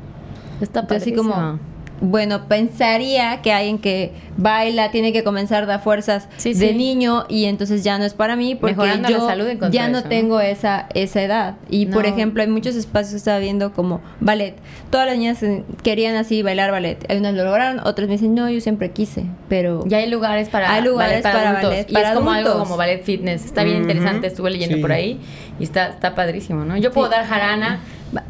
Está 0.61 0.87
así 0.89 1.13
como, 1.13 1.59
bueno, 2.01 2.47
pensaría 2.49 3.41
que 3.43 3.53
alguien 3.53 3.79
que 3.79 4.13
baila 4.37 4.91
tiene 4.91 5.13
que 5.13 5.25
comenzar 5.25 5.63
a 5.63 5.67
dar 5.67 5.83
fuerzas 5.83 6.29
Sí, 6.37 6.53
de 6.53 6.69
sí. 6.69 6.75
niño 6.75 7.25
y 7.29 7.47
entonces 7.47 7.83
ya 7.85 7.97
no 7.99 8.05
es 8.05 8.13
para 8.13 8.37
mí 8.37 8.55
porque 8.55 8.75
Mejorando 8.77 9.09
la 9.09 9.17
yo 9.19 9.27
salud 9.27 9.47
en 9.49 9.59
contra 9.59 9.71
ya 9.71 9.89
no 9.89 9.99
eso, 9.99 10.05
¿no? 10.05 10.11
tengo 10.11 10.41
esa 10.41 10.89
esa 10.95 11.23
edad. 11.23 11.55
Y 11.71 11.87
por 11.87 12.05
ejemplo, 12.07 12.43
hay 12.43 12.49
muchos 12.49 12.77
espacios 12.77 13.13
que 13.13 13.17
estaba 13.19 13.39
viendo 13.39 13.73
como 13.73 14.01
ballet. 14.21 14.55
Todas 14.91 15.07
las 15.07 15.17
niñas 15.17 15.43
eh, 15.43 15.65
querían 15.83 16.17
así 16.17 16.43
bailar 16.43 16.71
ballet. 16.71 16.99
Hay 17.11 17.17
unas 17.17 17.35
lo 17.35 17.45
lograron, 17.45 17.81
otras 17.85 18.09
me 18.09 18.15
dicen, 18.15 18.35
"No, 18.35 18.51
yo 18.51 18.61
siempre 18.61 18.91
quise", 18.91 19.25
pero 19.49 19.85
Ya 19.87 19.99
hay 19.99 20.11
lugares 20.11 20.49
para 20.51 20.71
Hay 20.73 20.83
lugares 20.83 21.23
para 21.23 21.49
adultos. 21.51 21.71
ballet 21.71 21.91
y 21.91 21.95
para 21.95 22.09
es 22.11 22.15
como 22.15 22.31
algo 22.31 22.59
como 22.59 22.77
ballet 22.77 23.03
fitness. 23.05 23.45
Está 23.45 23.65
bien 23.65 23.79
interesante, 23.79 24.27
estuve 24.27 24.51
leyendo 24.51 24.77
Sí. 24.77 24.83
por 24.83 24.93
ahí 24.93 25.19
y 25.59 25.65
está 25.65 25.89
está 25.89 26.15
padrísimo, 26.15 26.65
¿no? 26.65 26.77
Yo 26.77 26.93
puedo 26.93 27.09
dar 27.09 27.25
jarana. 27.27 27.81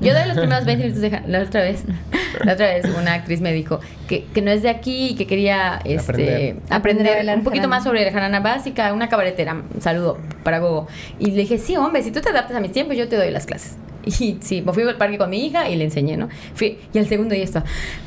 Yo 0.00 0.14
doy 0.14 0.26
los 0.26 0.36
primeros 0.36 0.64
20 0.64 0.84
minutos 0.84 1.02
de 1.02 1.10
jarana. 1.10 1.28
La 1.28 1.44
otra 1.44 1.62
vez, 1.62 1.84
la 2.44 2.52
otra 2.54 2.66
vez 2.66 2.86
una 2.98 3.14
actriz 3.14 3.40
me 3.40 3.52
dijo 3.52 3.80
que, 4.08 4.24
que 4.24 4.42
no 4.42 4.50
es 4.50 4.62
de 4.62 4.70
aquí 4.70 5.08
y 5.10 5.14
que 5.14 5.26
quería 5.26 5.80
este, 5.84 6.56
Aprender. 6.70 7.24
un 7.36 7.44
poquito 7.44 7.62
jarana. 7.62 7.68
más 7.68 7.84
sobre 7.84 8.04
la 8.04 8.12
jarana 8.12 8.40
básica, 8.40 8.92
una 8.92 9.08
cabaretera. 9.08 9.54
Un 9.54 9.80
saludo 9.80 10.18
para 10.42 10.58
Gogo. 10.58 10.88
Y 11.18 11.30
le 11.30 11.42
dije, 11.42 11.58
sí, 11.58 11.76
hombre, 11.76 12.02
si 12.02 12.10
tú 12.10 12.20
te 12.20 12.30
adaptas 12.30 12.56
a 12.56 12.60
mis 12.60 12.72
tiempos, 12.72 12.96
yo 12.96 13.08
te 13.08 13.16
doy 13.16 13.30
las 13.30 13.46
clases. 13.46 13.76
Y 14.06 14.38
sí, 14.40 14.62
me 14.64 14.72
fui 14.72 14.84
al 14.84 14.96
parque 14.96 15.18
con 15.18 15.30
mi 15.30 15.44
hija 15.44 15.68
y 15.68 15.74
le 15.74 15.84
enseñé, 15.84 16.16
¿no? 16.16 16.28
Fui, 16.54 16.78
y 16.92 16.98
al 16.98 17.08
segundo 17.08 17.34
día 17.34 17.42
está, 17.42 17.64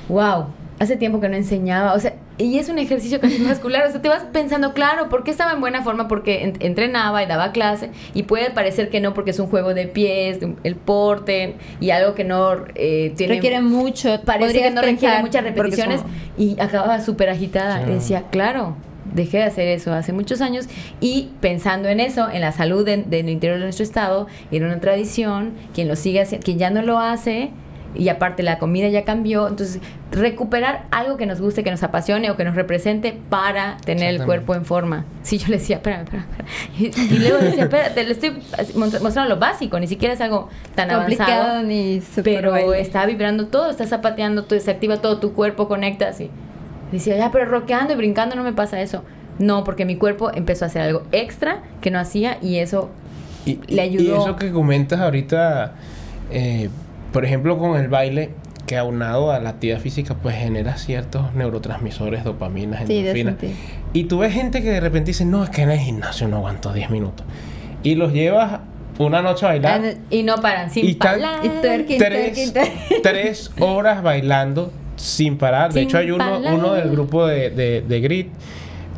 wow, 0.08 0.45
hace 0.79 0.95
tiempo 0.95 1.19
que 1.19 1.29
no 1.29 1.35
enseñaba. 1.35 1.93
O 1.93 1.99
sea, 1.99 2.13
y 2.37 2.57
es 2.57 2.69
un 2.69 2.79
ejercicio 2.79 3.19
cardiovascular. 3.19 3.85
O 3.87 3.91
sea, 3.91 4.01
te 4.01 4.09
vas 4.09 4.23
pensando, 4.31 4.73
claro, 4.73 5.09
¿por 5.09 5.23
qué 5.23 5.31
estaba 5.31 5.51
en 5.51 5.59
buena 5.61 5.83
forma? 5.83 6.07
Porque 6.07 6.43
en- 6.43 6.53
entrenaba 6.61 7.21
y 7.21 7.25
daba 7.27 7.51
clase. 7.51 7.89
Y 8.13 8.23
puede 8.23 8.49
parecer 8.51 8.89
que 8.89 8.99
no, 9.01 9.13
porque 9.13 9.31
es 9.31 9.39
un 9.39 9.47
juego 9.47 9.73
de 9.73 9.87
pies, 9.87 10.39
de- 10.39 10.55
el 10.63 10.75
porte 10.75 11.55
y 11.79 11.91
algo 11.91 12.15
que 12.15 12.23
no 12.23 12.55
eh, 12.75 13.13
tiene. 13.17 13.35
requiere 13.35 13.61
mucho. 13.61 14.21
Parece 14.25 14.61
que 14.61 14.71
no 14.71 14.81
requiere 14.81 15.19
muchas 15.21 15.43
repeticiones. 15.43 16.01
como- 16.01 16.13
Y 16.37 16.59
acababa 16.59 17.01
súper 17.01 17.29
agitada. 17.29 17.85
Sí. 17.85 17.91
Decía, 17.91 18.23
claro. 18.31 18.75
Dejé 19.13 19.37
de 19.37 19.43
hacer 19.45 19.67
eso 19.69 19.91
hace 19.91 20.13
muchos 20.13 20.39
años 20.39 20.67
y 21.01 21.29
pensando 21.41 21.89
en 21.89 21.99
eso, 21.99 22.29
en 22.29 22.41
la 22.41 22.51
salud 22.51 22.85
de- 22.85 22.97
del 22.97 23.27
interior 23.27 23.57
de 23.57 23.63
nuestro 23.63 23.83
estado, 23.83 24.27
era 24.51 24.67
una 24.67 24.79
tradición, 24.79 25.53
quien 25.73 25.87
lo 25.87 25.95
sigue 25.95 26.21
haciendo, 26.21 26.45
quien 26.45 26.59
ya 26.59 26.69
no 26.69 26.83
lo 26.83 26.99
hace, 26.99 27.49
y 27.95 28.10
aparte 28.10 28.43
la 28.43 28.60
comida 28.60 28.88
ya 28.88 29.04
cambió, 29.04 29.47
entonces 29.47 29.82
recuperar 30.12 30.86
algo 30.91 31.17
que 31.17 31.25
nos 31.25 31.41
guste, 31.41 31.63
que 31.63 31.71
nos 31.71 31.82
apasione 31.84 32.30
o 32.30 32.38
que 32.38 32.43
nos 32.43 32.56
represente 32.56 33.17
para 33.30 33.78
tener 33.86 34.13
el 34.15 34.25
cuerpo 34.25 34.54
en 34.56 34.63
forma. 34.65 35.06
Sí, 35.23 35.38
yo 35.39 35.47
le 35.47 35.58
decía, 35.58 35.78
espérame, 35.78 36.04
espérame, 36.04 36.25
espérame. 36.78 37.10
Y, 37.10 37.15
y 37.15 37.19
luego 37.19 37.38
decía, 37.39 37.63
espérate, 37.63 38.04
le 38.04 38.12
estoy 38.12 38.32
mostrando 39.02 39.25
lo 39.28 39.38
básico, 39.39 39.80
ni 39.80 39.88
siquiera 39.88 40.13
es 40.13 40.21
algo 40.21 40.49
tan 40.75 40.89
complicado 40.89 41.32
avanzado. 41.41 41.63
ni 41.63 42.02
super 42.02 42.36
Pero 42.36 42.52
baile. 42.52 42.80
está 42.82 43.06
vibrando 43.06 43.47
todo, 43.47 43.69
está 43.69 43.86
zapateando, 43.88 44.43
todo, 44.45 44.60
se 44.60 44.71
activa 44.71 44.97
todo 44.97 45.19
tu 45.19 45.34
cuerpo, 45.34 45.67
conectas 45.67 46.21
y 46.21 46.30
decía, 46.91 47.17
ya, 47.17 47.32
pero 47.32 47.45
rockeando 47.45 47.93
y 47.93 47.95
brincando 47.95 48.36
no 48.36 48.43
me 48.43 48.54
pasa 48.54 48.82
eso. 48.82 49.04
No, 49.39 49.63
porque 49.63 49.86
mi 49.86 49.95
cuerpo 49.95 50.32
empezó 50.34 50.65
a 50.65 50.67
hacer 50.67 50.82
algo 50.82 51.04
extra 51.12 51.63
que 51.82 51.91
no 51.91 51.99
hacía 51.99 52.38
y 52.41 52.58
eso 52.58 52.89
Y, 53.45 53.60
le 53.67 53.73
y- 53.73 53.75
y 53.75 53.80
ayudó. 53.80 54.21
eso 54.21 54.36
que 54.36 54.52
comentas 54.52 54.99
ahorita, 54.99 55.73
eh, 56.32 56.69
por 57.11 57.25
ejemplo, 57.25 57.57
con 57.57 57.79
el 57.79 57.87
baile, 57.87 58.31
que 58.67 58.77
aunado 58.77 59.31
a 59.31 59.39
la 59.39 59.49
actividad 59.51 59.79
física, 59.79 60.15
pues 60.21 60.35
genera 60.35 60.77
ciertos 60.77 61.33
neurotransmisores, 61.33 62.23
dopaminas, 62.23 62.83
Sí, 62.87 63.03
sentir. 63.03 63.55
y 63.93 64.03
tú 64.03 64.19
ves 64.19 64.33
gente 64.33 64.61
que 64.61 64.69
de 64.69 64.79
repente 64.79 65.07
dice, 65.07 65.25
no, 65.25 65.43
es 65.43 65.49
que 65.49 65.63
en 65.63 65.71
el 65.71 65.79
gimnasio 65.79 66.27
no 66.27 66.37
aguanto 66.37 66.71
10 66.71 66.89
minutos. 66.91 67.25
Y 67.81 67.95
los 67.95 68.13
llevas 68.13 68.59
una 68.99 69.21
noche 69.21 69.45
a 69.45 69.49
bailar. 69.49 69.81
y 70.11 70.21
no 70.23 70.35
paran, 70.37 70.69
sin 70.69 70.87
Y 70.87 70.93
parar. 70.95 71.43
Y 71.43 71.49
twerking, 71.49 71.97
tres, 71.97 72.33
twerking, 72.33 72.53
twerking. 72.53 73.01
tres 73.03 73.51
horas 73.59 74.03
bailando 74.03 74.71
sin 74.97 75.37
parar. 75.37 75.71
De 75.73 75.79
Sin 75.79 75.87
hecho, 75.89 75.97
hay 75.97 76.11
uno, 76.11 76.17
parar. 76.29 76.53
uno 76.53 76.73
del 76.73 76.91
grupo 76.91 77.25
de, 77.25 77.49
de, 77.49 77.81
de 77.81 78.01
Grit. 78.01 78.27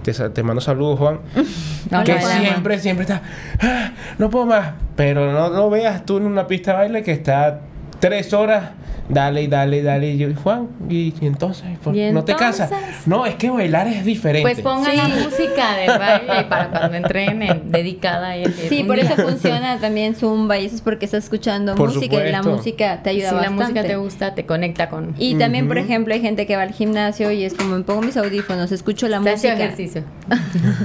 Te, 0.04 0.12
te 0.14 0.42
mando 0.44 0.60
saludos, 0.62 0.98
Juan. 1.00 1.20
Que 2.06 2.20
siempre, 2.22 2.80
siempre 2.80 3.04
está. 3.04 3.22
"Ah, 3.62 3.92
no 4.18 4.30
puedo 4.30 4.46
más. 4.46 4.72
Pero 4.96 5.32
no 5.32 5.50
lo 5.50 5.70
veas 5.70 6.06
tú 6.06 6.18
en 6.18 6.24
una 6.26 6.48
pista 6.48 6.72
de 6.72 6.78
baile 6.78 7.04
que 7.04 7.12
está 7.12 7.62
tres 8.02 8.34
horas. 8.34 8.72
Dale 9.12 9.44
y 9.44 9.48
dale 9.48 9.78
y 9.78 9.82
dale. 9.82 10.10
Y 10.12 10.18
yo, 10.18 10.28
Juan, 10.42 10.68
¿y, 10.90 11.14
y 11.20 11.26
entonces? 11.26 11.66
¿Por- 11.84 11.96
¿Y 11.96 12.12
¿No 12.12 12.24
te 12.24 12.32
entonces? 12.32 12.70
No, 13.06 13.26
es 13.26 13.36
que 13.36 13.50
bailar 13.50 13.88
es 13.88 14.06
diferente. 14.06 14.42
Pues 14.42 14.62
pongan 14.62 14.96
la 14.96 15.08
música 15.08 15.76
del 15.78 15.98
baile 16.00 16.46
para 16.50 16.70
cuando 16.70 16.98
entrenen, 16.98 17.72
dedicada 17.72 18.30
a 18.30 18.36
él. 18.38 18.54
Sí, 18.70 18.84
por 18.84 18.96
día. 18.96 19.06
eso 19.06 19.16
funciona 19.22 19.78
también 19.80 20.16
Zumba 20.16 20.58
y 20.60 20.66
eso 20.66 20.76
es 20.76 20.82
porque 20.82 21.06
estás 21.06 21.24
escuchando 21.26 21.76
Por 21.76 21.94
música 21.94 22.26
y 22.28 22.32
la 22.32 22.42
música 22.44 23.02
te 23.04 23.10
ayuda 23.12 23.30
Si 23.30 23.36
la 23.36 23.42
bastante. 23.42 23.64
música 23.64 23.84
te 23.84 23.96
gusta, 23.96 24.36
te 24.36 24.46
conecta 24.46 24.90
con... 24.90 25.14
Y 25.18 25.36
también, 25.36 25.68
por 25.68 25.78
ejemplo, 25.78 26.14
hay 26.14 26.22
gente 26.22 26.46
que 26.46 26.56
va 26.56 26.64
al 26.64 26.74
gimnasio 26.74 27.32
y 27.32 27.44
es 27.44 27.54
como 27.54 27.78
me 27.78 27.84
pongo 27.84 28.02
mis 28.02 28.18
audífonos, 28.18 28.72
escucho 28.72 29.08
la 29.08 29.18
Está 29.18 29.32
música, 29.32 29.54
ejercicio. 29.54 30.04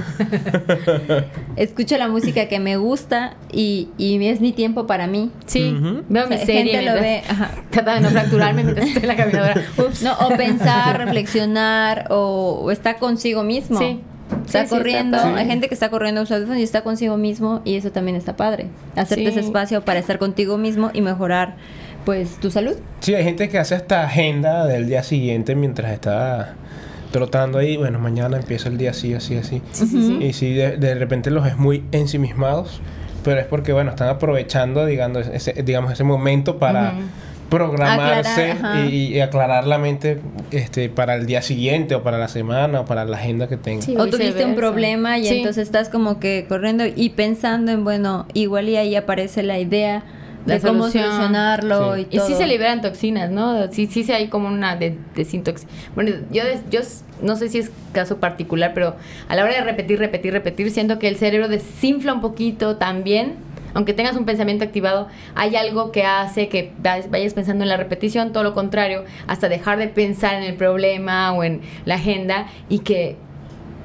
escucho 1.55 1.97
la 1.97 2.07
música 2.07 2.47
que 2.47 2.59
me 2.59 2.77
gusta 2.77 3.35
y, 3.51 3.89
y 3.97 4.23
es 4.27 4.41
mi 4.41 4.51
tiempo 4.51 4.87
para 4.87 5.07
mí. 5.07 5.31
Sí, 5.45 5.75
veo 6.09 6.25
O 6.25 6.29
mi 6.29 6.37
sea, 6.37 6.45
serie 6.45 6.71
gente 6.73 6.85
lo 6.91 7.01
mientras- 7.01 7.01
ve, 7.01 7.23
ajá. 7.29 7.51
Trata 7.71 7.95
de 7.95 8.01
no 8.01 8.09
fracturarme 8.19 8.63
mientras 8.63 8.87
estoy 8.87 9.03
en 9.03 9.07
la 9.07 9.15
caminadora. 9.15 9.61
Ups. 9.77 10.01
No, 10.03 10.13
o 10.19 10.29
pensar, 10.37 10.97
reflexionar 10.97 12.07
o, 12.09 12.61
o 12.63 12.71
está 12.71 12.95
consigo 12.97 13.43
mismo. 13.43 13.79
Sí. 13.79 14.01
Está 14.45 14.63
Sí, 14.63 14.67
sí, 14.67 14.75
corriendo, 14.75 15.15
está 15.17 15.29
padre. 15.29 15.41
hay 15.41 15.47
gente 15.47 15.67
que 15.69 15.73
está 15.73 15.89
corriendo 15.89 16.21
usa 16.21 16.35
audífonos 16.35 16.59
y 16.59 16.63
está 16.63 16.81
consigo 16.81 17.15
mismo 17.17 17.61
y 17.63 17.75
eso 17.77 17.91
también 17.91 18.17
está 18.17 18.35
padre. 18.35 18.67
Hacerte 18.95 19.23
Sí. 19.23 19.29
ese 19.29 19.39
espacio 19.39 19.81
para 19.85 19.99
estar 19.99 20.17
contigo 20.19 20.57
mismo 20.57 20.91
y 20.93 21.01
mejorar 21.01 21.55
pues 22.05 22.35
tu 22.39 22.51
salud. 22.51 22.75
Sí, 22.99 23.15
hay 23.15 23.23
gente 23.23 23.47
que 23.49 23.57
hace 23.57 23.75
esta 23.75 24.03
agenda 24.03 24.65
del 24.65 24.87
día 24.87 25.03
siguiente 25.03 25.55
mientras 25.55 25.91
está 25.93 26.55
trotando 27.11 27.57
ahí. 27.57 27.77
Bueno, 27.77 27.99
mañana 27.99 28.35
empieza 28.37 28.67
el 28.69 28.77
día 28.77 28.91
así, 28.91 29.13
así, 29.13 29.37
así. 29.37 29.61
Sí, 29.71 29.87
sí, 29.87 30.07
sí. 30.19 30.23
Y 30.25 30.33
sí, 30.33 30.53
de, 30.53 30.75
de 30.77 30.95
repente 30.95 31.31
los 31.31 31.47
es 31.47 31.57
muy 31.57 31.83
ensimismados, 31.93 32.81
pero 33.23 33.39
es 33.39 33.45
porque, 33.45 33.71
bueno, 33.73 33.91
están 33.91 34.09
aprovechando, 34.09 34.85
digamos, 34.85 35.27
ese, 35.27 35.53
digamos, 35.63 35.91
ese 35.91 36.03
momento 36.03 36.57
para 36.59 36.91
Ujú. 36.93 37.01
Programarse 37.49 38.51
Aclarar, 38.51 38.85
y, 38.89 39.13
y 39.15 39.19
aclarar 39.21 39.65
la 39.67 39.77
mente 39.77 40.19
este, 40.51 40.89
para 40.89 41.15
el 41.15 41.25
día 41.25 41.41
siguiente 41.41 41.95
o 41.95 42.03
para 42.03 42.17
la 42.17 42.27
semana 42.27 42.81
o 42.81 42.85
para 42.85 43.05
la 43.05 43.17
agenda 43.17 43.47
que 43.47 43.57
tenga. 43.57 43.81
Sí. 43.81 43.95
O 43.97 44.07
tuviste 44.07 44.45
un 44.45 44.55
problema 44.55 45.17
y 45.17 45.25
Sí. 45.25 45.37
entonces 45.37 45.63
estás 45.63 45.89
como 45.89 46.19
que 46.19 46.45
corriendo 46.47 46.83
y 46.85 47.09
pensando 47.11 47.71
en, 47.71 47.83
bueno, 47.83 48.25
igual 48.33 48.69
y 48.69 48.77
ahí 48.77 48.95
aparece 48.95 49.43
la 49.43 49.59
idea 49.59 50.03
de 50.45 50.53
La 50.55 50.59
cómo 50.61 50.83
solución. 50.83 51.03
solucionarlo 51.05 51.95
Sí. 51.95 52.07
y 52.11 52.19
sí 52.19 52.33
se 52.35 52.47
liberan 52.47 52.81
toxinas, 52.81 53.29
¿no? 53.31 53.69
Sí, 53.71 53.87
sí, 53.87 54.03
sí 54.03 54.11
hay 54.13 54.27
como 54.29 54.47
una 54.47 54.75
de, 54.77 54.97
desintox. 55.15 55.65
Bueno, 55.95 56.11
yo, 56.31 56.45
des- 56.45 56.63
yo 56.69 56.79
no 57.21 57.35
sé 57.35 57.49
si 57.49 57.57
es 57.59 57.71
caso 57.91 58.17
particular, 58.17 58.71
pero 58.73 58.95
a 59.27 59.35
la 59.35 59.43
hora 59.43 59.53
de 59.55 59.61
repetir, 59.61 59.99
repetir, 59.99 60.31
repetir, 60.31 60.71
siento 60.71 60.99
que 60.99 61.07
el 61.09 61.17
cerebro 61.17 61.47
desinfla 61.49 62.13
un 62.13 62.21
poquito 62.21 62.77
también. 62.77 63.33
Aunque 63.73 63.93
tengas 63.93 64.15
un 64.15 64.25
pensamiento 64.25 64.63
activado, 64.63 65.07
hay 65.35 65.55
algo 65.55 65.91
que 65.91 66.03
hace 66.03 66.49
que 66.49 66.71
vayas 66.79 67.33
pensando 67.33 67.63
en 67.63 67.69
la 67.69 67.77
repetición, 67.77 68.33
todo 68.33 68.43
lo 68.43 68.53
contrario, 68.53 69.03
hasta 69.27 69.49
dejar 69.49 69.77
de 69.77 69.87
pensar 69.87 70.35
en 70.35 70.43
el 70.43 70.55
problema 70.55 71.33
o 71.33 71.43
en 71.43 71.61
la 71.85 71.95
agenda 71.95 72.47
y 72.69 72.79
que 72.79 73.17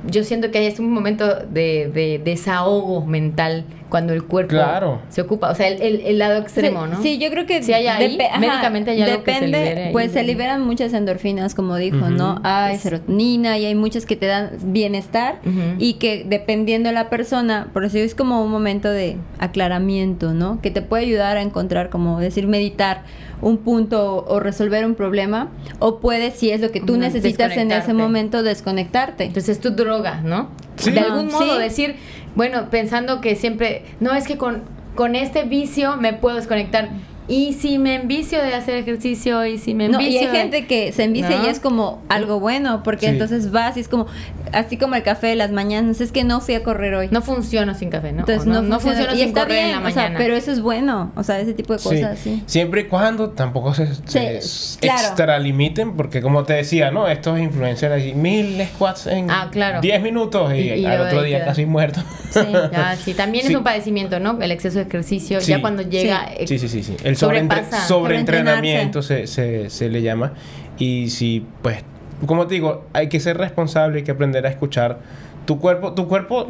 yo 0.06 0.24
siento 0.24 0.50
que 0.50 0.66
es 0.66 0.80
un 0.80 0.90
momento 0.90 1.36
de, 1.36 1.90
de 1.92 2.20
desahogo 2.24 3.04
mental 3.06 3.64
cuando 3.92 4.14
el 4.14 4.24
cuerpo 4.24 4.48
Claro. 4.54 5.02
se 5.10 5.20
ocupa, 5.20 5.50
o 5.50 5.54
sea, 5.54 5.68
el, 5.68 5.82
el- 5.82 6.00
el 6.00 6.18
lado 6.18 6.40
extremo, 6.40 6.84
sí, 6.86 6.90
¿no? 6.90 7.02
Sí, 7.02 7.18
yo 7.18 7.28
creo 7.30 7.44
que 7.44 7.62
Sí 7.62 7.74
hay 7.74 7.88
ahí, 7.88 8.18
ajá, 8.18 8.38
médicamente 8.40 8.90
hay 8.92 9.02
algo 9.02 9.22
que 9.22 9.32
se 9.34 9.40
depende, 9.40 9.58
libere 9.58 9.84
ahí. 9.88 9.92
pues 9.92 10.12
se 10.12 10.22
liberan 10.22 10.62
muchas 10.66 10.94
endorfinas, 10.94 11.54
como 11.54 11.76
dijo. 11.76 12.08
¿no? 12.08 12.40
Hay 12.42 12.78
serotonina 12.78 13.58
y 13.58 13.66
hay 13.66 13.74
muchas 13.74 14.06
que 14.06 14.16
te 14.16 14.24
dan 14.24 14.52
bienestar 14.64 15.40
y 15.78 15.94
que 15.94 16.24
dependiendo 16.26 16.88
de 16.88 16.94
la 16.94 17.10
persona, 17.10 17.68
por 17.74 17.84
eso 17.84 17.98
es 17.98 18.14
como 18.14 18.42
un 18.42 18.50
momento 18.50 18.88
de 18.90 19.18
aclaramiento, 19.38 20.32
¿no? 20.32 20.60
Que 20.62 20.70
te 20.70 20.80
puede 20.80 21.04
ayudar 21.04 21.36
a 21.36 21.42
encontrar, 21.42 21.90
como 21.90 22.18
decir, 22.18 22.46
meditar 22.48 23.02
un 23.42 23.58
punto 23.58 24.24
o 24.26 24.40
resolver 24.40 24.86
un 24.86 24.94
problema, 24.94 25.50
o 25.80 25.98
puedes, 25.98 26.34
si 26.34 26.50
es 26.50 26.60
lo 26.60 26.70
que 26.70 26.80
tú 26.80 26.96
necesitas 26.96 27.56
en 27.56 27.72
ese 27.72 27.92
momento, 27.92 28.42
desconectarte. 28.42 29.24
Entonces 29.24 29.56
es 29.56 29.60
tu 29.60 29.70
droga, 29.70 30.20
¿no? 30.24 30.50
Sí. 30.76 30.92
De 30.92 31.00
algún 31.00 31.28
Ah, 31.28 31.32
modo 31.32 31.56
sí. 31.56 31.62
decir, 31.62 31.96
bueno, 32.34 32.70
pensando 32.70 33.20
que 33.20 33.36
siempre, 33.36 33.84
no 34.00 34.14
es 34.14 34.26
que 34.26 34.38
con, 34.38 34.62
con 34.94 35.14
este 35.14 35.44
vicio 35.44 35.96
me 35.96 36.12
puedo 36.12 36.36
desconectar. 36.36 36.90
Y 37.28 37.52
si 37.52 37.78
me 37.78 37.94
envicio 37.94 38.42
de 38.42 38.52
hacer 38.54 38.74
ejercicio 38.76 39.46
y 39.46 39.56
si 39.58 39.74
me 39.74 39.88
No, 39.88 39.98
envicio 40.00 40.22
y 40.22 40.24
hay 40.26 40.32
de- 40.32 40.36
gente 40.38 40.66
que 40.66 40.92
se 40.92 41.04
envicia 41.04 41.38
¿No? 41.38 41.46
y 41.46 41.48
es 41.48 41.60
como 41.60 42.02
algo 42.08 42.40
bueno, 42.40 42.82
porque 42.82 43.06
Sí. 43.06 43.12
entonces 43.12 43.52
vas 43.52 43.76
y 43.76 43.80
es 43.80 43.88
como, 43.88 44.06
así 44.52 44.76
como 44.76 44.96
el 44.96 45.02
café 45.04 45.28
de 45.28 45.36
las 45.36 45.52
mañanas, 45.52 46.00
es 46.00 46.10
que 46.10 46.24
no 46.24 46.40
fui 46.40 46.54
a 46.54 46.62
correr 46.64 46.94
hoy. 46.94 47.08
no 47.12 47.22
funciona 47.22 47.74
sin 47.74 47.90
café, 47.90 48.12
¿no? 48.12 48.20
Entonces 48.20 48.44
no, 48.46 48.60
no, 48.62 48.80
funciona. 48.80 48.96
funciona 48.96 49.14
y 49.14 49.18
sin 49.18 49.28
está 49.28 49.42
correr 49.42 49.56
bien, 49.64 49.66
en 49.76 49.82
la 49.82 49.88
o 49.88 49.90
sea, 49.92 50.02
mañana. 50.02 50.18
pero 50.18 50.34
eso 50.34 50.50
es 50.52 50.60
bueno, 50.60 51.12
o 51.14 51.22
sea, 51.22 51.38
ese 51.40 51.54
tipo 51.54 51.72
de 51.74 51.78
cosas, 51.82 52.18
sí. 52.18 52.42
Siempre 52.46 52.82
y 52.82 52.84
cuando 52.84 53.30
tampoco 53.30 53.72
se, 53.72 53.86
se 54.06 54.40
Sí, 54.42 54.78
claro. 54.80 55.00
extralimiten, 55.00 55.96
porque 55.96 56.20
como 56.22 56.42
te 56.44 56.54
decía, 56.54 56.90
¿no? 56.90 57.06
Estos 57.08 57.38
influencers 57.38 57.92
allí, 57.92 58.14
mil 58.14 58.60
squats 58.74 59.06
en 59.06 59.30
Ah, 59.30 59.48
claro. 59.52 59.80
10 59.80 60.02
minutos 60.02 60.52
y, 60.52 60.56
Y- 60.58 60.72
y 60.80 60.86
al 60.86 61.02
otro 61.02 61.22
día 61.22 61.38
queda. 61.38 61.46
casi 61.46 61.66
muerto. 61.66 62.02
Sí. 62.30 62.40
Ya, 62.72 62.96
sí, 62.96 63.14
también 63.14 63.44
Sí. 63.46 63.52
es 63.52 63.58
un 63.58 63.64
padecimiento, 63.64 64.18
¿no? 64.18 64.38
El 64.40 64.50
exceso 64.50 64.78
de 64.78 64.84
ejercicio, 64.86 65.40
Sí. 65.40 65.50
ya 65.52 65.60
cuando 65.60 65.82
llega... 65.82 66.28
Sí. 66.40 66.46
Sí, 66.46 66.58
sí, 66.58 66.68
sí, 66.68 66.82
sí. 66.82 66.96
El 67.12 67.16
sobreentre- 67.18 67.64
sobreentrenamiento 67.86 69.02
se, 69.02 69.26
se, 69.26 69.70
se 69.70 69.88
le 69.88 70.02
llama. 70.02 70.32
Y 70.78 71.10
si, 71.10 71.46
pues, 71.62 71.78
como 72.26 72.46
te 72.46 72.54
digo, 72.54 72.84
hay 72.92 73.08
que 73.08 73.20
ser 73.20 73.36
responsable, 73.38 73.98
hay 73.98 74.04
que 74.04 74.10
aprender 74.12 74.46
a 74.46 74.48
escuchar 74.48 74.98
tu 75.44 75.58
cuerpo. 75.58 75.92
Tu 75.92 76.08
cuerpo 76.08 76.46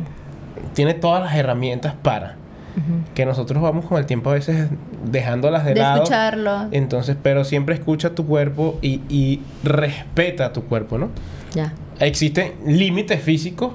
tiene 0.75 0.95
todas 0.95 1.23
las 1.23 1.35
herramientas 1.35 1.95
para 2.03 2.37
que 3.15 3.27
nosotros 3.27 3.63
vamos 3.63 3.85
con 3.85 3.99
el 3.99 4.07
tiempo 4.07 4.31
a 4.31 4.33
veces 4.35 4.69
dejándolas 5.05 5.65
de, 5.67 5.75
De 5.75 5.81
lado. 5.81 6.03
escucharlo. 6.05 6.69
Entonces, 6.71 7.17
pero 7.23 7.45
siempre 7.45 7.75
escucha 7.75 8.15
tu 8.15 8.25
cuerpo 8.27 8.79
y, 8.81 9.03
y 9.11 9.41
respeta 9.63 10.55
tu 10.55 10.65
cuerpo, 10.65 10.97
¿no? 10.97 11.11
Ya. 11.55 11.75
Existen 12.01 12.55
límites 12.67 13.21
físicos 13.21 13.73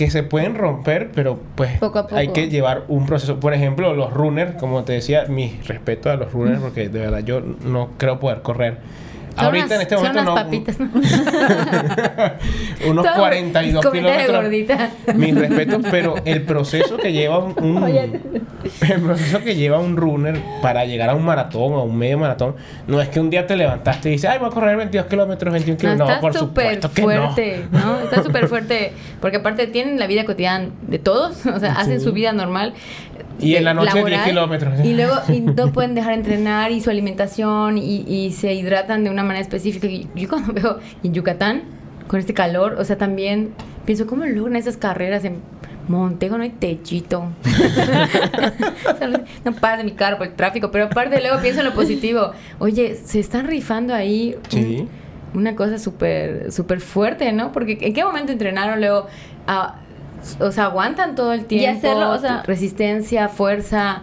que 0.00 0.10
se 0.10 0.22
pueden 0.22 0.54
romper, 0.54 1.10
pero 1.14 1.38
pues 1.56 1.76
Poco 1.78 1.98
a 1.98 2.02
poco. 2.04 2.16
hay 2.16 2.28
que 2.28 2.48
llevar 2.48 2.84
un 2.88 3.04
proceso. 3.04 3.38
Por 3.38 3.52
ejemplo, 3.52 3.92
los 3.92 4.10
runners, 4.14 4.54
como 4.54 4.82
te 4.82 4.94
decía, 4.94 5.26
mi 5.26 5.60
respeto 5.66 6.08
a 6.10 6.16
los 6.16 6.32
runners, 6.32 6.62
porque 6.62 6.88
de 6.88 7.00
verdad 7.00 7.18
yo 7.18 7.42
no 7.42 7.90
creo 7.98 8.18
poder 8.18 8.40
correr. 8.40 8.78
Son 9.36 9.44
Ahorita 9.46 9.66
unas- 9.66 9.76
en 9.76 9.80
este 9.82 9.94
son 9.96 10.04
momento 10.04 10.20
unas 10.22 10.34
no. 10.34 10.34
papitas, 10.34 10.80
¿no? 10.80 10.90
unos 12.90 13.04
Todo 13.06 13.14
42 13.16 13.84
comida 13.86 14.16
de 14.16 14.26
kilómetros. 14.26 15.16
Mis 15.16 15.34
respetos, 15.34 15.82
pero 15.90 16.14
el 16.24 16.42
proceso 16.42 16.96
que 16.96 17.12
lleva 17.12 17.38
un, 17.38 17.84
el 18.88 19.00
proceso 19.00 19.40
que 19.40 19.54
lleva 19.54 19.78
un 19.78 19.96
runner 19.96 20.40
para 20.62 20.84
llegar 20.84 21.10
a 21.10 21.14
un 21.14 21.24
maratón 21.24 21.74
o 21.74 21.78
a 21.80 21.82
un 21.84 21.96
medio 21.96 22.18
maratón, 22.18 22.56
no 22.86 23.00
es 23.00 23.08
que 23.08 23.20
un 23.20 23.30
día 23.30 23.46
te 23.46 23.56
levantaste 23.56 24.08
y 24.08 24.12
dices, 24.12 24.30
ay, 24.30 24.38
voy 24.38 24.48
a 24.48 24.50
correr 24.50 24.76
22 24.76 25.06
kilómetros, 25.06 25.52
21 25.52 25.74
No, 25.74 25.78
kilómetros. 25.78 26.08
No, 26.08 26.14
está 26.14 26.20
por 26.20 26.34
supuesto 26.34 26.90
que 26.92 27.02
no. 27.02 27.06
fuerte, 27.06 27.66
¿no? 27.70 28.00
Está 28.00 28.22
súper 28.22 28.48
fuerte, 28.48 28.92
porque 29.20 29.38
aparte 29.38 29.66
tienen 29.68 29.98
la 29.98 30.06
vida 30.06 30.24
cotidiana 30.24 30.68
de 30.82 30.98
todos, 30.98 31.46
o 31.54 31.58
sea, 31.60 31.72
hacen 31.72 32.00
su 32.00 32.12
vida 32.12 32.32
normal. 32.32 32.74
Y 33.40 33.56
en 33.56 33.64
la 33.64 33.74
noche 33.74 33.92
10 33.94 34.04
laboral, 34.10 34.24
kilómetros. 34.28 34.84
Y 34.84 34.94
luego 34.94 35.14
y 35.28 35.40
no 35.56 35.72
pueden 35.72 35.94
dejar 35.94 36.12
de 36.12 36.18
entrenar 36.20 36.70
y 36.72 36.80
su 36.80 36.90
alimentación 36.90 37.78
y, 37.78 38.02
y 38.08 38.32
se 38.32 38.52
hidratan 38.54 39.04
de 39.04 39.10
una 39.10 39.22
manera 39.22 39.40
específica. 39.42 39.86
Y 39.86 40.08
yo 40.14 40.28
cuando 40.28 40.52
veo 40.52 40.78
en 41.02 41.14
Yucatán, 41.14 41.62
con 42.08 42.20
este 42.20 42.34
calor, 42.34 42.76
o 42.78 42.84
sea, 42.84 42.98
también 42.98 43.50
pienso, 43.86 44.06
¿cómo 44.06 44.26
logran 44.26 44.56
esas 44.56 44.76
carreras 44.76 45.24
en 45.24 45.36
Montego? 45.88 46.36
No 46.36 46.42
hay 46.44 46.50
techito. 46.50 47.24
No 49.44 49.52
pasa 49.52 49.78
de 49.78 49.84
mi 49.84 49.92
carro 49.92 50.18
por 50.18 50.26
el 50.26 50.34
tráfico, 50.34 50.70
pero 50.70 50.84
aparte 50.86 51.20
luego 51.20 51.40
pienso 51.40 51.60
en 51.60 51.66
lo 51.66 51.74
positivo. 51.74 52.32
Oye, 52.58 52.94
se 52.96 53.20
están 53.20 53.46
rifando 53.46 53.94
ahí 53.94 54.36
un- 54.36 54.50
Sí. 54.50 54.88
una 55.34 55.54
cosa 55.56 55.78
súper 55.78 56.52
súper 56.52 56.80
fuerte, 56.80 57.32
¿no? 57.32 57.52
Porque 57.52 57.78
¿en 57.80 57.92
qué 57.94 58.04
momento 58.04 58.32
entrenaron 58.32 58.80
luego? 58.80 59.06
Ah, 59.46 59.76
o 60.40 60.52
sea, 60.52 60.64
aguantan 60.66 61.14
todo 61.14 61.32
el 61.32 61.44
tiempo. 61.46 61.78
hacerlo, 61.78 62.10
o 62.10 62.18
sea- 62.18 62.42
resistencia, 62.44 63.28
fuerza. 63.28 64.02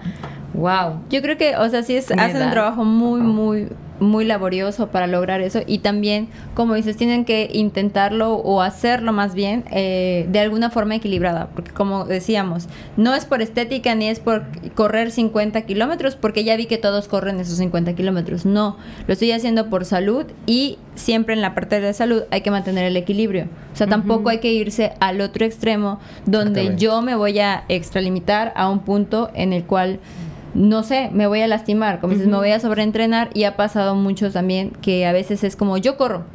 Wow. 0.53 1.01
Yo 1.09 1.21
creo 1.21 1.37
que, 1.37 1.55
o 1.57 1.69
sea, 1.69 1.83
sí 1.83 1.95
es, 1.95 2.09
hacen 2.11 2.41
un 2.41 2.51
trabajo 2.51 2.83
muy, 2.83 3.21
muy, 3.21 3.69
muy 3.99 4.25
laborioso 4.25 4.87
para 4.87 5.07
lograr 5.07 5.41
eso. 5.41 5.61
Y 5.65 5.79
también, 5.79 6.29
como 6.53 6.75
dices, 6.75 6.97
tienen 6.97 7.25
que 7.25 7.49
intentarlo 7.51 8.35
o 8.35 8.61
hacerlo 8.61 9.13
más 9.13 9.33
bien 9.33 9.65
eh, 9.71 10.27
de 10.29 10.39
alguna 10.39 10.69
forma 10.69 10.95
equilibrada. 10.95 11.49
Porque 11.53 11.71
como 11.71 12.05
decíamos, 12.05 12.67
no 12.95 13.15
es 13.15 13.25
por 13.25 13.41
estética 13.41 13.95
ni 13.95 14.07
es 14.07 14.19
por 14.19 14.45
correr 14.75 15.11
50 15.11 15.61
kilómetros, 15.61 16.15
porque 16.15 16.43
ya 16.43 16.55
vi 16.55 16.65
que 16.65 16.77
todos 16.77 17.07
corren 17.07 17.39
esos 17.39 17.57
50 17.57 17.93
kilómetros. 17.93 18.45
No, 18.45 18.77
lo 19.07 19.13
estoy 19.13 19.31
haciendo 19.31 19.69
por 19.69 19.85
salud 19.85 20.25
y 20.45 20.77
siempre 20.95 21.33
en 21.33 21.41
la 21.41 21.53
parte 21.53 21.79
de 21.79 21.93
salud 21.93 22.23
hay 22.31 22.41
que 22.41 22.51
mantener 22.51 22.85
el 22.85 22.97
equilibrio. 22.97 23.47
O 23.73 23.75
sea, 23.75 23.87
tampoco 23.87 24.29
hay 24.29 24.39
que 24.39 24.51
irse 24.51 24.93
al 24.99 25.21
otro 25.21 25.45
extremo 25.45 25.99
donde 26.25 26.75
yo 26.77 27.01
me 27.01 27.15
voy 27.15 27.39
a 27.39 27.63
extralimitar 27.69 28.51
a 28.55 28.69
un 28.69 28.79
punto 28.79 29.29
en 29.35 29.53
el 29.53 29.63
cual 29.63 29.99
no 30.57 30.83
sé, 30.83 31.09
me 31.13 31.27
voy 31.27 31.41
a 31.41 31.47
lastimar, 31.47 31.99
como 31.99 32.13
dices, 32.13 32.27
me 32.27 32.35
voy 32.35 32.51
a 32.51 32.59
sobreentrenar 32.59 33.29
y 33.33 33.43
ha 33.43 33.55
pasado 33.55 33.95
mucho 33.95 34.31
también 34.31 34.71
que 34.81 35.05
a 35.05 35.11
veces 35.11 35.43
es 35.43 35.55
como 35.55 35.77
yo 35.77 35.97
corro 35.97 36.25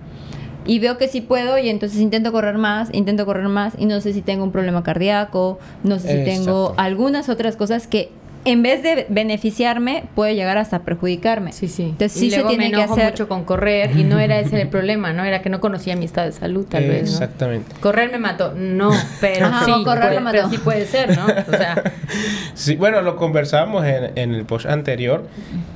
y 0.64 0.78
veo 0.78 0.96
que 0.96 1.08
sí 1.08 1.20
puedo 1.20 1.58
y 1.58 1.68
entonces 1.68 2.00
intento 2.00 2.30
correr 2.30 2.56
más, 2.56 2.88
intento 2.92 3.26
correr 3.26 3.48
más 3.48 3.74
y 3.76 3.86
no 3.86 4.00
sé 4.00 4.12
si 4.12 4.22
tengo 4.22 4.44
un 4.44 4.52
problema 4.52 4.84
cardíaco, 4.84 5.58
no 5.82 5.98
sé 5.98 6.18
si 6.18 6.24
tengo 6.24 6.74
algunas 6.76 7.28
otras 7.28 7.56
cosas 7.56 7.88
que 7.88 8.10
en 8.44 8.62
vez 8.62 8.82
de 8.82 9.06
beneficiarme 9.08 10.04
puede 10.14 10.34
llegar 10.34 10.58
hasta 10.58 10.80
perjudicarme. 10.80 11.52
Sí, 11.52 11.68
sí. 11.68 11.84
Entonces 11.84 12.16
y 12.16 12.30
sí 12.30 12.30
se 12.30 12.42
tiene 12.44 12.70
me 12.70 12.76
que 12.76 12.82
hacer 12.82 13.10
mucho 13.10 13.28
con 13.28 13.44
correr 13.44 13.96
y 13.96 14.04
no 14.04 14.18
era 14.18 14.38
ese 14.40 14.60
el 14.60 14.68
problema, 14.70 15.12
¿no? 15.12 15.24
Era 15.24 15.42
que 15.42 15.48
no 15.50 15.60
conocía 15.60 15.96
mi 15.96 16.04
estado 16.04 16.26
de 16.26 16.32
salud, 16.32 16.66
tal 16.68 16.84
vez, 16.84 17.04
¿no? 17.04 17.10
Exactamente. 17.10 17.74
Correr 17.80 18.10
me 18.10 18.18
mató. 18.18 18.52
No, 18.56 18.90
pero 19.20 19.46
Ajá, 19.46 19.64
sí, 19.64 19.72
correr 19.84 20.02
puede, 20.02 20.14
lo 20.16 20.20
mató. 20.20 20.36
pero 20.38 20.50
sí 20.50 20.58
puede 20.58 20.86
ser, 20.86 21.16
¿no? 21.16 21.26
O 21.26 21.56
sea, 21.56 21.82
Sí, 22.54 22.76
bueno, 22.76 23.00
lo 23.02 23.16
conversábamos 23.16 23.84
en, 23.86 24.12
en 24.16 24.34
el 24.34 24.44
post 24.44 24.66
anterior, 24.66 25.26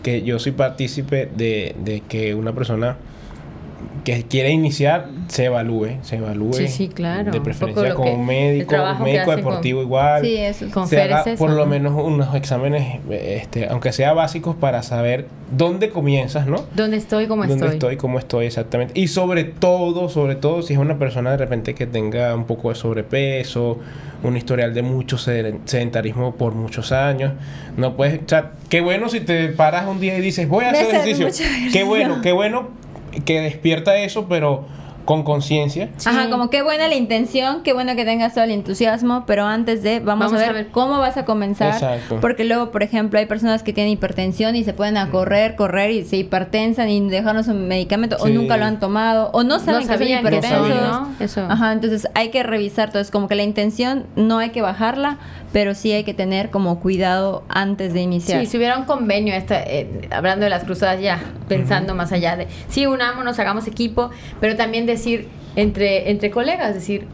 que 0.03 0.23
yo 0.23 0.39
soy 0.39 0.53
partícipe 0.53 1.29
de, 1.37 1.75
de 1.85 2.01
que 2.01 2.35
una 2.35 2.53
persona 2.53 2.97
que 4.05 4.23
quiere 4.25 4.51
iniciar 4.51 5.09
se 5.29 5.47
evalúe, 5.47 5.99
se 6.03 6.17
evalúe. 6.17 6.53
Sí, 6.55 6.69
sí, 6.69 6.89
claro. 6.89 7.33
De 7.33 7.39
Un 7.39 7.45
preferencia 7.45 7.95
con 7.95 8.09
un 8.09 8.27
médico, 8.27 8.75
que 8.99 9.03
médico 9.05 9.25
con- 9.27 9.37
deportivo 9.37 9.83
igual. 9.83 10.23
Sí, 10.25 10.37
eso. 10.37 10.87
Se 10.87 11.03
haga 11.03 11.21
es 11.23 11.27
eso, 11.29 11.39
por 11.39 11.51
lo 11.51 11.65
¿no? 11.65 11.71
menos 11.71 11.93
unos 11.95 12.35
exámenes, 12.35 13.01
este, 13.11 13.67
aunque 13.69 13.93
sea 13.93 14.13
básicos, 14.13 14.55
para 14.57 14.83
saber 14.83 15.27
dónde 15.57 15.91
comienzas, 15.91 16.47
¿no? 16.47 16.65
¿dónde 16.75 16.97
estoy? 16.97 17.27
¿Cómo 17.27 17.43
dónde 17.43 17.55
estoy? 17.57 17.75
estoy, 17.75 17.97
cómo 17.97 18.19
estoy 18.19 18.47
exactamente. 18.47 18.99
Y 18.99 19.09
sobre 19.09 19.45
todo, 19.45 20.09
sobre 20.09 20.37
todo, 20.37 20.63
si 20.63 20.73
es 20.75 20.79
una 20.79 20.99
persona 20.99 21.31
de 21.33 21.37
repente 21.37 21.75
que 21.75 21.87
tenga 21.87 22.35
un 22.35 22.45
poco 22.45 22.69
de 22.71 22.75
sobrepeso, 22.77 23.79
un 24.23 24.37
historial 24.37 24.75
de 24.75 24.83
mucho 24.83 25.17
seden- 25.19 25.61
sedentarismo 25.65 26.35
por 26.37 26.55
muchos 26.55 26.93
años, 26.93 27.33
no 27.77 27.97
puedes, 27.97 28.21
o 28.21 28.29
sea, 28.29 28.53
qué 28.69 28.81
bueno 28.81 29.09
si 29.09 29.21
te 29.21 29.49
paras 29.49 29.87
un 29.87 30.01
día 30.01 30.17
y 30.17 30.21
dices, 30.21 30.49
voy 30.49 30.65
a 30.65 30.73
Me 30.73 30.79
hacer 30.79 30.97
hace 30.97 31.11
ejercicio. 31.13 31.47
Qué 31.73 31.83
bueno, 31.85 32.21
qué 32.23 32.33
bueno 32.33 32.69
que 33.25 33.41
despierta 33.41 33.97
eso, 33.97 34.27
pero 34.29 34.67
con 35.07 35.23
conciencia. 35.23 35.89
Sí. 35.97 36.09
Ajá, 36.09 36.29
como 36.29 36.51
qué 36.51 36.63
buena 36.63 36.89
la 36.89 36.97
intención, 36.97 37.63
qué 37.63 37.73
bueno 37.73 37.95
que 37.95 38.05
tengas 38.05 38.35
todo 38.35 38.45
el 38.45 38.51
entusiasmo, 38.51 39.25
pero 39.25 39.45
antes 39.47 39.83
de, 39.83 40.01
vamos, 40.01 40.33
Vamos 40.33 40.47
a, 40.47 40.51
a 40.51 40.53
ver 40.53 40.69
cómo 40.69 40.99
vas 40.99 41.17
a 41.17 41.25
comenzar. 41.25 41.73
Exacto. 41.73 42.19
Porque 42.21 42.45
luego, 42.45 42.73
por 42.73 42.83
ejemplo, 42.83 43.19
hay 43.19 43.27
personas 43.27 43.63
que 43.63 43.73
tienen 43.73 43.93
hipertensión 43.93 44.57
y 44.57 44.65
se 44.65 44.75
pueden 44.75 44.97
a 44.97 45.11
correr, 45.11 45.55
correr 45.55 45.93
y 45.93 46.05
se 46.05 46.17
hipertensan 46.17 46.91
y 46.91 47.09
dejarnos 47.09 47.47
un 47.47 47.69
medicamento 47.69 48.17
o 48.19 48.29
nunca 48.29 48.57
lo 48.57 48.65
han 48.65 48.81
tomado 48.81 49.31
o 49.33 49.45
no 49.45 49.61
saben 49.61 49.87
no 49.87 49.93
que 49.93 49.99
son 49.99 50.19
hipertensos. 50.19 50.69
sabían. 50.69 50.91
¿no? 50.91 51.09
Eso. 51.21 51.47
Ajá, 51.49 51.73
entonces 51.73 52.09
hay 52.15 52.31
que 52.31 52.43
revisar 52.43 52.91
todo. 52.91 53.01
Es 53.01 53.13
como 53.13 53.29
que 53.29 53.37
la 53.37 53.45
intención 53.45 54.07
no 54.17 54.39
hay 54.39 54.51
que 54.51 54.61
bajarla, 54.61 55.19
pero 55.57 55.75
sí 55.75 55.91
hay 55.91 56.05
que 56.05 56.13
tener 56.13 56.51
como 56.51 56.81
cuidado 56.81 57.43
antes 57.49 57.95
de 57.95 58.03
iniciar. 58.03 58.41
Sí, 58.41 58.47
si 58.47 58.59
hubiera 58.59 58.77
un 58.77 58.85
convenio, 58.85 59.33
esta, 59.33 59.63
eh, 59.63 60.07
hablando 60.11 60.45
de 60.45 60.51
las 60.51 60.65
cruzadas 60.65 61.01
ya, 61.01 61.19
pensando 61.49 61.95
más 61.95 62.13
allá 62.13 62.37
de, 62.37 62.47
sí, 62.69 62.87
unámonos, 62.87 63.39
hagamos 63.39 63.67
equipo, 63.67 64.11
pero 64.39 64.55
también 64.55 64.85
decir 64.85 65.29
entre, 65.55 66.11
entre 66.11 66.31
colegas, 66.31 66.75
decir, 66.75 67.09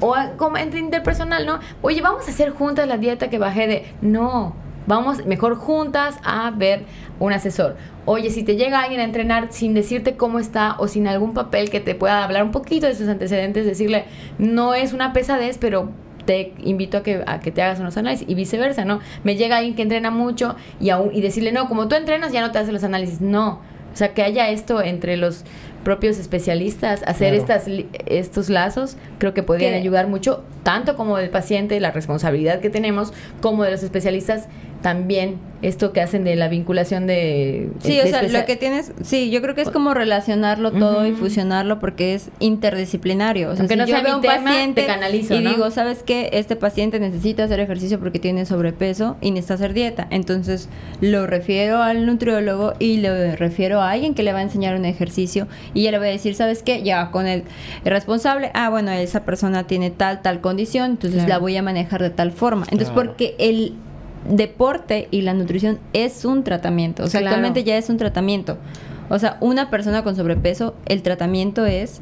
o 0.00 0.14
como 0.36 0.58
entre 0.58 0.80
interpersonal, 0.80 1.46
¿no? 1.46 1.60
Oye, 1.80 2.02
vamos 2.02 2.28
a 2.28 2.30
hacer 2.32 2.50
juntas 2.50 2.86
la 2.86 2.98
dieta 2.98 3.30
que 3.30 3.38
bajé 3.38 3.66
de... 3.66 3.86
No, 4.02 4.54
vamos 4.86 5.24
mejor 5.24 5.54
juntas 5.54 6.18
a 6.24 6.50
ver 6.50 6.84
un 7.20 7.32
asesor. 7.32 7.78
Oye, 8.04 8.28
si 8.28 8.42
te 8.42 8.56
llega 8.56 8.82
alguien 8.82 9.00
a 9.00 9.04
entrenar 9.04 9.46
sin 9.50 9.72
decirte 9.72 10.18
cómo 10.18 10.40
está 10.40 10.76
o 10.78 10.88
sin 10.88 11.08
algún 11.08 11.32
papel 11.32 11.70
que 11.70 11.80
te 11.80 11.94
pueda 11.94 12.22
hablar 12.22 12.42
un 12.42 12.50
poquito 12.50 12.86
de 12.86 12.94
sus 12.94 13.08
antecedentes, 13.08 13.64
decirle, 13.64 14.04
no 14.36 14.74
es 14.74 14.92
una 14.92 15.14
pesadez, 15.14 15.56
pero 15.56 15.88
te 16.24 16.52
invito 16.62 16.98
a 16.98 17.02
que, 17.02 17.22
a 17.26 17.40
que 17.40 17.50
te 17.50 17.62
hagas 17.62 17.80
unos 17.80 17.96
análisis 17.96 18.28
y 18.28 18.34
viceversa, 18.34 18.84
¿no? 18.84 19.00
Me 19.24 19.36
llega 19.36 19.56
alguien 19.58 19.74
que 19.74 19.82
entrena 19.82 20.10
mucho 20.10 20.56
y, 20.80 20.90
aún, 20.90 21.10
y 21.14 21.20
decirle, 21.20 21.52
no, 21.52 21.68
como 21.68 21.88
tú 21.88 21.96
entrenas 21.96 22.32
ya 22.32 22.40
no 22.40 22.50
te 22.52 22.58
haces 22.58 22.72
los 22.72 22.84
análisis. 22.84 23.20
No, 23.20 23.60
o 23.92 23.96
sea, 23.96 24.14
que 24.14 24.22
haya 24.22 24.48
esto 24.50 24.82
entre 24.82 25.16
los 25.16 25.44
propios 25.84 26.18
especialistas, 26.18 27.02
hacer 27.06 27.30
Claro. 27.34 27.42
estas, 27.42 27.66
li- 27.68 27.88
estos 28.06 28.48
lazos, 28.48 28.96
creo 29.18 29.34
que 29.34 29.42
podrían 29.42 29.74
ayudar 29.74 30.06
mucho, 30.06 30.44
tanto 30.62 30.96
como 30.96 31.16
del 31.18 31.28
paciente, 31.30 31.78
la 31.80 31.90
responsabilidad 31.90 32.60
que 32.60 32.70
tenemos, 32.70 33.12
como 33.40 33.64
de 33.64 33.72
los 33.72 33.82
especialistas, 33.82 34.46
también 34.82 35.36
esto 35.62 35.92
que 35.92 36.00
hacen 36.00 36.24
de 36.24 36.34
la 36.34 36.48
vinculación 36.48 37.06
de... 37.06 37.70
Sí, 37.78 37.94
de 37.96 38.02
o 38.02 38.06
sea, 38.08 38.22
lo 38.24 38.44
que 38.46 38.56
tienes, 38.56 38.92
sí, 39.02 39.30
yo 39.30 39.40
creo 39.40 39.54
que 39.54 39.60
es 39.62 39.70
como 39.70 39.94
relacionarlo 39.94 40.72
todo 40.72 41.06
y 41.06 41.12
fusionarlo 41.12 41.78
porque 41.78 42.14
es 42.14 42.30
interdisciplinario. 42.40 43.50
O 43.50 43.52
sea, 43.52 43.60
Aunque 43.60 43.74
si 43.74 43.78
no 43.80 43.86
yo 43.86 43.94
sea 43.94 44.02
veo 44.02 44.12
mi 44.14 44.16
un 44.16 44.22
tema, 44.22 44.44
paciente 44.50 44.80
te 44.82 44.86
canalizo, 44.88 45.34
y 45.34 45.40
¿no? 45.40 45.50
digo, 45.50 45.70
¿sabes 45.70 46.02
qué? 46.02 46.30
Este 46.32 46.56
paciente 46.56 46.98
necesita 46.98 47.44
hacer 47.44 47.60
ejercicio 47.60 48.00
porque 48.00 48.18
tiene 48.18 48.44
sobrepeso 48.44 49.16
y 49.20 49.30
necesita 49.30 49.54
hacer 49.54 49.72
dieta. 49.72 50.08
Entonces, 50.10 50.68
lo 51.00 51.28
refiero 51.28 51.80
al 51.82 52.06
nutriólogo 52.06 52.74
y 52.80 52.96
lo 52.98 53.36
refiero 53.36 53.80
a 53.80 53.90
alguien 53.92 54.14
que 54.14 54.24
le 54.24 54.32
va 54.32 54.40
a 54.40 54.42
enseñar 54.42 54.74
un 54.76 54.84
ejercicio 54.84 55.46
y 55.74 55.84
ya 55.84 55.92
le 55.92 55.98
voy 55.98 56.08
a 56.08 56.10
decir, 56.10 56.34
¿sabes 56.34 56.64
qué? 56.64 56.82
Ya 56.82 57.10
con 57.12 57.28
el 57.28 57.44
responsable, 57.84 58.50
ah, 58.54 58.68
bueno, 58.68 58.90
esa 58.90 59.24
persona 59.24 59.66
tiene 59.66 59.90
tal, 59.90 60.22
tal 60.22 60.40
condición, 60.40 60.90
entonces 60.92 61.20
Claro. 61.20 61.28
la 61.28 61.38
voy 61.38 61.56
a 61.56 61.62
manejar 61.62 62.02
de 62.02 62.10
tal 62.10 62.32
forma. 62.32 62.64
Entonces, 62.64 62.90
Claro. 62.90 63.10
porque 63.10 63.36
el 63.38 63.74
deporte 64.28 65.08
y 65.10 65.22
la 65.22 65.34
nutrición 65.34 65.78
es 65.92 66.24
un 66.24 66.44
tratamiento. 66.44 67.04
O 67.04 67.06
sea, 67.06 67.20
Claro. 67.20 67.36
actualmente 67.36 67.64
ya 67.64 67.76
es 67.76 67.88
un 67.88 67.96
tratamiento. 67.96 68.58
O 69.08 69.18
sea, 69.18 69.36
una 69.40 69.68
persona 69.70 70.02
con 70.04 70.16
sobrepeso, 70.16 70.74
el 70.86 71.02
tratamiento 71.02 71.66
es 71.66 72.00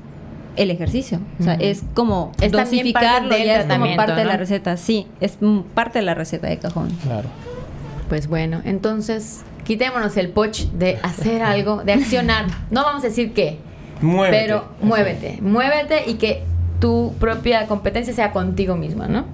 el 0.56 0.70
ejercicio. 0.70 1.20
O 1.38 1.42
sea, 1.42 1.54
es 1.54 1.82
como 1.94 2.32
Es 2.40 2.52
dosificarlo, 2.52 3.36
ya 3.36 3.60
es 3.60 3.66
como 3.66 3.96
parte 3.96 4.14
de 4.14 4.24
la 4.24 4.36
receta. 4.36 4.76
Sí, 4.76 5.06
es 5.20 5.38
mm, 5.40 5.60
parte 5.74 6.00
de 6.00 6.04
la 6.04 6.14
receta 6.14 6.48
de 6.48 6.58
cajón. 6.58 6.88
Claro. 7.02 7.28
Pues 8.08 8.26
bueno, 8.26 8.60
entonces 8.64 9.42
quitémonos 9.64 10.16
el 10.16 10.30
poch 10.30 10.62
de 10.72 10.98
hacer 11.02 11.42
algo, 11.42 11.82
de 11.84 11.92
accionar. 11.92 12.46
No 12.70 12.82
vamos 12.82 13.04
a 13.04 13.08
decir 13.08 13.32
qué, 13.32 13.58
Muévete. 14.00 14.36
pero 14.42 14.64
muévete, 14.82 15.38
muévete 15.40 16.10
y 16.10 16.14
que 16.14 16.42
tu 16.80 17.14
propia 17.20 17.66
competencia 17.66 18.12
sea 18.12 18.32
contigo 18.32 18.74
misma, 18.76 19.06
¿no? 19.06 19.26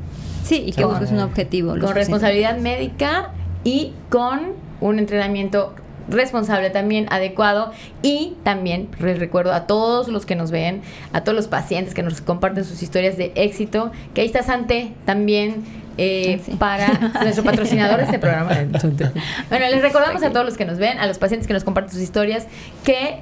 Sí, 0.47 0.62
y 0.66 0.66
que 0.66 0.72
Claro. 0.76 0.90
busques 0.90 1.11
un 1.11 1.18
objetivo. 1.20 1.70
Con 1.78 1.94
responsabilidad 1.94 2.59
médica 2.59 3.30
y 3.64 3.92
con 4.11 4.53
un 4.80 4.99
entrenamiento 4.99 5.74
responsable 6.09 6.70
también, 6.70 7.07
adecuado 7.11 7.72
y 8.01 8.36
también 8.44 8.88
les 9.01 9.18
recuerdo 9.18 9.53
a 9.53 9.66
todos 9.66 10.07
los 10.07 10.24
que 10.24 10.36
nos 10.36 10.53
ven, 10.53 10.82
a 11.12 11.22
todos 11.24 11.34
los 11.34 11.49
pacientes 11.49 11.94
que 11.94 12.05
nos 12.05 12.20
comparten 12.20 12.64
sus 12.64 12.80
historias 12.80 13.16
de 13.16 13.32
éxito, 13.34 13.90
que 14.14 14.20
ahí 14.20 14.26
está 14.28 14.44
Sante 14.44 14.92
también 15.05 15.64
eh, 15.99 16.36
Ah, 16.38 16.42
sí. 16.47 16.53
para 16.59 16.88
nuestro 17.22 17.42
patrocinador 17.42 17.97
de 17.99 18.05
este 18.05 18.18
programa. 18.20 18.51
Bueno, 19.51 19.66
les 19.70 19.82
recordamos 19.82 20.22
a 20.22 20.30
todos 20.30 20.47
los 20.47 20.57
que 20.57 20.64
nos 20.64 20.78
ven, 20.78 20.99
a 21.01 21.07
los 21.09 21.18
pacientes 21.18 21.49
que 21.49 21.55
nos 21.55 21.64
comparten 21.64 21.92
sus 21.92 22.03
historias, 22.03 22.47
que 22.84 23.20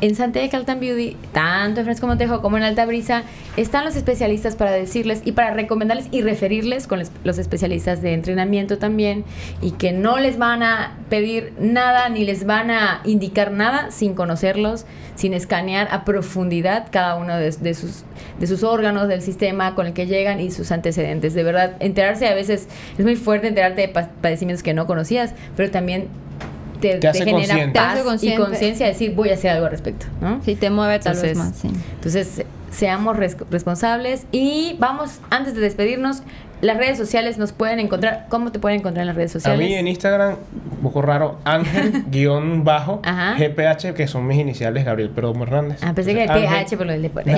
en 0.00 0.14
Sante 0.14 0.48
Caltan 0.48 0.80
Beauty, 0.80 1.16
tanto 1.32 1.80
en 1.80 1.86
Fresco 1.86 2.06
Montejo 2.06 2.42
como 2.42 2.56
en 2.56 2.62
Alta 2.62 2.84
Brisa, 2.86 3.22
están 3.56 3.84
los 3.84 3.96
especialistas 3.96 4.54
para 4.54 4.70
decirles 4.72 5.22
y 5.24 5.32
para 5.32 5.54
recomendarles 5.54 6.08
y 6.10 6.22
referirles 6.22 6.86
con 6.86 7.02
los 7.24 7.38
especialistas 7.38 8.02
de 8.02 8.12
entrenamiento 8.12 8.78
también 8.78 9.24
y 9.62 9.70
que 9.72 9.92
no 9.92 10.18
les 10.18 10.38
van 10.38 10.62
a 10.62 10.98
pedir 11.08 11.54
nada 11.58 12.08
ni 12.08 12.24
les 12.24 12.44
van 12.44 12.70
a 12.70 13.00
indicar 13.04 13.50
nada 13.52 13.90
sin 13.90 14.14
conocerlos, 14.14 14.84
sin 15.14 15.32
escanear 15.32 15.88
a 15.90 16.04
profundidad 16.04 16.88
cada 16.90 17.16
uno 17.16 17.36
de, 17.36 17.50
de 17.50 17.74
sus, 17.74 18.04
de 18.38 18.46
sus 18.46 18.62
órganos, 18.62 19.08
del 19.08 19.22
sistema 19.22 19.74
con 19.74 19.86
el 19.86 19.92
que 19.94 20.06
llegan 20.06 20.40
y 20.40 20.50
sus 20.50 20.72
antecedentes. 20.72 21.32
De 21.32 21.42
verdad, 21.42 21.76
enterarse 21.80 22.26
a 22.28 22.34
veces 22.34 22.68
es 22.98 23.04
muy 23.04 23.16
fuerte 23.16 23.48
enterarte 23.48 23.80
de 23.82 23.88
pa- 23.88 24.10
padecimientos 24.20 24.62
que 24.62 24.74
no 24.74 24.86
conocías, 24.86 25.32
pero 25.56 25.70
también 25.70 26.08
te, 26.80 26.98
Te 26.98 27.08
hace 27.08 27.24
genera 27.24 27.36
consciente. 27.38 27.72
Te 27.72 27.78
paz 27.78 27.98
hace 28.06 28.26
y 28.26 28.34
conciencia 28.36 28.86
de 28.86 28.92
decir 28.92 29.14
voy 29.14 29.30
a 29.30 29.34
hacer 29.34 29.50
algo 29.50 29.66
al 29.66 29.72
respecto, 29.72 30.06
¿no? 30.20 30.40
Sí, 30.44 30.54
te 30.56 30.70
mueve 30.70 30.98
tal 30.98 31.14
vez 31.14 31.24
Entonces, 31.32 31.36
más, 31.38 31.56
sí. 31.56 31.80
Entonces, 31.94 32.42
seamos 32.70 33.16
res- 33.16 33.36
responsables 33.50 34.26
y 34.32 34.76
vamos, 34.78 35.12
antes 35.30 35.54
de 35.54 35.60
despedirnos, 35.60 36.22
las 36.66 36.76
redes 36.76 36.98
sociales 36.98 37.38
nos 37.38 37.52
pueden 37.52 37.80
encontrar. 37.80 38.26
¿Cómo 38.28 38.52
te 38.52 38.58
pueden 38.58 38.80
encontrar 38.80 39.02
en 39.02 39.06
las 39.08 39.16
redes 39.16 39.30
A 39.30 39.40
sociales? 39.40 39.66
mí 39.66 39.74
en 39.74 39.88
Instagram, 39.88 40.36
un 40.72 40.78
poco 40.82 41.00
raro, 41.02 41.38
Ángel 41.44 42.04
guion 42.10 42.64
bajo 42.64 43.00
Ajá. 43.04 43.34
GPH, 43.38 43.94
que 43.94 44.06
son 44.06 44.26
mis 44.26 44.38
iniciales, 44.38 44.84
Gabriel 44.84 45.10
Perdomo 45.10 45.44
Hernández. 45.44 45.78
Ah, 45.82 45.92
pensé 45.94 46.14
que 46.14 46.24
el 46.24 46.30
Ángel- 46.30 46.48
PH 46.66 46.76
por 46.76 46.86
lo 46.86 46.92
del 46.92 47.02
deporte. 47.02 47.32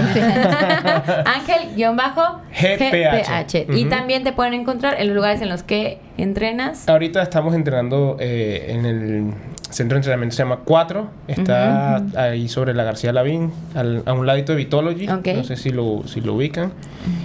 Ángel-bajo 1.25 2.41
GPH. 2.61 3.67
Y 3.77 3.85
también 3.87 4.25
te 4.25 4.33
pueden 4.33 4.55
encontrar 4.55 5.01
en 5.01 5.07
los 5.09 5.17
lugares 5.17 5.41
en 5.41 5.49
los 5.49 5.63
que 5.63 5.99
entrenas. 6.17 6.89
Ahorita 6.89 7.23
estamos 7.23 7.55
entrenando 7.55 8.17
eh, 8.21 8.67
en 8.71 8.87
el 8.87 9.33
centro 9.71 9.97
de 9.97 9.99
entrenamiento, 10.01 10.35
se 10.37 10.43
llama 10.43 10.61
4. 10.65 11.09
Está 11.29 11.97
ahí 12.17 12.49
sobre 12.49 12.75
la 12.75 12.85
García 12.85 13.13
Lavín, 13.13 13.53
al- 13.75 14.03
a 14.07 14.13
un 14.13 14.27
ladito 14.27 14.53
de 14.53 14.59
Vitology. 14.59 15.09
Ok. 15.09 15.29
No 15.37 15.45
sé 15.45 15.57
si 15.57 15.71
lo, 15.71 16.03
si 16.07 16.21
lo 16.21 16.35
ubican. 16.35 16.73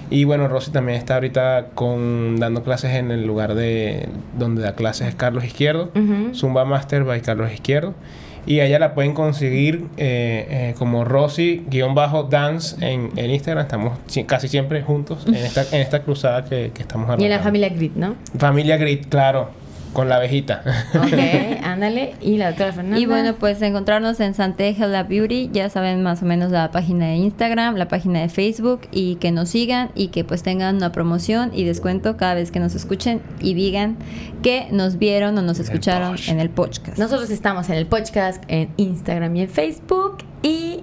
Y 0.10 0.26
bueno, 0.26 0.48
Rosy 0.48 0.72
también 0.72 0.98
está 0.98 1.16
ahorita 1.16 1.68
con, 1.74 2.38
dando 2.40 2.64
clases 2.64 2.92
en 2.96 3.12
el 3.12 3.26
lugar 3.26 3.56
de 3.56 4.08
donde 4.38 4.62
da 4.62 4.76
clases 4.76 5.08
es 5.08 5.16
Carlos 5.16 5.44
Izquierdo. 5.46 5.90
Ujú. 5.96 6.36
Zumba 6.36 6.66
Master 6.66 7.04
by 7.04 7.22
Carlos 7.22 7.52
Izquierdo. 7.52 7.94
Y 8.46 8.60
a 8.60 8.66
ella 8.66 8.78
la 8.78 8.94
pueden 8.94 9.14
conseguir 9.14 9.86
eh, 9.96 10.46
eh, 10.50 10.76
como 10.78 11.06
Rosy-Dance 11.06 12.76
en, 12.86 13.12
en 13.16 13.32
Instagram. 13.32 13.64
Estamos 13.64 13.98
si- 14.08 14.24
casi 14.26 14.48
siempre 14.48 14.82
juntos 14.82 15.26
en 15.28 15.36
esta, 15.36 15.62
en 15.76 15.82
esta 15.82 16.02
cruzada 16.04 16.44
que, 16.46 16.72
que 16.74 16.82
estamos 16.82 17.10
Y 17.20 17.24
en 17.24 17.30
la 17.30 17.40
familia 17.40 17.70
Grit, 17.70 17.96
¿no? 17.96 18.16
Familia 18.38 18.78
Grit, 18.78 19.08
claro. 19.08 19.50
Con 19.94 20.10
la 20.10 20.18
abejita. 20.18 20.64
Ok, 20.96 21.14
ándale. 21.64 22.16
Y 22.20 22.38
la 22.38 22.50
doctora 22.50 22.74
Fernanda. 22.74 23.00
Y 23.00 23.06
bueno, 23.06 23.36
pues 23.36 23.62
encontrarnos 23.62 24.20
en 24.20 24.34
Santeja 24.34 24.88
La 24.88 25.04
Beauty, 25.04 25.50
ya 25.54 25.70
saben 25.70 26.02
más 26.04 26.22
o 26.24 26.26
menos 26.26 26.52
la 26.52 26.72
página 26.72 27.08
de 27.08 27.16
Instagram, 27.16 27.76
la 27.76 27.88
página 27.88 28.22
de 28.22 28.30
Facebook 28.30 28.82
y 28.92 29.16
que 29.16 29.32
nos 29.32 29.50
sigan 29.50 29.92
y 29.96 30.08
que 30.08 30.24
pues 30.24 30.44
tengan 30.44 30.78
una 30.78 30.92
promoción 30.92 31.52
y 31.54 31.64
descuento 31.64 32.18
cada 32.18 32.34
vez 32.34 32.52
que 32.52 32.60
nos 32.60 32.76
escuchen 32.76 33.22
y 33.40 33.54
digan 33.54 33.98
que 34.42 34.68
nos 34.72 34.98
vieron 34.98 35.38
o 35.38 35.42
nos 35.42 35.60
escucharon 35.60 36.18
en 36.28 36.40
el 36.40 36.50
podcast. 36.50 36.98
Nosotros 36.98 37.30
estamos 37.30 37.70
en 37.70 37.76
el 37.76 37.86
podcast, 37.86 38.44
en 38.48 38.70
Instagram 38.78 39.36
y 39.36 39.42
en 39.42 39.50
Facebook 39.50 40.18
y 40.42 40.82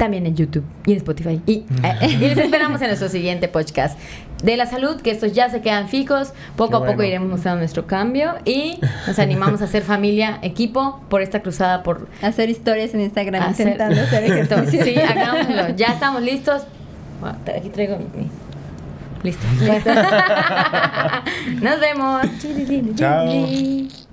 también 0.00 0.26
en 0.26 0.34
YouTube 0.34 0.64
y 0.86 0.92
en 0.92 0.96
Spotify. 0.96 1.40
Y, 1.46 1.52
eh, 1.82 2.08
y 2.08 2.16
les 2.16 2.38
esperamos 2.38 2.80
en 2.80 2.88
nuestro 2.88 3.08
siguiente 3.08 3.48
podcast 3.48 3.98
de 4.42 4.56
la 4.56 4.66
salud, 4.66 5.00
que 5.00 5.10
estos 5.10 5.32
ya 5.32 5.50
se 5.50 5.60
quedan 5.60 5.88
fijos. 5.88 6.32
Poco 6.56 6.78
a 6.78 6.86
poco 6.86 7.02
iremos 7.02 7.28
mostrando 7.28 7.58
nuestro 7.60 7.86
cambio 7.86 8.34
y 8.44 8.78
nos 9.06 9.18
animamos 9.18 9.60
a 9.62 9.64
hacer 9.64 9.82
familia, 9.82 10.38
equipo 10.42 11.00
por 11.08 11.22
esta 11.22 11.40
cruzada 11.40 11.82
por 11.82 12.08
Hacer 12.22 12.48
historias 12.50 12.94
en 12.94 13.00
Instagram 13.02 13.42
hacer- 13.42 13.68
intentando 13.68 14.00
hacer 14.00 14.24
ejercicio. 14.30 14.84
Sí, 14.84 14.94
hagámoslo. 14.98 15.76
Ya 15.76 15.88
estamos 15.88 16.22
listos. 16.22 16.62
Bueno, 17.20 17.36
Aquí 17.56 17.68
traigo 17.68 17.96
mi. 17.98 18.04
mi- 18.22 18.30
Listo. 19.22 19.44
Listo. 19.60 19.90
Nos 21.60 21.78
vemos. 21.80 22.22
Chao. 22.96 24.09